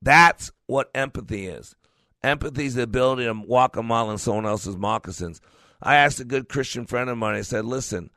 That's 0.00 0.52
what 0.66 0.90
empathy 0.94 1.46
is. 1.46 1.74
Empathy 2.22 2.66
is 2.66 2.74
the 2.74 2.82
ability 2.82 3.24
to 3.24 3.32
walk 3.32 3.76
a 3.76 3.82
mile 3.82 4.10
in 4.10 4.18
someone 4.18 4.46
else's 4.46 4.76
moccasins. 4.76 5.40
I 5.80 5.96
asked 5.96 6.20
a 6.20 6.24
good 6.24 6.48
Christian 6.48 6.86
friend 6.86 7.08
of 7.08 7.18
mine, 7.18 7.36
I 7.36 7.42
said, 7.42 7.64
listen, 7.64 8.10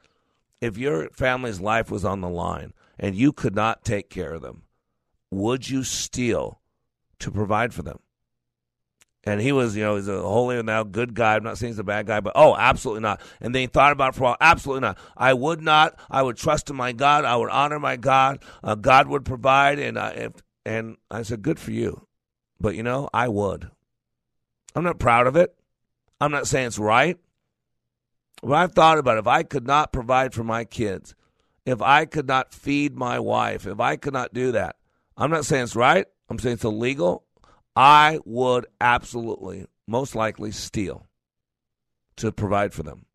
if 0.59 0.77
your 0.77 1.09
family's 1.11 1.59
life 1.59 1.91
was 1.91 2.03
on 2.03 2.21
the 2.21 2.29
line 2.29 2.73
and 2.97 3.15
you 3.15 3.31
could 3.31 3.55
not 3.55 3.83
take 3.83 4.09
care 4.09 4.33
of 4.33 4.41
them, 4.41 4.63
would 5.29 5.69
you 5.69 5.83
steal 5.83 6.61
to 7.19 7.31
provide 7.31 7.73
for 7.73 7.83
them? 7.83 7.99
And 9.23 9.39
he 9.39 9.51
was, 9.51 9.75
you 9.75 9.83
know, 9.83 9.97
he's 9.97 10.07
a 10.07 10.19
holier 10.19 10.63
now 10.63 10.83
good 10.83 11.13
guy. 11.13 11.35
I'm 11.35 11.43
not 11.43 11.59
saying 11.59 11.73
he's 11.73 11.79
a 11.79 11.83
bad 11.83 12.07
guy, 12.07 12.21
but 12.21 12.33
oh, 12.35 12.55
absolutely 12.55 13.01
not. 13.01 13.21
And 13.39 13.53
they 13.53 13.67
thought 13.67 13.91
about 13.91 14.13
it 14.13 14.15
for 14.15 14.21
a 14.21 14.27
while. 14.29 14.37
Absolutely 14.41 14.81
not. 14.81 14.97
I 15.15 15.33
would 15.33 15.61
not. 15.61 15.99
I 16.09 16.23
would 16.23 16.37
trust 16.37 16.71
in 16.71 16.75
my 16.75 16.91
God. 16.91 17.23
I 17.23 17.35
would 17.35 17.51
honor 17.51 17.79
my 17.79 17.97
God. 17.97 18.43
Uh, 18.63 18.73
God 18.73 19.07
would 19.07 19.23
provide. 19.23 19.77
And 19.77 19.97
uh, 19.97 20.11
if, 20.15 20.31
and 20.65 20.97
I 21.11 21.21
said, 21.21 21.43
good 21.43 21.59
for 21.59 21.69
you. 21.69 22.07
But 22.59 22.75
you 22.75 22.81
know, 22.81 23.09
I 23.13 23.27
would. 23.27 23.69
I'm 24.75 24.83
not 24.83 24.99
proud 24.99 25.27
of 25.27 25.35
it. 25.35 25.53
I'm 26.19 26.31
not 26.31 26.47
saying 26.47 26.67
it's 26.67 26.79
right. 26.79 27.17
But 28.41 28.53
I've 28.53 28.73
thought 28.73 28.97
about 28.97 29.17
it. 29.17 29.21
if 29.21 29.27
I 29.27 29.43
could 29.43 29.67
not 29.67 29.93
provide 29.93 30.33
for 30.33 30.43
my 30.43 30.65
kids, 30.65 31.15
if 31.65 31.81
I 31.81 32.05
could 32.05 32.27
not 32.27 32.53
feed 32.53 32.95
my 32.95 33.19
wife, 33.19 33.67
if 33.67 33.79
I 33.79 33.95
could 33.95 34.13
not 34.13 34.33
do 34.33 34.51
that, 34.53 34.77
I'm 35.15 35.29
not 35.29 35.45
saying 35.45 35.63
it's 35.63 35.75
right. 35.75 36.05
I'm 36.29 36.39
saying 36.39 36.55
it's 36.55 36.63
illegal. 36.63 37.25
I 37.75 38.19
would 38.25 38.65
absolutely, 38.79 39.67
most 39.87 40.15
likely, 40.15 40.51
steal 40.51 41.07
to 42.17 42.31
provide 42.31 42.73
for 42.73 42.83
them. 42.83 43.05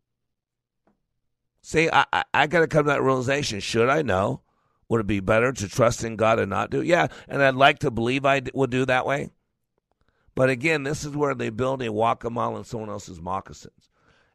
See, 1.61 1.89
I, 1.91 2.05
I, 2.13 2.23
I 2.33 2.47
got 2.47 2.61
to 2.61 2.67
come 2.67 2.85
to 2.85 2.91
that 2.91 3.03
realization. 3.03 3.59
Should 3.59 3.89
I 3.89 4.01
know? 4.01 4.41
Would 4.89 5.01
it 5.01 5.07
be 5.07 5.19
better 5.19 5.51
to 5.51 5.67
trust 5.67 6.03
in 6.03 6.15
God 6.15 6.39
and 6.39 6.49
not 6.49 6.69
do? 6.69 6.79
It? 6.79 6.87
Yeah, 6.87 7.07
and 7.27 7.43
I'd 7.43 7.55
like 7.55 7.79
to 7.79 7.91
believe 7.91 8.25
I 8.25 8.41
would 8.53 8.69
do 8.69 8.85
that 8.85 9.05
way. 9.05 9.31
But 10.37 10.51
again, 10.51 10.83
this 10.83 11.03
is 11.03 11.15
where 11.15 11.33
they 11.33 11.49
build 11.49 11.81
a 11.81 11.89
mile 12.29 12.57
in 12.57 12.63
someone 12.63 12.91
else's 12.91 13.19
moccasins. 13.19 13.89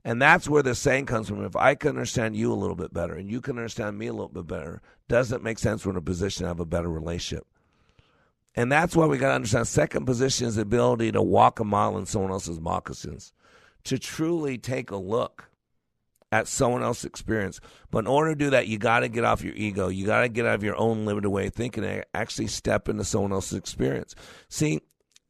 And 0.05 0.21
that's 0.21 0.49
where 0.49 0.65
the 0.65 0.75
saying 0.75 1.07
comes 1.07 1.29
from. 1.29 1.45
If 1.45 1.55
I 1.55 1.77
can 1.77 1.91
understand 1.91 2.35
you 2.35 2.53
a 2.53 2.59
little 2.59 2.75
bit 2.75 2.93
better 2.93 3.15
and 3.15 3.31
you 3.31 3.41
can 3.41 3.57
understand 3.57 3.97
me 3.97 4.09
a 4.09 4.13
little 4.13 4.27
bit 4.27 4.49
better, 4.49 4.83
doesn't 5.07 5.45
make 5.45 5.61
sense 5.61 5.87
we're 5.87 5.93
in 5.93 5.99
a 5.99 6.03
position 6.03 6.43
to 6.43 6.49
have 6.49 6.59
a 6.59 6.65
better 6.65 6.91
relationship. 6.91 7.47
And 8.57 8.73
that's 8.73 8.97
why 8.97 9.07
we 9.07 9.17
got 9.17 9.29
to 9.29 9.37
understand 9.37 9.69
second 9.69 10.05
position 10.05 10.49
is 10.49 10.57
the 10.57 10.63
ability 10.63 11.13
to 11.13 11.23
walk 11.23 11.61
a 11.61 11.65
mile 11.65 11.97
in 11.97 12.07
someone 12.07 12.33
else's 12.33 12.59
moccasins, 12.59 13.33
to 13.85 13.97
truly 13.97 14.59
take 14.59 14.91
a 14.91 14.97
look 14.97 15.51
at 16.33 16.49
someone 16.49 16.83
else's 16.83 17.05
experience. 17.05 17.61
But 17.93 18.01
in 18.01 18.07
order 18.09 18.33
to 18.33 18.37
do 18.37 18.51
that, 18.51 18.67
you 18.67 18.77
got 18.77 19.01
to 19.01 19.09
get 19.09 19.23
off 19.23 19.45
your 19.45 19.55
ego. 19.55 19.87
You 19.87 20.05
got 20.05 20.23
to 20.23 20.29
get 20.29 20.47
out 20.47 20.57
of 20.57 20.65
your 20.65 20.77
own 20.77 21.07
limited 21.07 21.31
way 21.31 21.47
of 21.47 21.55
thinking 21.55 21.85
and 21.85 22.05
actually 22.13 22.49
step 22.49 22.89
into 22.89 23.05
someone 23.05 23.31
else's 23.31 23.57
experience. 23.57 24.17
See, 24.49 24.81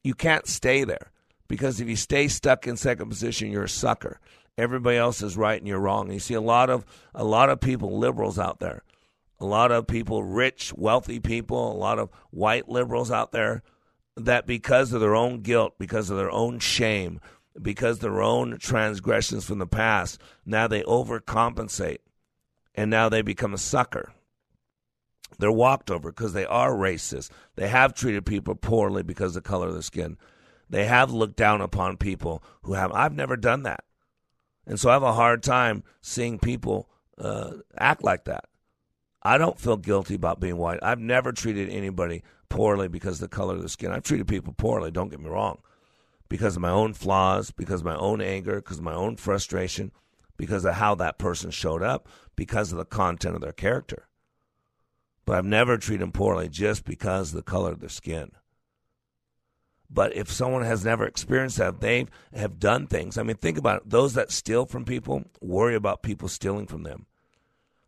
you 0.04 0.14
can't 0.14 0.46
stay 0.46 0.84
there 0.84 1.12
because 1.48 1.80
if 1.80 1.88
you 1.88 1.96
stay 1.96 2.28
stuck 2.28 2.66
in 2.66 2.76
second 2.76 3.08
position, 3.08 3.50
you're 3.50 3.64
a 3.64 3.68
sucker. 3.68 4.20
Everybody 4.58 4.96
else 4.96 5.22
is 5.22 5.36
right 5.36 5.58
and 5.58 5.66
you're 5.66 5.80
wrong. 5.80 6.06
And 6.06 6.14
you 6.14 6.20
see 6.20 6.34
a 6.34 6.40
lot 6.40 6.70
of 6.70 6.84
a 7.14 7.24
lot 7.24 7.50
of 7.50 7.60
people, 7.60 7.98
liberals 7.98 8.38
out 8.38 8.58
there, 8.58 8.82
a 9.38 9.46
lot 9.46 9.72
of 9.72 9.86
people, 9.86 10.22
rich, 10.22 10.72
wealthy 10.74 11.20
people, 11.20 11.72
a 11.72 11.74
lot 11.74 11.98
of 11.98 12.10
white 12.30 12.68
liberals 12.68 13.10
out 13.10 13.32
there 13.32 13.62
that 14.16 14.46
because 14.46 14.92
of 14.92 15.00
their 15.00 15.14
own 15.14 15.40
guilt, 15.40 15.74
because 15.78 16.10
of 16.10 16.16
their 16.16 16.30
own 16.30 16.58
shame, 16.58 17.20
because 17.60 17.98
their 17.98 18.22
own 18.22 18.58
transgressions 18.58 19.44
from 19.44 19.58
the 19.58 19.66
past, 19.66 20.20
now 20.44 20.66
they 20.66 20.82
overcompensate 20.82 21.98
and 22.74 22.90
now 22.90 23.08
they 23.08 23.22
become 23.22 23.54
a 23.54 23.58
sucker. 23.58 24.12
They're 25.38 25.52
walked 25.52 25.90
over 25.90 26.10
because 26.10 26.32
they 26.32 26.46
are 26.46 26.72
racist. 26.72 27.30
They 27.56 27.68
have 27.68 27.94
treated 27.94 28.26
people 28.26 28.54
poorly 28.54 29.02
because 29.02 29.36
of 29.36 29.42
the 29.42 29.48
color 29.48 29.68
of 29.68 29.74
their 29.74 29.82
skin. 29.82 30.16
They 30.70 30.86
have 30.86 31.10
looked 31.10 31.36
down 31.36 31.60
upon 31.60 31.96
people 31.96 32.42
who 32.62 32.74
have. 32.74 32.92
I've 32.92 33.14
never 33.14 33.36
done 33.36 33.62
that. 33.64 33.84
And 34.66 34.78
so 34.78 34.90
I 34.90 34.94
have 34.94 35.02
a 35.02 35.12
hard 35.12 35.42
time 35.42 35.82
seeing 36.00 36.38
people 36.38 36.88
uh, 37.18 37.52
act 37.76 38.02
like 38.04 38.24
that. 38.24 38.44
I 39.22 39.38
don't 39.38 39.58
feel 39.58 39.76
guilty 39.76 40.14
about 40.14 40.40
being 40.40 40.56
white. 40.56 40.80
I've 40.82 40.98
never 40.98 41.32
treated 41.32 41.68
anybody 41.68 42.22
poorly 42.48 42.88
because 42.88 43.22
of 43.22 43.30
the 43.30 43.36
color 43.36 43.54
of 43.54 43.60
their 43.60 43.68
skin. 43.68 43.92
I've 43.92 44.02
treated 44.02 44.28
people 44.28 44.52
poorly, 44.52 44.90
don't 44.90 45.10
get 45.10 45.20
me 45.20 45.30
wrong, 45.30 45.60
because 46.28 46.56
of 46.56 46.62
my 46.62 46.70
own 46.70 46.92
flaws, 46.92 47.50
because 47.50 47.80
of 47.80 47.86
my 47.86 47.96
own 47.96 48.20
anger, 48.20 48.56
because 48.56 48.78
of 48.78 48.84
my 48.84 48.94
own 48.94 49.16
frustration, 49.16 49.92
because 50.36 50.64
of 50.64 50.74
how 50.74 50.94
that 50.96 51.18
person 51.18 51.50
showed 51.50 51.82
up, 51.82 52.08
because 52.36 52.72
of 52.72 52.78
the 52.78 52.84
content 52.84 53.34
of 53.34 53.40
their 53.40 53.52
character. 53.52 54.06
But 55.24 55.36
I've 55.36 55.44
never 55.44 55.78
treated 55.78 56.02
them 56.02 56.12
poorly 56.12 56.48
just 56.48 56.84
because 56.84 57.30
of 57.30 57.36
the 57.36 57.42
color 57.42 57.72
of 57.72 57.80
their 57.80 57.88
skin. 57.88 58.32
But 59.88 60.16
if 60.16 60.32
someone 60.32 60.64
has 60.64 60.84
never 60.84 61.04
experienced 61.04 61.58
that, 61.58 61.80
they 61.80 62.06
have 62.32 62.58
done 62.58 62.86
things. 62.86 63.18
I 63.18 63.22
mean, 63.22 63.36
think 63.36 63.58
about 63.58 63.82
it. 63.82 63.90
Those 63.90 64.14
that 64.14 64.30
steal 64.30 64.64
from 64.64 64.84
people 64.84 65.24
worry 65.40 65.74
about 65.74 66.02
people 66.02 66.28
stealing 66.28 66.66
from 66.66 66.82
them. 66.82 67.06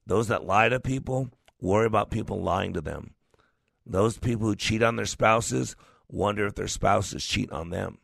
Those 0.07 0.29
that 0.29 0.45
lie 0.45 0.69
to 0.69 0.81
people 0.81 1.31
worry 1.61 1.87
about 1.87 2.11
people 2.11 2.43
lying 2.43 2.75
to 2.75 2.83
them. 2.83 3.15
Those 3.87 4.19
people 4.19 4.47
who 4.47 4.57
cheat 4.57 4.83
on 4.83 4.97
their 4.97 5.07
spouses 5.07 5.77
wonder 6.09 6.47
if 6.47 6.55
their 6.55 6.69
spouses 6.69 7.25
cheat 7.25 7.51
on 7.51 7.71
them. 7.71 7.99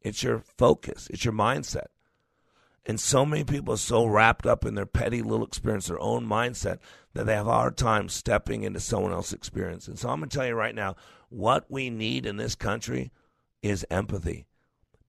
It's 0.00 0.22
your 0.22 0.42
focus, 0.56 1.08
it's 1.10 1.24
your 1.24 1.34
mindset. 1.34 1.88
And 2.88 2.98
so 2.98 3.26
many 3.26 3.44
people 3.44 3.74
are 3.74 3.78
so 3.78 4.06
wrapped 4.06 4.46
up 4.46 4.64
in 4.64 4.74
their 4.74 4.86
petty 4.86 5.20
little 5.20 5.46
experience, 5.46 5.88
their 5.88 6.00
own 6.00 6.26
mindset, 6.26 6.78
that 7.12 7.26
they 7.26 7.34
have 7.34 7.46
a 7.46 7.52
hard 7.52 7.76
time 7.76 8.08
stepping 8.08 8.62
into 8.62 8.80
someone 8.80 9.12
else's 9.12 9.34
experience. 9.34 9.86
And 9.86 9.98
so 9.98 10.08
I'm 10.08 10.20
going 10.20 10.30
to 10.30 10.36
tell 10.36 10.46
you 10.46 10.54
right 10.54 10.74
now 10.74 10.96
what 11.28 11.70
we 11.70 11.90
need 11.90 12.24
in 12.24 12.38
this 12.38 12.54
country 12.54 13.12
is 13.62 13.84
empathy. 13.90 14.46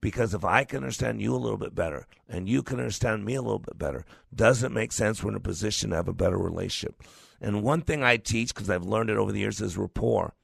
Because 0.02 0.34
if 0.34 0.44
I 0.44 0.64
can 0.64 0.78
understand 0.78 1.22
you 1.22 1.34
a 1.34 1.38
little 1.38 1.58
bit 1.58 1.74
better 1.74 2.06
and 2.28 2.48
you 2.48 2.62
can 2.62 2.78
understand 2.78 3.24
me 3.24 3.34
a 3.34 3.42
little 3.42 3.58
bit 3.58 3.78
better, 3.78 4.04
doesn't 4.34 4.74
make 4.74 4.92
sense 4.92 5.22
we're 5.22 5.30
in 5.30 5.36
a 5.36 5.40
position 5.40 5.90
to 5.90 5.96
have 5.96 6.08
a 6.08 6.12
better 6.12 6.38
relationship. 6.38 7.02
And 7.40 7.62
one 7.62 7.80
thing 7.80 8.02
I 8.02 8.18
teach, 8.18 8.54
because 8.54 8.68
I've 8.68 8.84
learned 8.84 9.08
it 9.08 9.16
over 9.16 9.32
the 9.32 9.40
years, 9.40 9.60
is 9.60 9.78
rapport 9.78 10.34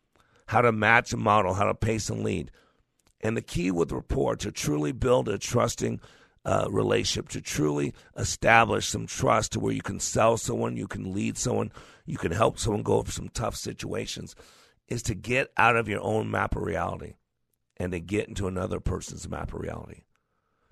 how 0.47 0.63
to 0.63 0.73
match 0.73 1.13
and 1.13 1.23
model, 1.23 1.55
how 1.55 1.65
to 1.65 1.75
pace 1.75 2.09
and 2.09 2.23
lead. 2.23 2.51
And 3.21 3.37
the 3.37 3.43
key 3.43 3.71
with 3.71 3.93
rapport 3.93 4.37
to 4.37 4.53
truly 4.53 4.93
build 4.93 5.29
a 5.29 5.39
trusting 5.39 6.01
uh, 6.47 6.69
relationship, 6.71 7.29
to 7.29 7.41
truly 7.41 7.93
establish 8.17 8.87
some 8.87 9.07
trust 9.07 9.53
to 9.53 9.61
where 9.61 9.75
you 9.75 9.83
can 9.83 9.99
sell 10.01 10.37
someone, 10.37 10.77
you 10.77 10.87
can 10.87 11.13
lead 11.13 11.37
someone, 11.37 11.73
you 12.07 12.17
can 12.17 12.31
help 12.31 12.59
someone 12.59 12.83
go 12.83 13.03
through 13.03 13.13
some 13.13 13.29
tough 13.29 13.57
situations, 13.57 14.37
is 14.89 15.03
to 15.03 15.15
get 15.15 15.51
out 15.57 15.77
of 15.77 15.89
your 15.89 16.01
own 16.01 16.31
map 16.31 16.55
of 16.55 16.63
reality 16.63 17.15
and 17.77 17.91
to 17.91 17.99
get 17.99 18.29
into 18.29 18.47
another 18.47 18.79
person's 18.79 19.29
map 19.29 19.53
of 19.53 19.61
reality. 19.61 20.03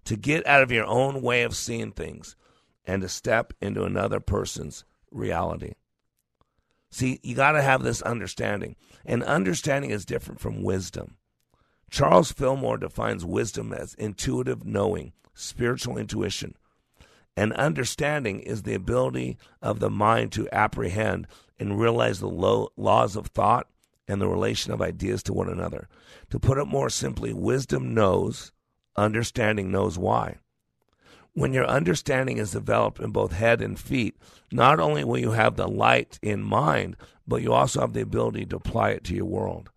To 0.04 0.16
get 0.16 0.46
out 0.46 0.62
of 0.62 0.70
your 0.70 0.86
own 0.86 1.20
way 1.20 1.42
of 1.42 1.56
seeing 1.56 1.90
things 1.90 2.36
and 2.84 3.02
to 3.02 3.08
step 3.08 3.52
into 3.60 3.82
another 3.82 4.20
person's 4.20 4.84
reality. 5.10 5.72
See, 6.90 7.18
you 7.24 7.34
got 7.34 7.52
to 7.52 7.62
have 7.62 7.82
this 7.82 8.02
understanding. 8.02 8.76
And 9.04 9.24
understanding 9.24 9.90
is 9.90 10.04
different 10.04 10.40
from 10.40 10.62
wisdom. 10.62 11.16
Charles 11.90 12.30
Fillmore 12.30 12.78
defines 12.78 13.24
wisdom 13.24 13.72
as 13.72 13.94
intuitive 13.94 14.64
knowing, 14.64 15.12
spiritual 15.34 15.98
intuition. 15.98 16.54
And 17.36 17.52
understanding 17.54 18.40
is 18.40 18.62
the 18.62 18.74
ability 18.74 19.36
of 19.60 19.80
the 19.80 19.90
mind 19.90 20.32
to 20.32 20.48
apprehend 20.54 21.26
and 21.58 21.80
realize 21.80 22.20
the 22.20 22.28
laws 22.28 23.16
of 23.16 23.26
thought 23.28 23.66
and 24.06 24.20
the 24.20 24.28
relation 24.28 24.72
of 24.72 24.82
ideas 24.82 25.22
to 25.24 25.32
one 25.32 25.48
another. 25.48 25.88
To 26.30 26.38
put 26.38 26.58
it 26.58 26.66
more 26.66 26.90
simply, 26.90 27.32
wisdom 27.32 27.94
knows, 27.94 28.52
understanding 28.96 29.70
knows 29.70 29.98
why. 29.98 30.36
When 31.32 31.52
your 31.52 31.66
understanding 31.66 32.38
is 32.38 32.52
developed 32.52 33.00
in 33.00 33.10
both 33.10 33.32
head 33.32 33.60
and 33.60 33.78
feet, 33.78 34.16
not 34.52 34.78
only 34.78 35.02
will 35.02 35.18
you 35.18 35.32
have 35.32 35.56
the 35.56 35.66
light 35.66 36.20
in 36.22 36.42
mind, 36.42 36.96
but 37.26 37.42
you 37.42 37.52
also 37.52 37.80
have 37.80 37.92
the 37.92 38.02
ability 38.02 38.46
to 38.46 38.56
apply 38.56 38.90
it 38.90 39.04
to 39.04 39.14
your 39.14 39.24
world. 39.24 39.70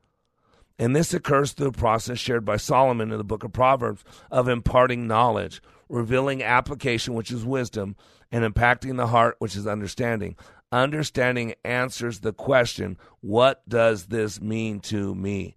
And 0.80 0.96
this 0.96 1.14
occurs 1.14 1.54
through 1.54 1.68
a 1.68 1.72
process 1.72 2.20
shared 2.20 2.46
by 2.46 2.58
Solomon 2.58 3.12
in 3.12 3.18
the 3.18 3.24
book 3.24 3.44
of 3.44 3.52
Proverbs 3.52 4.04
of 4.30 4.48
imparting 4.48 5.08
knowledge, 5.08 5.62
revealing 5.90 6.44
application, 6.44 7.16
which 7.16 7.32
is 7.32 7.44
wisdom, 7.44 7.96
and 8.32 8.44
impacting 8.44 8.98
the 8.98 9.08
heart, 9.08 9.36
which 9.40 9.56
is 9.56 9.66
understanding. 9.66 10.36
Understanding 10.72 11.56
answers 11.64 12.20
the 12.20 12.34
question, 12.34 12.98
What 13.22 13.68
does 13.68 14.08
this 14.08 14.40
mean 14.40 14.80
to 14.82 15.16
me? 15.16 15.56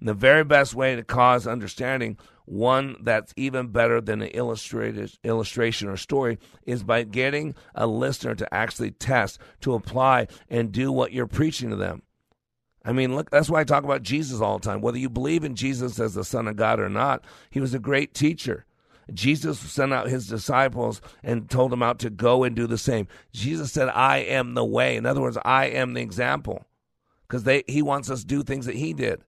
And 0.00 0.08
the 0.08 0.14
very 0.14 0.44
best 0.44 0.74
way 0.74 0.96
to 0.96 1.04
cause 1.04 1.46
understanding, 1.46 2.18
one 2.44 2.96
that's 3.00 3.34
even 3.36 3.68
better 3.68 4.00
than 4.00 4.22
an 4.22 4.28
illustrated 4.28 5.12
illustration 5.24 5.88
or 5.88 5.96
story, 5.96 6.38
is 6.64 6.82
by 6.82 7.02
getting 7.02 7.54
a 7.74 7.86
listener 7.86 8.34
to 8.34 8.54
actually 8.54 8.92
test, 8.92 9.38
to 9.60 9.74
apply, 9.74 10.28
and 10.48 10.72
do 10.72 10.90
what 10.90 11.12
you're 11.12 11.26
preaching 11.26 11.70
to 11.70 11.76
them. 11.76 12.02
I 12.86 12.92
mean, 12.92 13.16
look, 13.16 13.30
that's 13.30 13.50
why 13.50 13.60
I 13.60 13.64
talk 13.64 13.82
about 13.82 14.04
Jesus 14.04 14.40
all 14.40 14.58
the 14.58 14.64
time. 14.64 14.80
Whether 14.80 14.98
you 14.98 15.10
believe 15.10 15.42
in 15.42 15.56
Jesus 15.56 15.98
as 15.98 16.14
the 16.14 16.24
Son 16.24 16.46
of 16.46 16.54
God 16.54 16.78
or 16.78 16.88
not, 16.88 17.24
he 17.50 17.60
was 17.60 17.74
a 17.74 17.80
great 17.80 18.14
teacher. 18.14 18.64
Jesus 19.12 19.58
sent 19.58 19.92
out 19.92 20.08
his 20.08 20.28
disciples 20.28 21.00
and 21.22 21.50
told 21.50 21.72
them 21.72 21.82
out 21.82 21.98
to 21.98 22.10
go 22.10 22.44
and 22.44 22.54
do 22.54 22.68
the 22.68 22.78
same. 22.78 23.08
Jesus 23.32 23.72
said, 23.72 23.88
I 23.88 24.18
am 24.18 24.54
the 24.54 24.64
way. 24.64 24.96
In 24.96 25.04
other 25.04 25.20
words, 25.20 25.36
I 25.44 25.66
am 25.66 25.94
the 25.94 26.00
example. 26.00 26.64
Because 27.28 27.62
he 27.66 27.82
wants 27.82 28.08
us 28.08 28.20
to 28.20 28.26
do 28.26 28.44
things 28.44 28.66
that 28.66 28.76
he 28.76 28.92
did. 28.92 29.20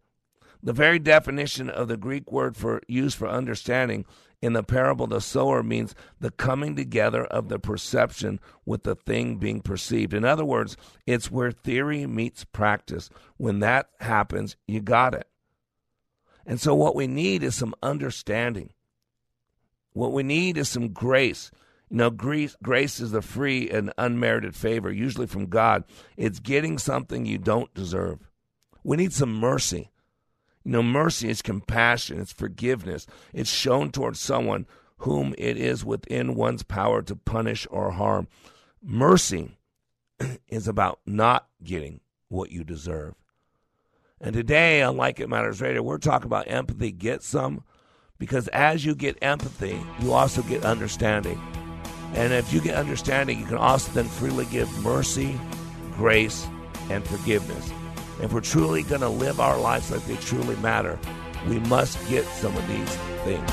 The 0.63 0.73
very 0.73 1.01
definition 1.01 1.69
of 1.69 1.89
the 1.89 1.97
Greek 1.97 2.31
word 2.31 2.57
for 2.57 2.81
used 2.87 3.17
for 3.17 3.29
understanding 3.29 4.05
in 4.41 4.53
the 4.53 4.63
parable, 4.63 5.07
the 5.07 5.21
sower 5.21 5.63
means 5.63 5.95
the 6.21 6.31
coming 6.31 6.77
together 6.77 7.25
of 7.25 7.49
the 7.49 7.59
perception 7.59 8.39
with 8.65 8.85
the 8.85 8.95
thing 8.95 9.37
being 9.37 9.61
perceived. 9.61 10.15
In 10.15 10.25
other 10.25 10.45
words, 10.45 10.77
it's 11.07 11.31
where 11.31 11.51
theory 11.51 12.07
meets 12.07 12.45
practice. 12.45 13.11
When 13.37 13.59
that 13.61 13.89
happens, 14.01 14.57
you 14.67 14.81
got 14.81 15.15
it. 15.15 15.27
And 16.47 16.61
so, 16.61 16.75
what 16.75 16.95
we 16.95 17.07
need 17.07 17.43
is 17.43 17.55
some 17.55 17.75
understanding. 17.83 18.71
What 19.93 20.13
we 20.13 20.23
need 20.23 20.57
is 20.57 20.69
some 20.69 20.93
grace. 20.93 21.51
You 21.91 21.97
know, 21.97 22.11
grace, 22.11 22.57
grace 22.63 23.01
is 23.01 23.11
the 23.11 23.23
free 23.23 23.69
and 23.69 23.93
unmerited 23.99 24.55
favor, 24.55 24.93
usually 24.93 25.27
from 25.27 25.47
God. 25.47 25.85
It's 26.17 26.39
getting 26.39 26.79
something 26.79 27.27
you 27.27 27.39
don't 27.39 27.73
deserve. 27.75 28.31
We 28.85 28.97
need 28.97 29.13
some 29.13 29.35
mercy. 29.35 29.91
You 30.69 30.73
know, 30.73 30.83
mercy 30.83 31.31
is 31.31 31.41
compassion, 31.41 32.21
it's 32.21 32.31
forgiveness. 32.31 33.07
It's 33.33 33.49
shown 33.49 33.91
towards 33.91 34.21
someone 34.21 34.67
whom 34.99 35.35
it 35.39 35.57
is 35.57 35.83
within 35.83 36.35
one's 36.35 36.63
power 36.63 37.01
to 37.01 37.17
punish 37.17 37.67
or 37.71 37.93
harm. 37.93 38.29
Mercy 38.83 39.57
is 40.49 40.69
about 40.69 41.01
not 41.07 41.49
getting 41.65 42.01
what 42.29 42.53
you 42.53 42.65
deserve. 42.65 43.15
And 44.21 44.35
today 44.35 44.83
on 44.83 44.99
Like 44.99 45.21
It 45.21 45.31
Matters 45.31 45.63
Radio, 45.63 45.83
we're 45.83 45.97
talking 45.97 46.27
about 46.27 46.51
empathy. 46.51 46.93
Get 46.93 47.23
some, 47.23 47.65
because 48.19 48.47
as 48.49 48.85
you 48.85 48.95
get 48.95 49.17
empathy, 49.23 49.81
you 50.01 50.13
also 50.13 50.43
get 50.43 50.67
understanding. 50.67 51.41
And 52.13 52.35
if 52.35 52.53
you 52.53 52.61
get 52.61 52.75
understanding, 52.75 53.41
you 53.41 53.47
can 53.47 53.57
also 53.57 53.91
then 53.93 54.05
freely 54.05 54.45
give 54.45 54.71
mercy, 54.85 55.41
grace, 55.97 56.47
and 56.91 57.03
forgiveness. 57.07 57.73
If 58.21 58.33
we're 58.33 58.41
truly 58.41 58.83
going 58.83 59.03
to 59.03 59.09
live 59.09 59.39
our 59.39 59.59
lives 59.59 59.93
like 59.93 60.05
they 60.07 60.17
truly 60.17 60.57
matter, 60.57 60.99
we 61.47 61.61
must 61.61 61.97
get 62.09 62.25
some 62.25 62.57
of 62.57 62.67
these 62.67 62.97
things. 63.25 63.51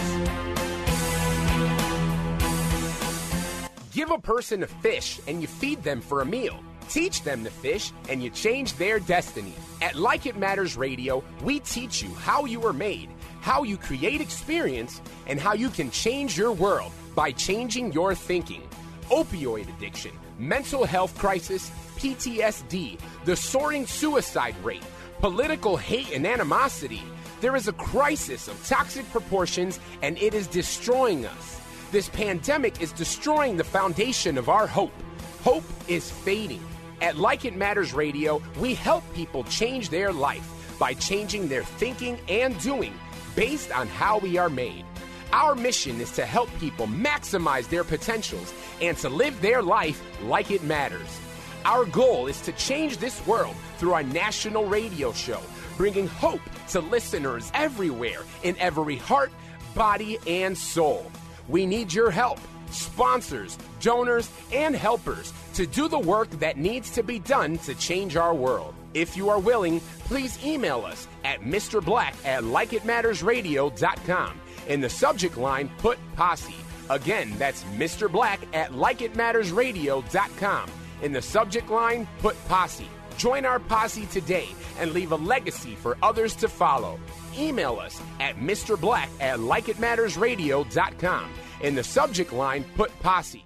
Give 3.94 4.10
a 4.10 4.18
person 4.18 4.64
a 4.64 4.68
fish 4.68 5.20
and 5.28 5.40
you 5.42 5.48
feed 5.48 5.84
them 5.84 6.02
for 6.02 6.22
a 6.22 6.26
meal. 6.26 6.60
Teach 6.90 7.24
them 7.24 7.44
to 7.44 7.52
fish 7.52 7.92
and 8.10 8.24
you 8.24 8.32
change 8.32 8.74
their 8.74 9.00
destiny. 9.00 9.54
At 9.84 9.96
Like 9.96 10.26
It 10.26 10.36
Matters 10.36 10.76
Radio, 10.76 11.24
we 11.44 11.60
teach 11.60 12.02
you 12.02 12.14
how 12.16 12.46
you 12.46 12.60
were 12.60 12.74
made, 12.74 13.10
how 13.42 13.64
you 13.64 13.78
create 13.78 14.20
experience, 14.20 15.00
and 15.28 15.40
how 15.40 15.54
you 15.54 15.70
can 15.70 15.92
change 15.92 16.38
your 16.38 16.52
world 16.52 16.92
by 17.14 17.32
changing 17.32 17.94
your 17.94 18.16
thinking. 18.16 18.68
Opioid 19.10 19.70
addiction, 19.78 20.12
mental 20.40 20.84
health 20.86 21.16
crisis, 21.18 21.72
PTSD, 21.98 23.00
the 23.26 23.36
soaring 23.36 23.86
suicide 23.86 24.56
rate, 24.64 24.84
political 25.20 25.78
hate 25.78 26.12
and 26.14 26.26
animosity. 26.26 27.04
There 27.42 27.56
is 27.56 27.68
a 27.68 27.74
crisis 27.74 28.48
of 28.48 28.66
toxic 28.68 29.10
proportions 29.12 29.80
and 30.02 30.18
it 30.18 30.34
is 30.34 30.48
destroying 30.48 31.26
us. 31.26 31.62
This 31.92 32.10
pandemic 32.10 32.82
is 32.82 32.92
destroying 32.92 33.58
the 33.58 33.64
foundation 33.64 34.38
of 34.38 34.50
our 34.50 34.68
hope. 34.68 34.94
Hope 35.44 35.64
is 35.88 36.12
fading. 36.12 36.64
At 37.02 37.18
Like 37.18 37.46
It 37.46 37.56
Matters 37.56 37.94
Radio, 37.94 38.42
we 38.60 38.74
help 38.74 39.04
people 39.14 39.44
change 39.46 39.90
their 39.90 40.12
life 40.12 40.78
by 40.80 40.94
changing 40.94 41.48
their 41.48 41.64
thinking 41.64 42.18
and 42.28 42.60
doing 42.62 42.94
based 43.36 43.72
on 43.72 43.88
how 43.88 44.18
we 44.18 44.38
are 44.38 44.50
made. 44.50 44.86
Our 45.32 45.56
mission 45.56 46.00
is 46.00 46.12
to 46.12 46.26
help 46.26 46.50
people 46.60 46.88
maximize 46.88 47.68
their 47.70 47.84
potentials 47.84 48.54
and 48.82 48.98
to 48.98 49.10
live 49.10 49.40
their 49.42 49.62
life 49.62 50.02
like 50.24 50.52
it 50.52 50.64
matters. 50.64 51.20
Our 51.66 51.86
goal 51.86 52.28
is 52.28 52.40
to 52.42 52.52
change 52.52 52.98
this 52.98 53.26
world 53.26 53.56
through 53.80 53.94
our 53.94 54.04
national 54.04 54.66
radio 54.66 55.12
show, 55.12 55.42
bringing 55.78 56.08
hope 56.08 56.42
to 56.70 56.80
listeners 56.80 57.52
everywhere 57.56 58.22
in 58.44 58.56
every 58.60 58.98
heart, 58.98 59.32
body, 59.74 60.20
and 60.28 60.56
soul. 60.56 61.12
We 61.48 61.66
need 61.66 61.92
your 61.92 62.12
help, 62.12 62.40
sponsors, 62.70 63.58
donors, 63.82 64.30
and 64.54 64.76
helpers 64.76 65.34
to 65.56 65.66
do 65.66 65.88
the 65.88 65.98
work 65.98 66.30
that 66.40 66.58
needs 66.58 66.92
to 66.92 67.02
be 67.02 67.18
done 67.18 67.58
to 67.60 67.74
change 67.74 68.16
our 68.16 68.36
world. 68.36 68.76
If 68.94 69.18
you 69.18 69.30
are 69.30 69.40
willing, 69.40 69.80
please 70.02 70.38
email 70.46 70.86
us 70.86 71.08
at 71.24 71.42
Mr. 71.42 71.84
Black 71.84 72.14
at 72.24 72.44
likeitmattersradio.com. 72.44 74.40
In 74.68 74.82
the 74.82 74.90
subject 74.90 75.36
line, 75.36 75.72
put 75.80 75.98
posse. 76.16 76.54
Again, 76.92 77.34
that's 77.40 77.64
Mr. 77.76 78.12
Black 78.12 78.40
at 78.54 78.72
likeitmattersradio.com. 78.72 80.70
In 81.02 81.12
the 81.12 81.22
subject 81.22 81.70
line, 81.70 82.08
put 82.20 82.36
posse. 82.48 82.88
Join 83.18 83.46
our 83.46 83.60
posse 83.60 84.06
today 84.08 84.50
and 84.80 84.92
leave 84.92 85.12
a 85.12 85.16
legacy 85.16 85.76
for 85.76 85.98
others 86.04 86.36
to 86.38 86.48
follow. 86.48 87.00
Email 87.38 87.80
us 87.80 88.02
at 88.20 88.36
Mr. 88.38 88.80
Black 88.80 89.10
at 89.20 89.40
likeitmattersradio.com. 89.40 91.30
In 91.62 91.76
the 91.76 91.84
subject 91.84 92.34
line, 92.34 92.66
put 92.76 92.98
posse. 93.00 93.46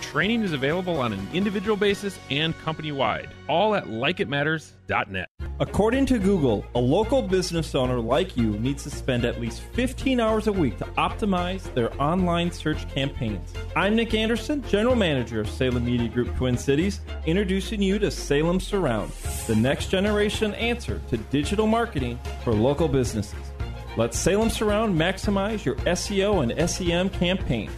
Training 0.00 0.42
is 0.42 0.52
available 0.52 1.00
on 1.00 1.12
an 1.12 1.28
individual 1.32 1.76
basis 1.76 2.18
and 2.30 2.56
company 2.58 2.92
wide, 2.92 3.30
all 3.48 3.74
at 3.74 3.86
likeitmatters.net. 3.86 5.28
According 5.60 6.06
to 6.06 6.20
Google, 6.20 6.64
a 6.76 6.78
local 6.78 7.20
business 7.20 7.74
owner 7.74 7.98
like 7.98 8.36
you 8.36 8.52
needs 8.58 8.84
to 8.84 8.90
spend 8.90 9.24
at 9.24 9.40
least 9.40 9.60
15 9.60 10.20
hours 10.20 10.46
a 10.46 10.52
week 10.52 10.78
to 10.78 10.84
optimize 10.96 11.74
their 11.74 11.92
online 12.00 12.52
search 12.52 12.88
campaigns. 12.94 13.52
I'm 13.74 13.96
Nick 13.96 14.14
Anderson, 14.14 14.62
General 14.68 14.94
Manager 14.94 15.40
of 15.40 15.50
Salem 15.50 15.84
Media 15.84 16.08
Group 16.08 16.34
Twin 16.36 16.56
Cities, 16.56 17.00
introducing 17.26 17.82
you 17.82 17.98
to 17.98 18.10
Salem 18.10 18.60
Surround, 18.60 19.10
the 19.48 19.56
next 19.56 19.88
generation 19.90 20.54
answer 20.54 21.02
to 21.08 21.16
digital 21.16 21.66
marketing 21.66 22.20
for 22.44 22.52
local 22.52 22.86
businesses. 22.86 23.34
Let 23.96 24.14
Salem 24.14 24.50
Surround 24.50 24.96
maximize 24.96 25.64
your 25.64 25.74
SEO 25.74 26.44
and 26.44 26.70
SEM 26.70 27.10
campaigns 27.10 27.72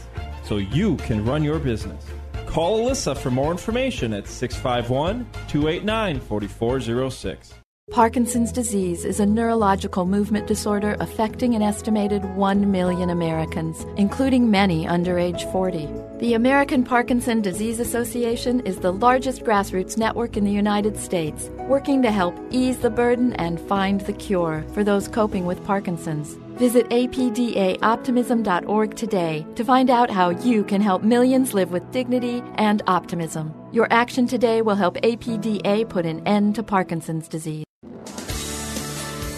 so 0.50 0.56
you 0.56 0.96
can 0.96 1.24
run 1.24 1.44
your 1.44 1.60
business. 1.60 2.04
Call 2.46 2.80
Alyssa 2.80 3.16
for 3.16 3.30
more 3.30 3.52
information 3.52 4.12
at 4.12 4.26
651 4.26 5.24
289 5.46 6.18
4406. 6.18 7.54
Parkinson's 7.92 8.50
disease 8.50 9.04
is 9.04 9.20
a 9.20 9.26
neurological 9.26 10.06
movement 10.06 10.48
disorder 10.48 10.96
affecting 10.98 11.54
an 11.54 11.62
estimated 11.62 12.24
1 12.36 12.70
million 12.70 13.10
Americans, 13.10 13.84
including 13.96 14.50
many 14.50 14.88
under 14.88 15.18
age 15.20 15.44
40. 15.46 15.88
The 16.18 16.34
American 16.34 16.82
Parkinson 16.84 17.42
Disease 17.42 17.78
Association 17.78 18.60
is 18.60 18.78
the 18.78 18.92
largest 18.92 19.44
grassroots 19.44 19.96
network 19.96 20.36
in 20.36 20.44
the 20.44 20.52
United 20.52 20.96
States, 20.96 21.48
working 21.68 22.02
to 22.02 22.10
help 22.10 22.36
ease 22.50 22.78
the 22.78 22.90
burden 22.90 23.34
and 23.34 23.60
find 23.60 24.00
the 24.00 24.12
cure 24.12 24.64
for 24.72 24.82
those 24.82 25.06
coping 25.06 25.46
with 25.46 25.64
Parkinson's. 25.64 26.36
Visit 26.60 26.88
apdaoptimism.org 26.90 28.94
today 28.94 29.46
to 29.54 29.64
find 29.64 29.88
out 29.88 30.10
how 30.10 30.28
you 30.28 30.62
can 30.62 30.82
help 30.82 31.02
millions 31.02 31.54
live 31.54 31.72
with 31.72 31.90
dignity 31.90 32.42
and 32.56 32.82
optimism. 32.86 33.54
Your 33.72 33.88
action 33.90 34.26
today 34.26 34.60
will 34.60 34.74
help 34.74 34.96
APDA 34.96 35.88
put 35.88 36.04
an 36.04 36.20
end 36.28 36.56
to 36.56 36.62
Parkinson's 36.62 37.28
disease. 37.28 37.64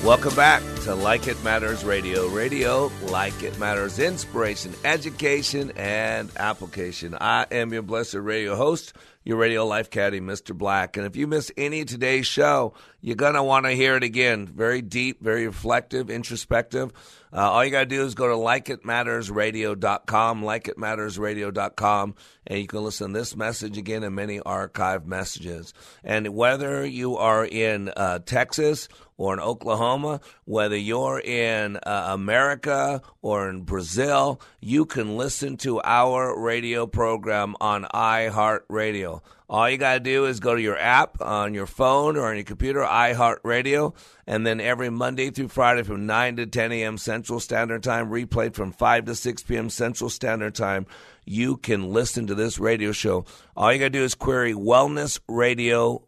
Welcome 0.05 0.35
back 0.35 0.65
to 0.83 0.97
Like 0.97 1.29
It 1.29 1.41
Matters 1.45 1.85
Radio. 1.85 2.27
Radio, 2.27 2.91
like 3.05 3.41
it 3.45 3.57
matters, 3.61 4.01
inspiration, 4.01 4.75
education, 4.85 5.71
and 5.77 6.29
application. 6.37 7.17
I 7.21 7.47
am 7.53 7.73
your 7.73 7.83
blessed 7.83 8.15
radio 8.15 8.57
host, 8.57 8.95
your 9.23 9.37
radio 9.37 9.65
life 9.65 9.91
caddy, 9.91 10.21
Mr. 10.21 10.59
Black. 10.59 10.97
And 10.97 11.07
if 11.07 11.15
you 11.15 11.29
miss 11.29 11.53
any 11.57 11.83
of 11.83 11.87
today's 11.87 12.27
show, 12.27 12.75
you're 13.01 13.15
going 13.15 13.35
to 13.35 13.45
want 13.45 13.67
to 13.67 13.71
hear 13.71 13.95
it 13.95 14.03
again. 14.03 14.49
Very 14.49 14.83
deep, 14.83 15.23
very 15.23 15.47
reflective, 15.47 16.11
introspective. 16.11 16.93
Uh, 17.33 17.51
all 17.51 17.65
you 17.65 17.71
got 17.71 17.81
to 17.81 17.87
do 17.87 18.05
is 18.05 18.15
go 18.15 18.29
to 18.29 18.35
likeitmattersradio.com, 18.35 20.43
likeitmattersradio.com, 20.43 22.15
and 22.47 22.59
you 22.59 22.67
can 22.67 22.85
listen 22.85 23.13
to 23.13 23.19
this 23.19 23.35
message 23.35 23.79
again 23.79 24.03
and 24.03 24.15
many 24.15 24.39
archive 24.41 25.07
messages. 25.07 25.73
And 26.05 26.35
whether 26.35 26.85
you 26.85 27.17
are 27.17 27.47
in 27.47 27.91
uh, 27.97 28.19
Texas 28.27 28.89
or 29.17 29.33
in 29.35 29.41
Oklahoma, 29.41 30.21
whether 30.45 30.77
you're 30.77 31.21
in 31.21 31.77
uh, 31.77 32.09
America 32.11 33.01
or 33.23 33.49
in 33.49 33.63
Brazil, 33.63 34.39
you 34.61 34.85
can 34.85 35.17
listen 35.17 35.57
to 35.59 35.81
our 35.83 36.37
radio 36.39 36.87
program 36.87 37.57
on 37.61 37.85
iHeartRadio. 37.95 39.23
All 39.53 39.69
you 39.69 39.77
got 39.77 39.93
to 39.93 40.01
do 40.01 40.25
is 40.25 40.41
go 40.41 40.55
to 40.55 40.63
your 40.63 40.79
app 40.79 41.21
on 41.21 41.53
your 41.53 41.67
phone 41.67 42.17
or 42.17 42.31
on 42.31 42.37
your 42.37 42.45
computer, 42.45 42.81
iHeartRadio, 42.81 43.95
and 44.27 44.47
then 44.47 44.63
every 44.63 44.89
Monday 44.89 45.29
through 45.29 45.49
Friday 45.49 45.83
from 45.83 46.07
9 46.07 46.37
to 46.37 46.47
10 46.47 46.73
a.m. 46.73 46.97
Central 46.97 47.39
Standard 47.39 47.83
Time, 47.83 48.09
replayed 48.09 48.55
from 48.55 48.73
5 48.73 49.05
to 49.05 49.15
6 49.15 49.43
p.m. 49.43 49.69
Central 49.69 50.09
Standard 50.09 50.55
Time, 50.55 50.87
you 51.27 51.59
can 51.59 51.93
listen 51.93 52.29
to 52.29 52.35
this 52.35 52.59
radio 52.59 52.93
show. 52.93 53.27
All 53.55 53.71
you 53.71 53.79
got 53.79 53.85
to 53.85 53.91
do 53.91 54.05
is 54.05 54.15
query 54.15 54.55
Wellness 54.55 55.21
Radio 55.29 56.03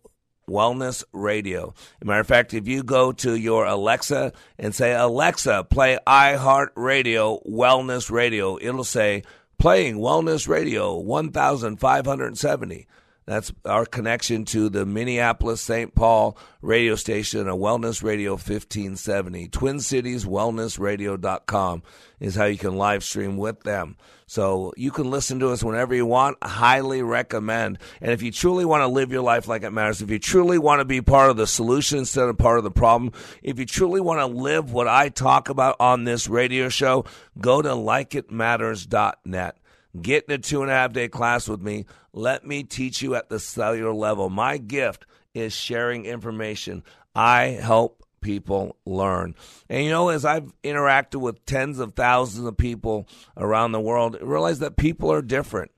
Wellness 0.49 1.05
Radio. 1.13 1.75
Matter 2.03 2.21
of 2.21 2.27
fact, 2.27 2.55
if 2.55 2.67
you 2.67 2.83
go 2.83 3.13
to 3.13 3.35
your 3.37 3.67
Alexa 3.67 4.33
and 4.59 4.75
say, 4.75 4.95
Alexa, 4.95 5.65
play 5.65 5.99
iHeartRadio 6.07 7.47
Wellness 7.47 8.11
Radio, 8.11 8.59
it'll 8.59 8.85
say, 8.85 9.23
playing 9.59 9.97
Wellness 9.97 10.49
Radio 10.49 10.97
1570. 10.97 12.87
That's 13.27 13.53
our 13.65 13.87
connection 13.87 14.45
to 14.47 14.69
the 14.69 14.85
Minneapolis 14.85 15.63
St. 15.63 15.95
Paul 15.95 16.37
radio 16.61 16.95
station, 16.95 17.49
a 17.49 17.57
Wellness 17.57 18.03
Radio 18.03 18.33
1570. 18.33 19.49
Twin 19.49 19.81
Cities 19.81 20.27
Wellness 20.27 20.79
Radio.com 20.79 21.83
is 22.21 22.35
how 22.35 22.45
you 22.45 22.59
can 22.59 22.77
live 22.77 23.03
stream 23.03 23.39
with 23.39 23.63
them. 23.63 23.97
So 24.27 24.73
you 24.77 24.91
can 24.91 25.11
listen 25.11 25.41
to 25.41 25.51
us 25.51 25.63
whenever 25.63 25.95
you 25.95 26.07
want. 26.07 26.37
Highly 26.43 27.03
recommend. 27.03 27.79
And 28.01 28.13
if 28.13 28.23
you 28.23 28.31
truly 28.31 28.65
want 28.65 28.83
to 28.83 28.89
live 28.89 29.11
your 29.11 29.23
life 29.23 29.49
like 29.49 29.63
it 29.63 29.71
matters, 29.71 30.03
if 30.03 30.11
you 30.11 30.19
truly 30.19 30.59
want 30.59 30.81
to 30.81 30.85
be 30.85 31.01
part 31.01 31.31
of 31.31 31.37
the 31.37 31.47
solution 31.47 32.01
instead 32.01 32.29
of 32.29 32.37
part 32.37 32.59
of 32.59 32.65
the 32.65 32.71
problem, 32.71 33.13
if 33.43 33.59
you 33.59 33.65
truly 33.65 34.01
want 34.01 34.21
to 34.21 34.27
live 34.27 34.73
what 34.73 34.89
I 34.89 35.09
talk 35.09 35.49
about 35.49 35.77
on 35.81 36.05
this 36.05 36.29
radio 36.29 36.69
show, 36.69 37.05
go 37.41 37.63
to 37.63 37.71
likeitmatters.net. 37.71 39.57
Get 40.01 40.25
in 40.25 40.35
a 40.35 40.39
two 40.39 40.63
and 40.63 40.71
a 40.71 40.75
half 40.75 40.93
day 40.93 41.09
class 41.09 41.49
with 41.49 41.61
me. 41.61 41.87
Let 42.13 42.47
me 42.47 42.65
teach 42.65 43.03
you 43.03 43.15
at 43.15 43.29
the 43.29 43.39
cellular 43.39 43.93
level. 43.93 44.29
My 44.29 44.59
gift 44.59 45.07
is 45.35 45.53
sharing 45.53 46.05
information. 46.05 46.83
I 47.15 47.59
help 47.61 48.05
people 48.21 48.77
learn. 48.85 49.35
And 49.69 49.85
you 49.85 49.91
know, 49.91 50.09
as 50.09 50.25
I've 50.25 50.53
interacted 50.63 51.21
with 51.21 51.45
tens 51.47 51.79
of 51.79 51.95
thousands 51.95 52.47
of 52.47 52.57
people 52.57 53.07
around 53.37 53.73
the 53.73 53.81
world, 53.81 54.17
I 54.21 54.25
realize 54.25 54.59
that 54.61 54.77
people 54.77 55.13
are 55.13 55.23
different. 55.23 55.71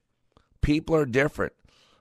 People 0.62 0.96
are 0.96 1.06
different. 1.06 1.52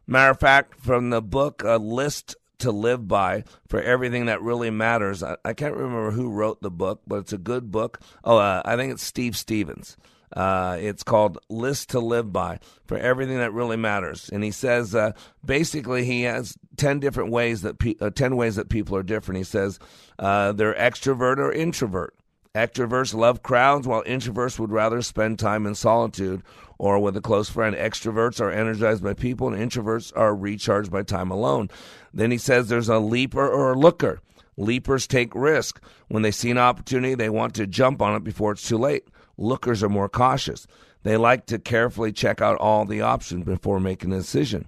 Matter 0.07 0.32
of 0.32 0.39
fact, 0.39 0.80
from 0.80 1.09
the 1.09 1.22
book 1.22 1.63
A 1.66 1.78
List 1.78 2.36
to 2.59 2.72
Live 2.72 3.07
By 3.07 3.43
for 3.68 3.82
Everything 3.82 4.28
That 4.28 4.41
Really 4.41 4.70
Matters, 4.70 5.24
I, 5.24 5.36
I 5.43 5.53
can't 5.53 5.76
remember 5.76 6.11
who 6.11 6.30
wrote 6.30 6.61
the 6.61 6.72
book, 6.72 7.01
but 7.07 7.18
it's 7.18 7.34
a 7.34 7.38
good 7.38 7.72
book. 7.72 7.99
Oh, 8.24 8.38
uh, 8.38 8.61
I 8.63 8.76
think 8.76 8.93
it's 8.93 9.03
Steve 9.03 9.36
Stephens. 9.36 9.97
Uh, 10.34 10.78
it's 10.80 11.03
called 11.03 11.38
List 11.49 11.89
to 11.91 11.99
Live 11.99 12.32
By 12.32 12.59
for 12.86 12.97
everything 12.97 13.38
that 13.38 13.53
really 13.53 13.78
matters. 13.78 14.30
And 14.30 14.43
he 14.43 14.51
says 14.51 14.95
uh, 14.95 15.11
basically 15.43 16.05
he 16.05 16.23
has 16.23 16.57
ten 16.78 16.99
different 16.99 17.32
ways 17.32 17.61
that 17.61 17.80
pe- 17.80 17.95
uh, 18.01 18.09
ten 18.09 18.36
ways 18.36 18.55
that 18.55 18.69
people 18.69 18.95
are 18.95 19.03
different. 19.03 19.38
He 19.38 19.43
says 19.43 19.80
uh, 20.19 20.51
they're 20.51 20.73
extrovert 20.73 21.38
or 21.38 21.51
introvert. 21.51 22.15
Extroverts 22.53 23.13
love 23.13 23.43
crowds, 23.43 23.86
while 23.86 24.01
introverts 24.03 24.57
would 24.57 24.71
rather 24.71 25.01
spend 25.01 25.38
time 25.38 25.65
in 25.65 25.76
solitude 25.76 26.41
or 26.78 26.99
with 26.99 27.17
a 27.17 27.21
close 27.21 27.49
friend. 27.49 27.76
Extroverts 27.76 28.39
are 28.39 28.49
energized 28.49 29.03
by 29.03 29.13
people, 29.13 29.53
and 29.53 29.71
introverts 29.71 30.13
are 30.15 30.34
recharged 30.34 30.89
by 30.89 31.03
time 31.03 31.32
alone. 31.32 31.69
Then 32.13 32.32
he 32.32 32.38
says 32.38 32.67
there's 32.67 32.88
a 32.88 32.99
leaper 32.99 33.45
or 33.45 33.73
a 33.73 33.78
looker. 33.78 34.21
Leapers 34.55 35.05
take 35.05 35.36
risk. 35.36 35.84
When 36.07 36.23
they 36.23 36.32
see 36.32 36.49
an 36.49 36.57
opportunity, 36.57 37.13
they 37.13 37.30
want 37.30 37.55
to 37.55 37.67
jump 37.67 38.01
on 38.01 38.15
it 38.15 38.23
before 38.23 38.53
it's 38.53 38.67
too 38.67 38.78
late. 38.78 39.05
Lookers 39.38 39.83
are 39.83 39.89
more 39.89 40.09
cautious. 40.09 40.67
They 41.03 41.17
like 41.17 41.45
to 41.47 41.59
carefully 41.59 42.11
check 42.11 42.41
out 42.41 42.57
all 42.57 42.86
the 42.86 43.01
options 43.01 43.45
before 43.45 43.79
making 43.79 44.11
a 44.11 44.17
decision. 44.17 44.67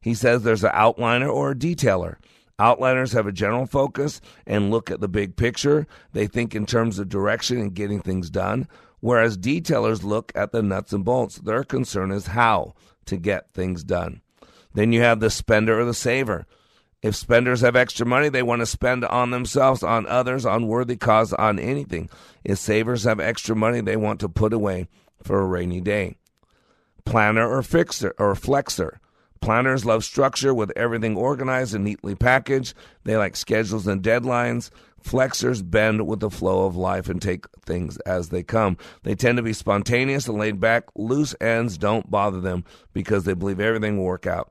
He 0.00 0.14
says 0.14 0.42
there's 0.42 0.64
an 0.64 0.70
outliner 0.70 1.32
or 1.32 1.50
a 1.50 1.54
detailer. 1.54 2.16
Outliners 2.58 3.12
have 3.12 3.26
a 3.26 3.32
general 3.32 3.66
focus 3.66 4.20
and 4.46 4.70
look 4.70 4.90
at 4.90 5.00
the 5.00 5.08
big 5.08 5.36
picture. 5.36 5.86
They 6.12 6.26
think 6.26 6.54
in 6.54 6.64
terms 6.64 6.98
of 6.98 7.08
direction 7.08 7.60
and 7.60 7.74
getting 7.74 8.00
things 8.00 8.30
done, 8.30 8.68
whereas 9.00 9.36
detailers 9.36 10.02
look 10.02 10.32
at 10.34 10.52
the 10.52 10.62
nuts 10.62 10.92
and 10.92 11.04
bolts. 11.04 11.36
Their 11.36 11.64
concern 11.64 12.10
is 12.10 12.28
how 12.28 12.74
to 13.04 13.16
get 13.16 13.52
things 13.52 13.84
done. 13.84 14.22
Then 14.72 14.92
you 14.92 15.02
have 15.02 15.20
the 15.20 15.30
spender 15.30 15.80
or 15.80 15.84
the 15.84 15.94
saver. 15.94 16.46
If 17.02 17.14
spenders 17.14 17.60
have 17.60 17.76
extra 17.76 18.06
money, 18.06 18.28
they 18.28 18.42
want 18.42 18.60
to 18.60 18.66
spend 18.66 19.04
on 19.04 19.30
themselves, 19.30 19.82
on 19.82 20.06
others, 20.06 20.46
on 20.46 20.66
worthy 20.66 20.96
cause, 20.96 21.32
on 21.32 21.58
anything. 21.58 22.08
If 22.42 22.58
savers 22.58 23.04
have 23.04 23.20
extra 23.20 23.54
money, 23.54 23.80
they 23.80 23.96
want 23.96 24.20
to 24.20 24.28
put 24.28 24.52
away 24.52 24.88
for 25.22 25.40
a 25.40 25.46
rainy 25.46 25.80
day. 25.80 26.16
Planner 27.04 27.48
or 27.48 27.62
fixer 27.62 28.14
or 28.18 28.34
flexer. 28.34 28.98
Planners 29.40 29.84
love 29.84 30.02
structure 30.02 30.54
with 30.54 30.72
everything 30.74 31.16
organized 31.16 31.74
and 31.74 31.84
neatly 31.84 32.14
packaged. 32.14 32.74
They 33.04 33.16
like 33.16 33.36
schedules 33.36 33.86
and 33.86 34.02
deadlines. 34.02 34.70
Flexers 35.00 35.62
bend 35.62 36.06
with 36.06 36.20
the 36.20 36.30
flow 36.30 36.66
of 36.66 36.74
life 36.74 37.08
and 37.08 37.22
take 37.22 37.44
things 37.64 37.96
as 37.98 38.30
they 38.30 38.42
come. 38.42 38.76
They 39.04 39.14
tend 39.14 39.36
to 39.36 39.42
be 39.42 39.52
spontaneous 39.52 40.26
and 40.26 40.38
laid 40.38 40.58
back. 40.58 40.84
Loose 40.96 41.34
ends 41.40 41.78
don't 41.78 42.10
bother 42.10 42.40
them 42.40 42.64
because 42.92 43.22
they 43.24 43.34
believe 43.34 43.60
everything 43.60 43.98
will 43.98 44.04
work 44.06 44.26
out. 44.26 44.50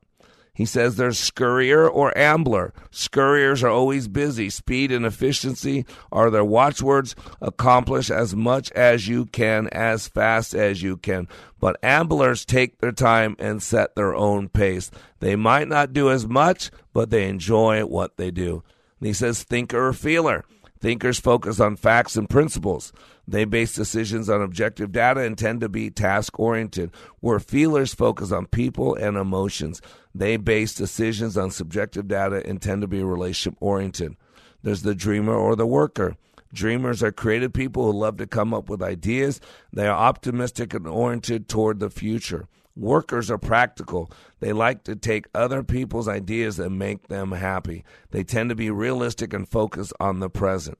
He 0.55 0.65
says 0.65 0.95
there's 0.95 1.19
scurrier 1.19 1.87
or 1.91 2.17
ambler. 2.17 2.73
Scurriers 2.89 3.61
are 3.61 3.69
always 3.69 4.07
busy. 4.07 4.49
Speed 4.49 4.89
and 4.89 5.05
efficiency 5.05 5.85
are 6.13 6.29
their 6.29 6.45
watchwords. 6.45 7.13
Accomplish 7.41 8.09
as 8.09 8.33
much 8.33 8.71
as 8.71 9.05
you 9.05 9.25
can, 9.25 9.67
as 9.73 10.07
fast 10.07 10.55
as 10.55 10.81
you 10.81 10.95
can. 10.95 11.27
But 11.59 11.77
amblers 11.83 12.45
take 12.45 12.79
their 12.79 12.93
time 12.93 13.35
and 13.37 13.61
set 13.61 13.95
their 13.95 14.15
own 14.15 14.47
pace. 14.47 14.89
They 15.19 15.35
might 15.35 15.67
not 15.67 15.91
do 15.91 16.09
as 16.09 16.25
much, 16.25 16.71
but 16.93 17.09
they 17.09 17.27
enjoy 17.27 17.85
what 17.85 18.15
they 18.15 18.31
do. 18.31 18.63
And 19.01 19.07
he 19.07 19.13
says 19.13 19.43
thinker 19.43 19.87
or 19.87 19.93
feeler. 19.93 20.45
Thinkers 20.85 21.19
focus 21.19 21.59
on 21.59 21.77
facts 21.77 22.15
and 22.15 22.29
principles. 22.29 22.93
They 23.27 23.45
base 23.45 23.73
decisions 23.73 24.29
on 24.29 24.43
objective 24.43 24.91
data 24.91 25.21
and 25.21 25.35
tend 25.35 25.61
to 25.61 25.67
be 25.67 25.89
task 25.89 26.39
oriented, 26.39 26.91
where 27.21 27.39
feelers 27.39 27.95
focus 27.95 28.31
on 28.31 28.45
people 28.45 28.93
and 28.93 29.17
emotions. 29.17 29.81
They 30.13 30.37
base 30.37 30.75
decisions 30.75 31.39
on 31.39 31.49
subjective 31.49 32.07
data 32.07 32.47
and 32.47 32.61
tend 32.61 32.81
to 32.81 32.87
be 32.87 33.01
relationship 33.01 33.57
oriented. 33.59 34.15
There's 34.61 34.83
the 34.83 34.93
dreamer 34.93 35.33
or 35.33 35.55
the 35.55 35.65
worker. 35.65 36.17
Dreamers 36.53 37.01
are 37.01 37.11
creative 37.11 37.51
people 37.51 37.91
who 37.91 37.97
love 37.97 38.17
to 38.17 38.27
come 38.27 38.53
up 38.53 38.69
with 38.69 38.83
ideas. 38.83 39.41
They 39.73 39.87
are 39.87 39.97
optimistic 39.97 40.75
and 40.75 40.85
oriented 40.87 41.49
toward 41.49 41.79
the 41.79 41.89
future. 41.89 42.47
Workers 42.75 43.31
are 43.31 43.37
practical. 43.37 44.11
They 44.39 44.51
like 44.51 44.83
to 44.83 44.95
take 44.95 45.27
other 45.33 45.63
people's 45.63 46.07
ideas 46.07 46.59
and 46.59 46.77
make 46.77 47.07
them 47.07 47.31
happy. 47.31 47.85
They 48.11 48.23
tend 48.23 48.49
to 48.49 48.55
be 48.55 48.69
realistic 48.69 49.33
and 49.33 49.47
focus 49.47 49.93
on 49.99 50.19
the 50.19 50.29
present. 50.29 50.77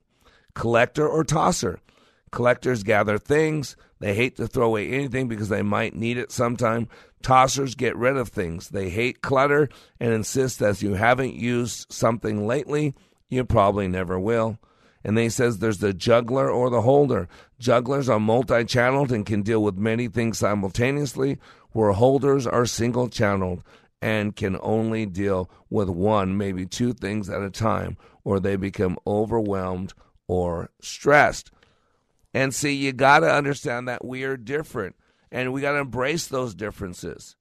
Collector 0.54 1.08
or 1.08 1.24
tosser. 1.24 1.80
Collectors 2.32 2.84
gather 2.84 3.18
things. 3.18 3.78
They 4.00 4.14
hate 4.14 4.36
to 4.38 4.48
throw 4.48 4.68
away 4.68 4.90
anything 4.90 5.30
because 5.30 5.48
they 5.48 5.62
might 5.62 5.96
need 5.96 6.18
it 6.18 6.32
sometime. 6.32 6.90
Tossers 7.24 7.76
get 7.76 7.96
rid 7.96 8.18
of 8.18 8.28
things. 8.28 8.70
They 8.70 8.90
hate 8.90 9.22
clutter 9.22 9.70
and 10.00 10.14
insist 10.14 10.60
that 10.60 10.72
if 10.72 10.84
you 10.84 10.96
haven't 10.96 11.36
used 11.36 11.92
something 11.92 12.46
lately, 12.46 12.94
you 13.30 13.46
probably 13.46 13.88
never 13.88 14.20
will. 14.20 14.60
And 15.06 15.16
then 15.16 15.26
he 15.26 15.30
says 15.30 15.60
there's 15.60 15.78
the 15.78 15.94
juggler 15.94 16.50
or 16.50 16.70
the 16.70 16.82
holder. 16.82 17.30
Jugglers 17.60 18.10
are 18.10 18.20
multi 18.20 18.66
channeled 18.66 19.12
and 19.12 19.26
can 19.26 19.44
deal 19.44 19.62
with 19.62 19.78
many 19.78 20.08
things 20.08 20.40
simultaneously, 20.40 21.38
where 21.76 21.92
holders 21.92 22.48
are 22.48 22.66
single 22.66 23.10
channeled 23.10 23.62
and 24.02 24.34
can 24.34 24.58
only 24.62 25.06
deal 25.06 25.50
with 25.70 25.90
one, 25.90 26.38
maybe 26.38 26.66
two 26.66 26.94
things 26.94 27.30
at 27.30 27.42
a 27.42 27.50
time, 27.50 27.98
or 28.24 28.40
they 28.40 28.56
become 28.56 28.98
overwhelmed 29.06 29.94
or 30.26 30.70
stressed. 30.80 31.52
And 32.34 32.56
see, 32.56 32.72
you 32.72 32.94
got 32.94 33.20
to 33.20 33.30
understand 33.30 33.90
that 33.90 34.06
we 34.06 34.24
are 34.24 34.38
different 34.38 34.96
and 35.30 35.52
we 35.52 35.60
got 35.60 35.74
to 35.74 35.80
embrace 35.80 36.28
those 36.28 36.56
differences. 36.56 37.36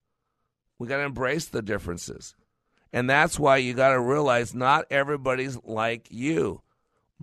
We 0.80 0.88
got 0.88 0.96
to 0.96 1.04
embrace 1.04 1.44
the 1.44 1.62
differences. 1.62 2.34
And 2.92 3.08
that's 3.08 3.38
why 3.38 3.58
you 3.58 3.72
got 3.72 3.90
to 3.90 4.00
realize 4.00 4.52
not 4.52 4.86
everybody's 4.90 5.62
like 5.62 6.08
you. 6.10 6.60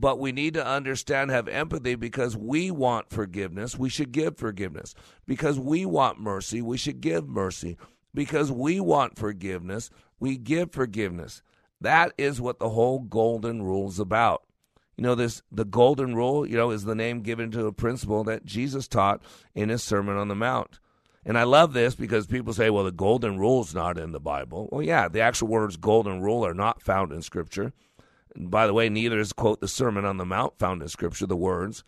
But 0.02 0.18
we 0.18 0.32
need 0.32 0.56
to 0.56 0.66
understand, 0.66 1.30
have 1.30 1.48
empathy 1.48 1.94
because 1.94 2.36
we 2.36 2.72
want 2.72 3.12
forgiveness. 3.12 3.78
We 3.78 3.88
should 3.88 4.12
give 4.12 4.36
forgiveness. 4.36 4.96
Because 5.28 5.60
we 5.60 5.86
want 5.86 6.20
mercy, 6.20 6.60
we 6.60 6.80
should 6.80 7.02
give 7.02 7.30
mercy. 7.30 7.78
Because 8.12 8.52
we 8.52 8.80
want 8.80 9.20
forgiveness, 9.20 9.92
we 10.20 10.38
give 10.38 10.72
forgiveness. 10.72 11.44
That 11.80 12.14
is 12.18 12.42
what 12.42 12.58
the 12.58 12.70
whole 12.70 12.98
golden 12.98 13.62
rule 13.62 13.90
is 13.90 14.00
about. 14.00 14.42
You 14.98 15.04
know, 15.04 15.14
this 15.14 15.44
the 15.52 15.66
golden 15.66 16.16
rule, 16.16 16.48
you 16.48 16.58
know, 16.58 16.72
is 16.72 16.84
the 16.84 16.96
name 16.96 17.22
given 17.22 17.52
to 17.52 17.68
a 17.68 17.72
principle 17.72 18.24
that 18.24 18.44
Jesus 18.44 18.88
taught 18.88 19.22
in 19.54 19.70
his 19.70 19.84
Sermon 19.84 20.18
on 20.18 20.30
the 20.30 20.36
Mount. 20.36 20.80
And 21.24 21.38
I 21.38 21.44
love 21.44 21.74
this 21.74 21.94
because 21.94 22.26
people 22.26 22.54
say, 22.54 22.72
well, 22.72 22.84
the 22.84 22.92
golden 22.92 23.38
rule 23.38 23.62
is 23.62 23.76
not 23.76 24.00
in 24.00 24.14
the 24.14 24.20
Bible. 24.20 24.68
Well, 24.72 24.82
yeah, 24.82 25.08
the 25.08 25.22
actual 25.22 25.50
words 25.50 25.78
golden 25.78 26.22
rule 26.22 26.44
are 26.44 26.56
not 26.56 26.82
found 26.82 27.12
in 27.12 27.22
Scripture. 27.22 27.74
By 28.36 28.68
the 28.68 28.74
way, 28.74 28.90
neither 28.90 29.20
is 29.20 29.34
quote 29.34 29.62
the 29.62 29.68
Sermon 29.68 30.06
on 30.06 30.18
the 30.18 30.26
Mount 30.26 30.58
found 30.58 30.82
in 30.82 30.88
Scripture, 30.88 31.26
the 31.26 31.36
words, 31.36 31.84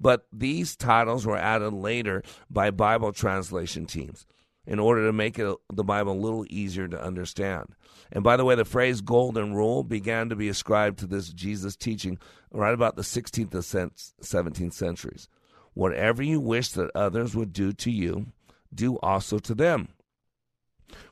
but 0.00 0.26
these 0.32 0.76
titles 0.76 1.26
were 1.26 1.36
added 1.36 1.72
later 1.72 2.22
by 2.50 2.70
Bible 2.70 3.12
translation 3.12 3.86
teams 3.86 4.26
in 4.68 4.78
order 4.78 5.06
to 5.06 5.12
make 5.14 5.38
it, 5.38 5.56
the 5.72 5.82
Bible 5.82 6.12
a 6.12 6.14
little 6.14 6.44
easier 6.50 6.86
to 6.86 7.02
understand. 7.02 7.74
And 8.12 8.22
by 8.22 8.36
the 8.36 8.44
way, 8.44 8.54
the 8.54 8.66
phrase 8.66 9.00
golden 9.00 9.54
rule 9.54 9.82
began 9.82 10.28
to 10.28 10.36
be 10.36 10.48
ascribed 10.48 10.98
to 10.98 11.06
this 11.06 11.30
Jesus 11.30 11.74
teaching 11.74 12.18
right 12.52 12.74
about 12.74 12.96
the 12.96 13.02
16th 13.02 13.54
and 13.54 13.92
17th 14.22 14.72
centuries. 14.74 15.28
Whatever 15.72 16.22
you 16.22 16.38
wish 16.38 16.68
that 16.72 16.90
others 16.94 17.34
would 17.34 17.54
do 17.54 17.72
to 17.72 17.90
you, 17.90 18.26
do 18.74 18.98
also 18.98 19.38
to 19.38 19.54
them. 19.54 19.88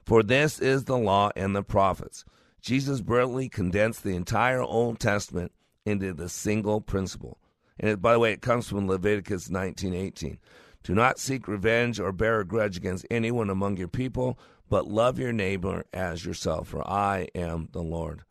For 0.04 0.22
this 0.22 0.58
is 0.58 0.84
the 0.84 0.98
law 0.98 1.30
and 1.34 1.56
the 1.56 1.62
prophets. 1.62 2.24
Jesus 2.60 3.00
brilliantly 3.00 3.48
condensed 3.48 4.02
the 4.02 4.16
entire 4.16 4.62
Old 4.62 4.98
Testament 4.98 5.52
into 5.84 6.12
the 6.12 6.28
single 6.28 6.80
principle. 6.80 7.38
And 7.78 7.90
it, 7.90 8.02
by 8.02 8.14
the 8.14 8.18
way, 8.18 8.32
it 8.32 8.42
comes 8.42 8.68
from 8.68 8.88
Leviticus 8.88 9.48
19:18. 9.48 10.38
Do 10.82 10.94
not 10.94 11.18
seek 11.18 11.48
revenge 11.48 11.98
or 12.00 12.12
bear 12.12 12.40
a 12.40 12.44
grudge 12.44 12.76
against 12.76 13.06
anyone 13.10 13.50
among 13.50 13.76
your 13.76 13.88
people, 13.88 14.38
but 14.68 14.88
love 14.88 15.18
your 15.18 15.32
neighbor 15.32 15.84
as 15.92 16.24
yourself, 16.24 16.68
for 16.68 16.88
I 16.88 17.28
am 17.34 17.68
the 17.72 17.82
Lord. 17.82 18.22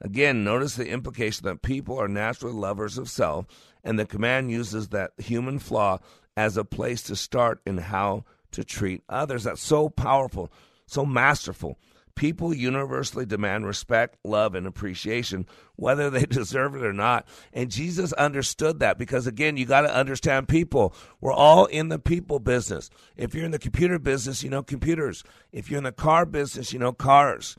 Again, 0.00 0.44
notice 0.44 0.76
the 0.76 0.88
implication 0.88 1.44
that 1.46 1.62
people 1.62 1.98
are 1.98 2.08
naturally 2.08 2.54
lovers 2.54 2.98
of 2.98 3.10
self, 3.10 3.46
and 3.82 3.98
the 3.98 4.06
command 4.06 4.50
uses 4.50 4.88
that 4.88 5.10
human 5.18 5.58
flaw 5.58 5.98
as 6.36 6.56
a 6.56 6.64
place 6.64 7.02
to 7.02 7.16
start 7.16 7.60
in 7.66 7.78
how 7.78 8.24
to 8.52 8.62
treat 8.62 9.02
others. 9.08 9.44
That's 9.44 9.60
so 9.60 9.88
powerful, 9.88 10.52
so 10.86 11.04
masterful. 11.04 11.78
People 12.18 12.52
universally 12.52 13.24
demand 13.24 13.64
respect, 13.64 14.16
love, 14.24 14.56
and 14.56 14.66
appreciation, 14.66 15.46
whether 15.76 16.10
they 16.10 16.22
deserve 16.28 16.74
it 16.74 16.82
or 16.82 16.92
not. 16.92 17.28
And 17.52 17.70
Jesus 17.70 18.12
understood 18.14 18.80
that 18.80 18.98
because, 18.98 19.28
again, 19.28 19.56
you 19.56 19.64
got 19.64 19.82
to 19.82 19.94
understand 19.94 20.48
people. 20.48 20.92
We're 21.20 21.32
all 21.32 21.66
in 21.66 21.90
the 21.90 21.98
people 22.00 22.40
business. 22.40 22.90
If 23.16 23.36
you're 23.36 23.44
in 23.44 23.52
the 23.52 23.58
computer 23.60 24.00
business, 24.00 24.42
you 24.42 24.50
know 24.50 24.64
computers. 24.64 25.22
If 25.52 25.70
you're 25.70 25.78
in 25.78 25.84
the 25.84 25.92
car 25.92 26.26
business, 26.26 26.72
you 26.72 26.80
know 26.80 26.92
cars. 26.92 27.54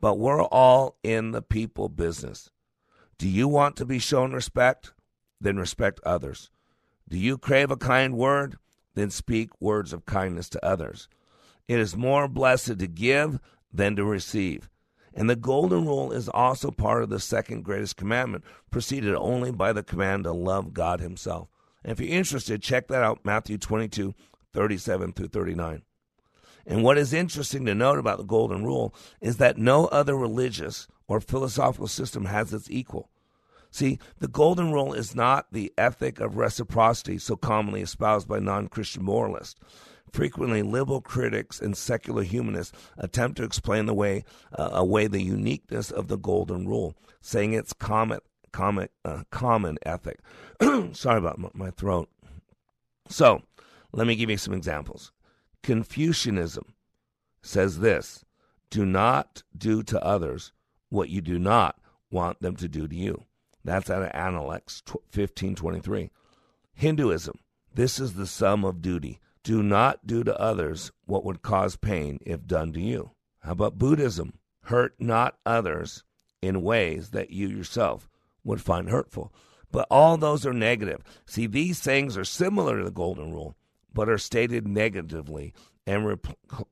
But 0.00 0.18
we're 0.18 0.42
all 0.42 0.96
in 1.02 1.32
the 1.32 1.42
people 1.42 1.90
business. 1.90 2.48
Do 3.18 3.28
you 3.28 3.46
want 3.46 3.76
to 3.76 3.84
be 3.84 3.98
shown 3.98 4.32
respect? 4.32 4.94
Then 5.38 5.58
respect 5.58 6.00
others. 6.02 6.48
Do 7.06 7.18
you 7.18 7.36
crave 7.36 7.70
a 7.70 7.76
kind 7.76 8.16
word? 8.16 8.56
Then 8.94 9.10
speak 9.10 9.50
words 9.60 9.92
of 9.92 10.06
kindness 10.06 10.48
to 10.48 10.64
others. 10.64 11.08
It 11.68 11.78
is 11.78 11.94
more 11.94 12.26
blessed 12.26 12.78
to 12.78 12.86
give 12.86 13.38
than 13.72 13.96
to 13.96 14.04
receive. 14.04 14.68
And 15.14 15.28
the 15.28 15.36
golden 15.36 15.84
rule 15.84 16.12
is 16.12 16.28
also 16.28 16.70
part 16.70 17.02
of 17.02 17.08
the 17.08 17.20
second 17.20 17.64
greatest 17.64 17.96
commandment, 17.96 18.44
preceded 18.70 19.14
only 19.14 19.50
by 19.50 19.72
the 19.72 19.82
command 19.82 20.24
to 20.24 20.32
love 20.32 20.72
God 20.72 21.00
Himself. 21.00 21.48
And 21.82 21.92
if 21.92 22.00
you're 22.00 22.16
interested, 22.16 22.62
check 22.62 22.88
that 22.88 23.02
out 23.02 23.24
Matthew 23.24 23.58
22, 23.58 24.14
37 24.52 25.12
through 25.12 25.28
39. 25.28 25.82
And 26.66 26.84
what 26.84 26.98
is 26.98 27.12
interesting 27.14 27.64
to 27.64 27.74
note 27.74 27.98
about 27.98 28.18
the 28.18 28.24
golden 28.24 28.62
rule 28.62 28.94
is 29.20 29.38
that 29.38 29.56
no 29.56 29.86
other 29.86 30.14
religious 30.14 30.86
or 31.08 31.20
philosophical 31.20 31.88
system 31.88 32.26
has 32.26 32.52
its 32.52 32.70
equal. 32.70 33.08
See, 33.70 33.98
the 34.18 34.28
golden 34.28 34.72
rule 34.72 34.92
is 34.92 35.14
not 35.14 35.46
the 35.52 35.72
ethic 35.76 36.20
of 36.20 36.36
reciprocity 36.36 37.18
so 37.18 37.36
commonly 37.36 37.80
espoused 37.80 38.28
by 38.28 38.38
non 38.38 38.68
Christian 38.68 39.04
moralists. 39.04 39.60
Frequently, 40.12 40.62
liberal 40.62 41.00
critics 41.00 41.60
and 41.60 41.76
secular 41.76 42.22
humanists 42.22 42.76
attempt 42.96 43.36
to 43.36 43.44
explain 43.44 43.86
the 43.86 43.94
way 43.94 44.24
uh, 44.58 44.70
away 44.72 45.06
the 45.06 45.22
uniqueness 45.22 45.90
of 45.90 46.08
the 46.08 46.18
golden 46.18 46.66
rule, 46.66 46.94
saying 47.20 47.52
it's 47.52 47.72
common, 47.72 48.20
common, 48.52 48.88
uh, 49.04 49.24
common 49.30 49.78
ethic. 49.84 50.20
Sorry 50.92 51.18
about 51.18 51.38
my, 51.38 51.48
my 51.54 51.70
throat. 51.70 52.08
So, 53.08 53.42
let 53.92 54.06
me 54.06 54.16
give 54.16 54.30
you 54.30 54.36
some 54.36 54.54
examples. 54.54 55.12
Confucianism 55.62 56.74
says 57.42 57.80
this 57.80 58.24
do 58.70 58.84
not 58.84 59.42
do 59.56 59.82
to 59.84 60.02
others 60.04 60.52
what 60.90 61.08
you 61.08 61.20
do 61.20 61.38
not 61.38 61.80
want 62.10 62.40
them 62.40 62.56
to 62.56 62.68
do 62.68 62.86
to 62.86 62.94
you. 62.94 63.24
That's 63.64 63.90
out 63.90 64.02
of 64.02 64.10
Analects 64.14 64.82
1523. 64.86 66.10
Hinduism, 66.74 67.38
this 67.74 67.98
is 67.98 68.14
the 68.14 68.26
sum 68.26 68.64
of 68.64 68.80
duty. 68.80 69.20
Do 69.42 69.62
not 69.62 70.06
do 70.06 70.24
to 70.24 70.38
others 70.40 70.92
what 71.06 71.24
would 71.24 71.42
cause 71.42 71.76
pain 71.76 72.18
if 72.24 72.46
done 72.46 72.72
to 72.72 72.80
you. 72.80 73.12
How 73.40 73.52
about 73.52 73.78
Buddhism? 73.78 74.34
Hurt 74.62 74.94
not 74.98 75.38
others 75.46 76.04
in 76.42 76.62
ways 76.62 77.10
that 77.10 77.30
you 77.30 77.48
yourself 77.48 78.08
would 78.44 78.60
find 78.60 78.90
hurtful. 78.90 79.32
But 79.70 79.86
all 79.90 80.16
those 80.16 80.46
are 80.46 80.52
negative. 80.52 81.02
See, 81.26 81.46
these 81.46 81.80
things 81.80 82.16
are 82.16 82.24
similar 82.24 82.78
to 82.78 82.84
the 82.84 82.90
Golden 82.90 83.32
Rule, 83.32 83.56
but 83.92 84.08
are 84.08 84.18
stated 84.18 84.66
negatively 84.66 85.52
and 85.86 86.06
re- 86.06 86.16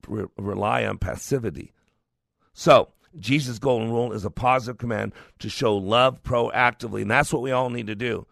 re- 0.07 0.27
rely 0.37 0.85
on 0.85 0.99
passivity. 0.99 1.73
So, 2.53 2.93
Jesus' 3.19 3.59
Golden 3.59 3.91
Rule 3.91 4.12
is 4.12 4.25
a 4.25 4.31
positive 4.31 4.79
command 4.79 5.12
to 5.39 5.49
show 5.49 5.77
love 5.77 6.23
proactively, 6.23 7.03
and 7.03 7.11
that's 7.11 7.33
what 7.33 7.43
we 7.43 7.53
all 7.53 7.71
need 7.71 7.87
to 7.87 7.95
do. 7.95 8.27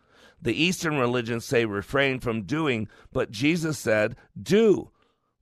The 0.45 0.55
Eastern 0.55 0.99
religions 0.99 1.45
say 1.45 1.64
refrain 1.64 2.20
from 2.20 2.42
doing, 2.42 2.88
but 3.12 3.30
Jesus 3.30 3.78
said 3.78 4.14
do. 4.40 4.90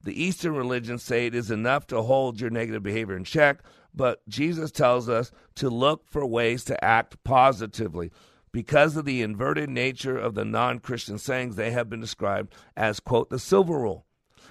The 0.04 0.20
Eastern 0.20 0.54
religions 0.54 1.02
say 1.02 1.26
it 1.26 1.34
is 1.34 1.50
enough 1.50 1.86
to 1.88 2.02
hold 2.02 2.40
your 2.40 2.50
negative 2.50 2.82
behavior 2.82 3.16
in 3.16 3.24
check, 3.24 3.62
but 3.94 4.26
Jesus 4.28 4.70
tells 4.70 5.08
us 5.08 5.32
to 5.56 5.68
look 5.68 6.08
for 6.08 6.24
ways 6.24 6.64
to 6.64 6.84
act 6.84 7.22
positively. 7.24 8.10
Because 8.52 8.96
of 8.96 9.04
the 9.04 9.22
inverted 9.22 9.70
nature 9.70 10.18
of 10.18 10.34
the 10.34 10.44
non 10.44 10.78
Christian 10.78 11.18
sayings, 11.18 11.56
they 11.56 11.70
have 11.72 11.88
been 11.88 12.00
described 12.00 12.54
as, 12.76 13.00
quote, 13.00 13.30
the 13.30 13.38
silver 13.38 13.78
rule. 13.78 14.06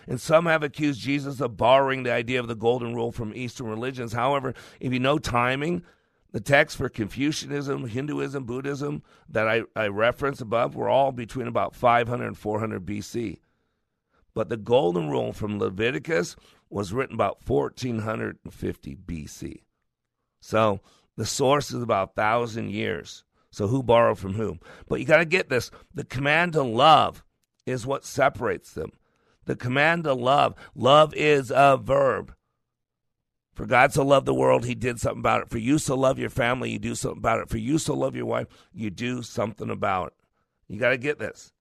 And 0.08 0.20
some 0.20 0.48
have 0.48 0.64
accused 0.64 1.00
Jesus 1.00 1.40
of 1.40 1.58
borrowing 1.58 2.04
the 2.04 2.12
idea 2.12 2.40
of 2.40 2.48
the 2.48 2.56
golden 2.56 2.96
rule 2.96 3.12
from 3.12 3.36
Eastern 3.36 3.68
religions. 3.68 4.14
However, 4.14 4.54
if 4.80 4.92
you 4.92 5.00
know 5.00 5.20
timing, 5.20 5.84
the 6.32 6.40
texts 6.40 6.78
for 6.78 6.90
Confucianism, 6.90 7.88
Hinduism, 7.88 8.46
Buddhism 8.46 9.04
that 9.30 9.48
I, 9.48 9.64
I 9.76 9.88
referenced 9.88 10.42
above 10.42 10.76
were 10.76 10.90
all 10.90 11.12
between 11.12 11.48
about 11.48 11.76
500 11.76 12.26
and 12.26 12.38
400 12.38 12.86
BC. 12.86 13.40
But 14.34 14.50
the 14.50 14.58
Golden 14.58 15.10
Rule 15.10 15.34
from 15.34 15.60
Leviticus 15.60 16.36
was 16.70 16.94
written 16.94 17.16
about 17.16 17.46
1450 17.46 18.96
BC. 18.96 19.64
So 20.40 20.80
the 21.18 21.26
source 21.26 21.72
is 21.72 21.84
about 21.84 22.16
1,000 22.16 22.72
years. 22.72 23.26
So 23.52 23.68
who 23.68 23.84
borrowed 23.84 24.18
from 24.18 24.36
whom? 24.36 24.62
But 24.88 25.02
you 25.02 25.06
got 25.06 25.18
to 25.18 25.26
get 25.26 25.50
this 25.50 25.70
the 25.94 26.06
command 26.06 26.54
to 26.54 26.64
love 26.64 27.26
is 27.66 27.86
what 27.86 28.06
separates 28.06 28.72
them. 28.72 28.94
The 29.46 29.58
command 29.58 30.06
to 30.06 30.14
love. 30.14 30.56
Love 30.74 31.14
is 31.14 31.52
a 31.54 31.78
verb. 31.78 32.34
For 33.54 33.66
God 33.66 33.92
so 33.94 34.04
loved 34.06 34.26
the 34.26 34.34
world, 34.34 34.66
he 34.66 34.76
did 34.76 35.00
something 35.00 35.20
about 35.20 35.42
it. 35.42 35.50
For 35.50 35.58
you 35.58 35.78
so 35.78 35.96
love 35.96 36.18
your 36.18 36.30
family, 36.30 36.72
you 36.72 36.80
do 36.80 36.96
something 36.96 37.20
about 37.20 37.40
it. 37.40 37.50
For 37.50 37.58
you 37.58 37.78
so 37.78 37.94
love 37.94 38.16
your 38.16 38.26
wife, 38.26 38.48
you 38.74 38.90
do 38.90 39.22
something 39.22 39.70
about 39.70 40.08
it. 40.08 40.14
You 40.68 40.80
got 40.80 40.92
to 40.92 40.98
get 40.98 41.20
this. 41.20 41.52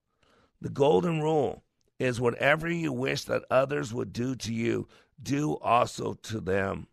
The 0.61 0.68
golden 0.68 1.20
rule 1.20 1.64
is 1.99 2.20
whatever 2.20 2.70
you 2.70 2.93
wish 2.93 3.24
that 3.24 3.45
others 3.51 3.93
would 3.93 4.12
do 4.12 4.34
to 4.36 4.53
you, 4.53 4.86
do 5.20 5.57
also 5.59 6.14
to 6.14 6.41
them. 6.41 6.86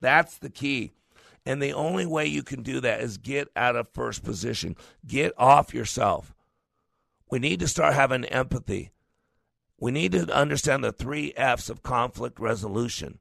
That's 0.00 0.38
the 0.38 0.50
key. 0.50 0.92
And 1.44 1.62
the 1.62 1.72
only 1.72 2.06
way 2.06 2.26
you 2.26 2.42
can 2.42 2.62
do 2.62 2.80
that 2.80 3.00
is 3.00 3.18
get 3.18 3.48
out 3.54 3.76
of 3.76 3.88
first 3.92 4.24
position, 4.24 4.76
get 5.06 5.32
off 5.38 5.74
yourself. 5.74 6.34
We 7.30 7.38
need 7.38 7.60
to 7.60 7.68
start 7.68 7.94
having 7.94 8.24
empathy. 8.24 8.90
We 9.78 9.90
need 9.90 10.12
to 10.12 10.34
understand 10.34 10.82
the 10.82 10.92
three 10.92 11.32
F's 11.36 11.70
of 11.70 11.82
conflict 11.82 12.40
resolution 12.40 13.18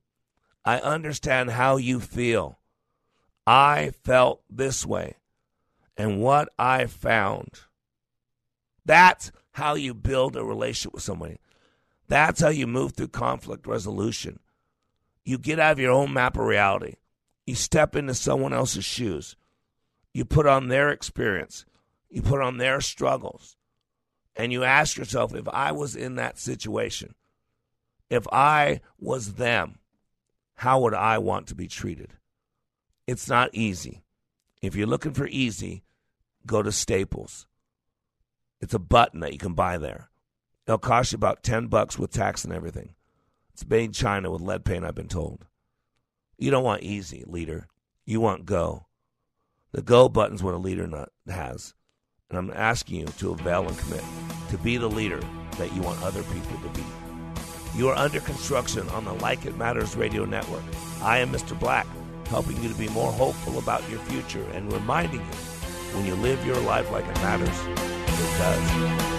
I 0.70 0.78
understand 0.82 1.50
how 1.50 1.78
you 1.78 2.00
feel. 2.00 2.60
I 3.48 3.90
felt 4.04 4.44
this 4.52 4.86
way. 4.86 5.16
And 5.98 6.22
what 6.22 6.48
I 6.60 6.86
found. 6.86 7.62
That's 8.86 9.32
how 9.54 9.74
you 9.74 9.96
build 9.96 10.36
a 10.36 10.46
relationship 10.46 10.94
with 10.94 11.02
somebody. 11.02 11.40
That's 12.08 12.42
how 12.42 12.50
you 12.50 12.68
move 12.68 12.92
through 12.92 13.08
conflict 13.08 13.66
resolution. 13.66 14.42
You 15.26 15.40
get 15.40 15.60
out 15.60 15.72
of 15.72 15.80
your 15.80 15.92
own 15.92 16.14
map 16.14 16.38
of 16.38 16.46
reality. 16.46 16.98
You 17.48 17.56
step 17.56 17.96
into 17.96 18.14
someone 18.14 18.54
else's 18.54 18.86
shoes. 18.86 19.36
You 20.14 20.24
put 20.24 20.46
on 20.46 20.68
their 20.68 20.92
experience. 20.92 21.66
You 22.12 22.22
put 22.22 22.42
on 22.42 22.58
their 22.58 22.80
struggles. 22.80 23.58
And 24.36 24.54
you 24.54 24.64
ask 24.64 24.98
yourself 24.98 25.34
if 25.34 25.48
I 25.48 25.72
was 25.72 25.96
in 25.96 26.14
that 26.18 26.38
situation, 26.38 27.16
if 28.08 28.28
I 28.32 28.82
was 29.00 29.34
them, 29.34 29.79
how 30.60 30.82
would 30.82 30.94
I 30.94 31.20
want 31.20 31.48
to 31.48 31.56
be 31.56 31.70
treated? 31.70 32.16
It's 33.08 33.30
not 33.30 33.50
easy. 33.54 34.04
If 34.62 34.76
you're 34.76 34.88
looking 34.88 35.14
for 35.14 35.26
easy, 35.26 35.84
go 36.46 36.62
to 36.62 36.70
Staples. 36.70 37.48
It's 38.60 38.74
a 38.74 38.80
button 38.80 39.22
that 39.22 39.32
you 39.32 39.40
can 39.40 39.54
buy 39.54 39.78
there. 39.78 40.10
It'll 40.68 40.78
cost 40.78 41.14
you 41.14 41.16
about 41.16 41.44
10 41.44 41.68
bucks 41.68 41.98
with 41.98 42.12
tax 42.12 42.44
and 42.44 42.52
everything. 42.52 42.94
It's 43.54 43.66
made 43.66 43.86
in 43.86 43.92
China 43.94 44.32
with 44.32 44.42
lead 44.42 44.66
paint, 44.66 44.84
I've 44.84 44.96
been 44.96 45.08
told. 45.08 45.46
You 46.38 46.52
don't 46.52 46.66
want 46.66 46.84
easy, 46.84 47.24
leader. 47.26 47.68
You 48.06 48.20
want 48.20 48.46
go. 48.46 48.88
The 49.72 49.82
go 49.82 50.10
button's 50.10 50.44
what 50.44 50.56
a 50.56 50.58
leader 50.58 50.88
not, 50.88 51.08
has. 51.30 51.74
And 52.30 52.38
I'm 52.38 52.52
asking 52.52 53.00
you 53.00 53.06
to 53.06 53.32
avail 53.32 53.66
and 53.66 53.78
commit 53.78 54.04
to 54.50 54.58
be 54.58 54.76
the 54.76 54.90
leader 54.90 55.22
that 55.58 55.74
you 55.74 55.82
want 55.82 56.04
other 56.04 56.24
people 56.24 56.60
to 56.64 56.70
be. 56.78 56.84
You 57.80 57.88
are 57.88 57.96
under 57.96 58.20
construction 58.20 58.90
on 58.90 59.06
the 59.06 59.14
Like 59.14 59.46
It 59.46 59.56
Matters 59.56 59.96
radio 59.96 60.26
network. 60.26 60.64
I 61.02 61.20
am 61.20 61.32
Mr. 61.32 61.58
Black, 61.58 61.88
helping 62.26 62.62
you 62.62 62.68
to 62.68 62.76
be 62.76 62.90
more 62.90 63.10
hopeful 63.10 63.58
about 63.58 63.90
your 63.90 64.00
future 64.00 64.44
and 64.52 64.70
reminding 64.74 65.22
you 65.22 65.38
when 65.96 66.06
you 66.06 66.16
live 66.16 66.46
your 66.46 66.60
life 66.60 66.92
like 66.92 67.06
it 67.06 67.16
matters, 67.16 67.48
it 67.48 68.38
does. 68.38 69.19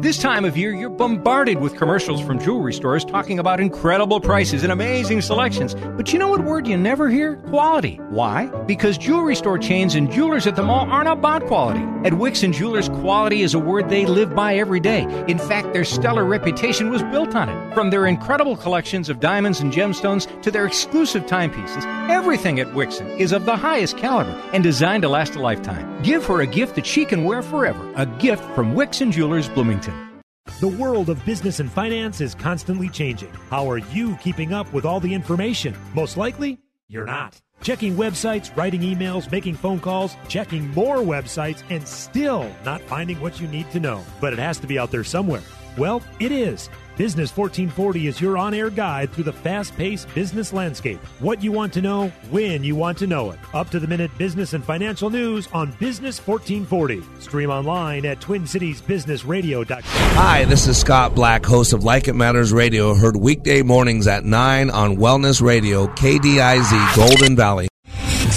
This 0.00 0.18
time 0.18 0.44
of 0.44 0.58
year, 0.58 0.74
you're 0.74 0.90
bombarded 0.90 1.58
with 1.62 1.76
commercials 1.76 2.20
from 2.20 2.38
jewelry 2.38 2.74
stores 2.74 3.02
talking 3.02 3.38
about 3.38 3.60
incredible 3.60 4.20
prices 4.20 4.62
and 4.62 4.70
amazing 4.70 5.22
selections. 5.22 5.74
But 5.74 6.12
you 6.12 6.18
know 6.18 6.28
what 6.28 6.44
word 6.44 6.66
you 6.66 6.76
never 6.76 7.08
hear? 7.08 7.36
Quality. 7.36 7.96
Why? 8.10 8.46
Because 8.66 8.98
jewelry 8.98 9.34
store 9.34 9.56
chains 9.56 9.94
and 9.94 10.12
jewelers 10.12 10.46
at 10.46 10.54
the 10.54 10.62
mall 10.62 10.86
aren't 10.90 11.08
about 11.08 11.46
quality. 11.46 11.80
At 12.06 12.12
Wixon 12.12 12.52
Jewelers, 12.52 12.90
quality 12.90 13.40
is 13.40 13.54
a 13.54 13.58
word 13.58 13.88
they 13.88 14.04
live 14.04 14.34
by 14.34 14.56
every 14.56 14.80
day. 14.80 15.04
In 15.28 15.38
fact, 15.38 15.72
their 15.72 15.84
stellar 15.84 16.26
reputation 16.26 16.90
was 16.90 17.02
built 17.04 17.34
on 17.34 17.48
it. 17.48 17.74
From 17.74 17.88
their 17.88 18.06
incredible 18.06 18.56
collections 18.56 19.08
of 19.08 19.18
diamonds 19.18 19.60
and 19.60 19.72
gemstones 19.72 20.26
to 20.42 20.50
their 20.50 20.66
exclusive 20.66 21.26
timepieces, 21.26 21.86
everything 22.10 22.60
at 22.60 22.74
Wixon 22.74 23.18
is 23.18 23.32
of 23.32 23.46
the 23.46 23.56
highest 23.56 23.96
caliber 23.96 24.38
and 24.52 24.62
designed 24.62 25.04
to 25.04 25.08
last 25.08 25.36
a 25.36 25.40
lifetime. 25.40 25.95
Give 26.06 26.24
her 26.26 26.42
a 26.42 26.46
gift 26.46 26.76
that 26.76 26.86
she 26.86 27.04
can 27.04 27.24
wear 27.24 27.42
forever. 27.42 27.92
A 27.96 28.06
gift 28.06 28.44
from 28.54 28.76
Wixon 28.76 29.10
Jewelers, 29.10 29.48
Bloomington. 29.48 30.22
The 30.60 30.68
world 30.68 31.10
of 31.10 31.24
business 31.26 31.58
and 31.58 31.68
finance 31.68 32.20
is 32.20 32.32
constantly 32.32 32.88
changing. 32.88 33.32
How 33.50 33.68
are 33.68 33.78
you 33.78 34.14
keeping 34.18 34.52
up 34.52 34.72
with 34.72 34.84
all 34.84 35.00
the 35.00 35.12
information? 35.12 35.74
Most 35.94 36.16
likely, 36.16 36.60
you're 36.86 37.06
not. 37.06 37.40
Checking 37.60 37.96
websites, 37.96 38.56
writing 38.56 38.82
emails, 38.82 39.32
making 39.32 39.56
phone 39.56 39.80
calls, 39.80 40.14
checking 40.28 40.70
more 40.74 40.98
websites, 40.98 41.64
and 41.70 41.84
still 41.88 42.48
not 42.64 42.80
finding 42.82 43.20
what 43.20 43.40
you 43.40 43.48
need 43.48 43.68
to 43.72 43.80
know. 43.80 44.00
But 44.20 44.32
it 44.32 44.38
has 44.38 44.60
to 44.60 44.68
be 44.68 44.78
out 44.78 44.92
there 44.92 45.02
somewhere. 45.02 45.42
Well, 45.76 46.02
it 46.20 46.30
is. 46.30 46.70
Business 46.96 47.36
1440 47.36 48.06
is 48.06 48.20
your 48.22 48.38
on 48.38 48.54
air 48.54 48.70
guide 48.70 49.12
through 49.12 49.24
the 49.24 49.32
fast 49.32 49.76
paced 49.76 50.12
business 50.14 50.54
landscape. 50.54 50.98
What 51.20 51.42
you 51.42 51.52
want 51.52 51.74
to 51.74 51.82
know, 51.82 52.08
when 52.30 52.64
you 52.64 52.74
want 52.74 52.96
to 52.98 53.06
know 53.06 53.32
it. 53.32 53.38
Up 53.52 53.68
to 53.70 53.78
the 53.78 53.86
minute 53.86 54.10
business 54.16 54.54
and 54.54 54.64
financial 54.64 55.10
news 55.10 55.46
on 55.52 55.72
Business 55.72 56.18
1440. 56.26 57.02
Stream 57.20 57.50
online 57.50 58.06
at 58.06 58.20
TwinCitiesBusinessRadio.com. 58.20 59.82
Hi, 59.84 60.46
this 60.46 60.66
is 60.66 60.78
Scott 60.78 61.14
Black, 61.14 61.44
host 61.44 61.74
of 61.74 61.84
Like 61.84 62.08
It 62.08 62.14
Matters 62.14 62.50
Radio, 62.50 62.94
heard 62.94 63.16
weekday 63.16 63.60
mornings 63.60 64.06
at 64.06 64.24
9 64.24 64.70
on 64.70 64.96
Wellness 64.96 65.42
Radio, 65.42 65.86
KDIZ, 65.88 66.96
Golden 66.96 67.36
Valley. 67.36 67.68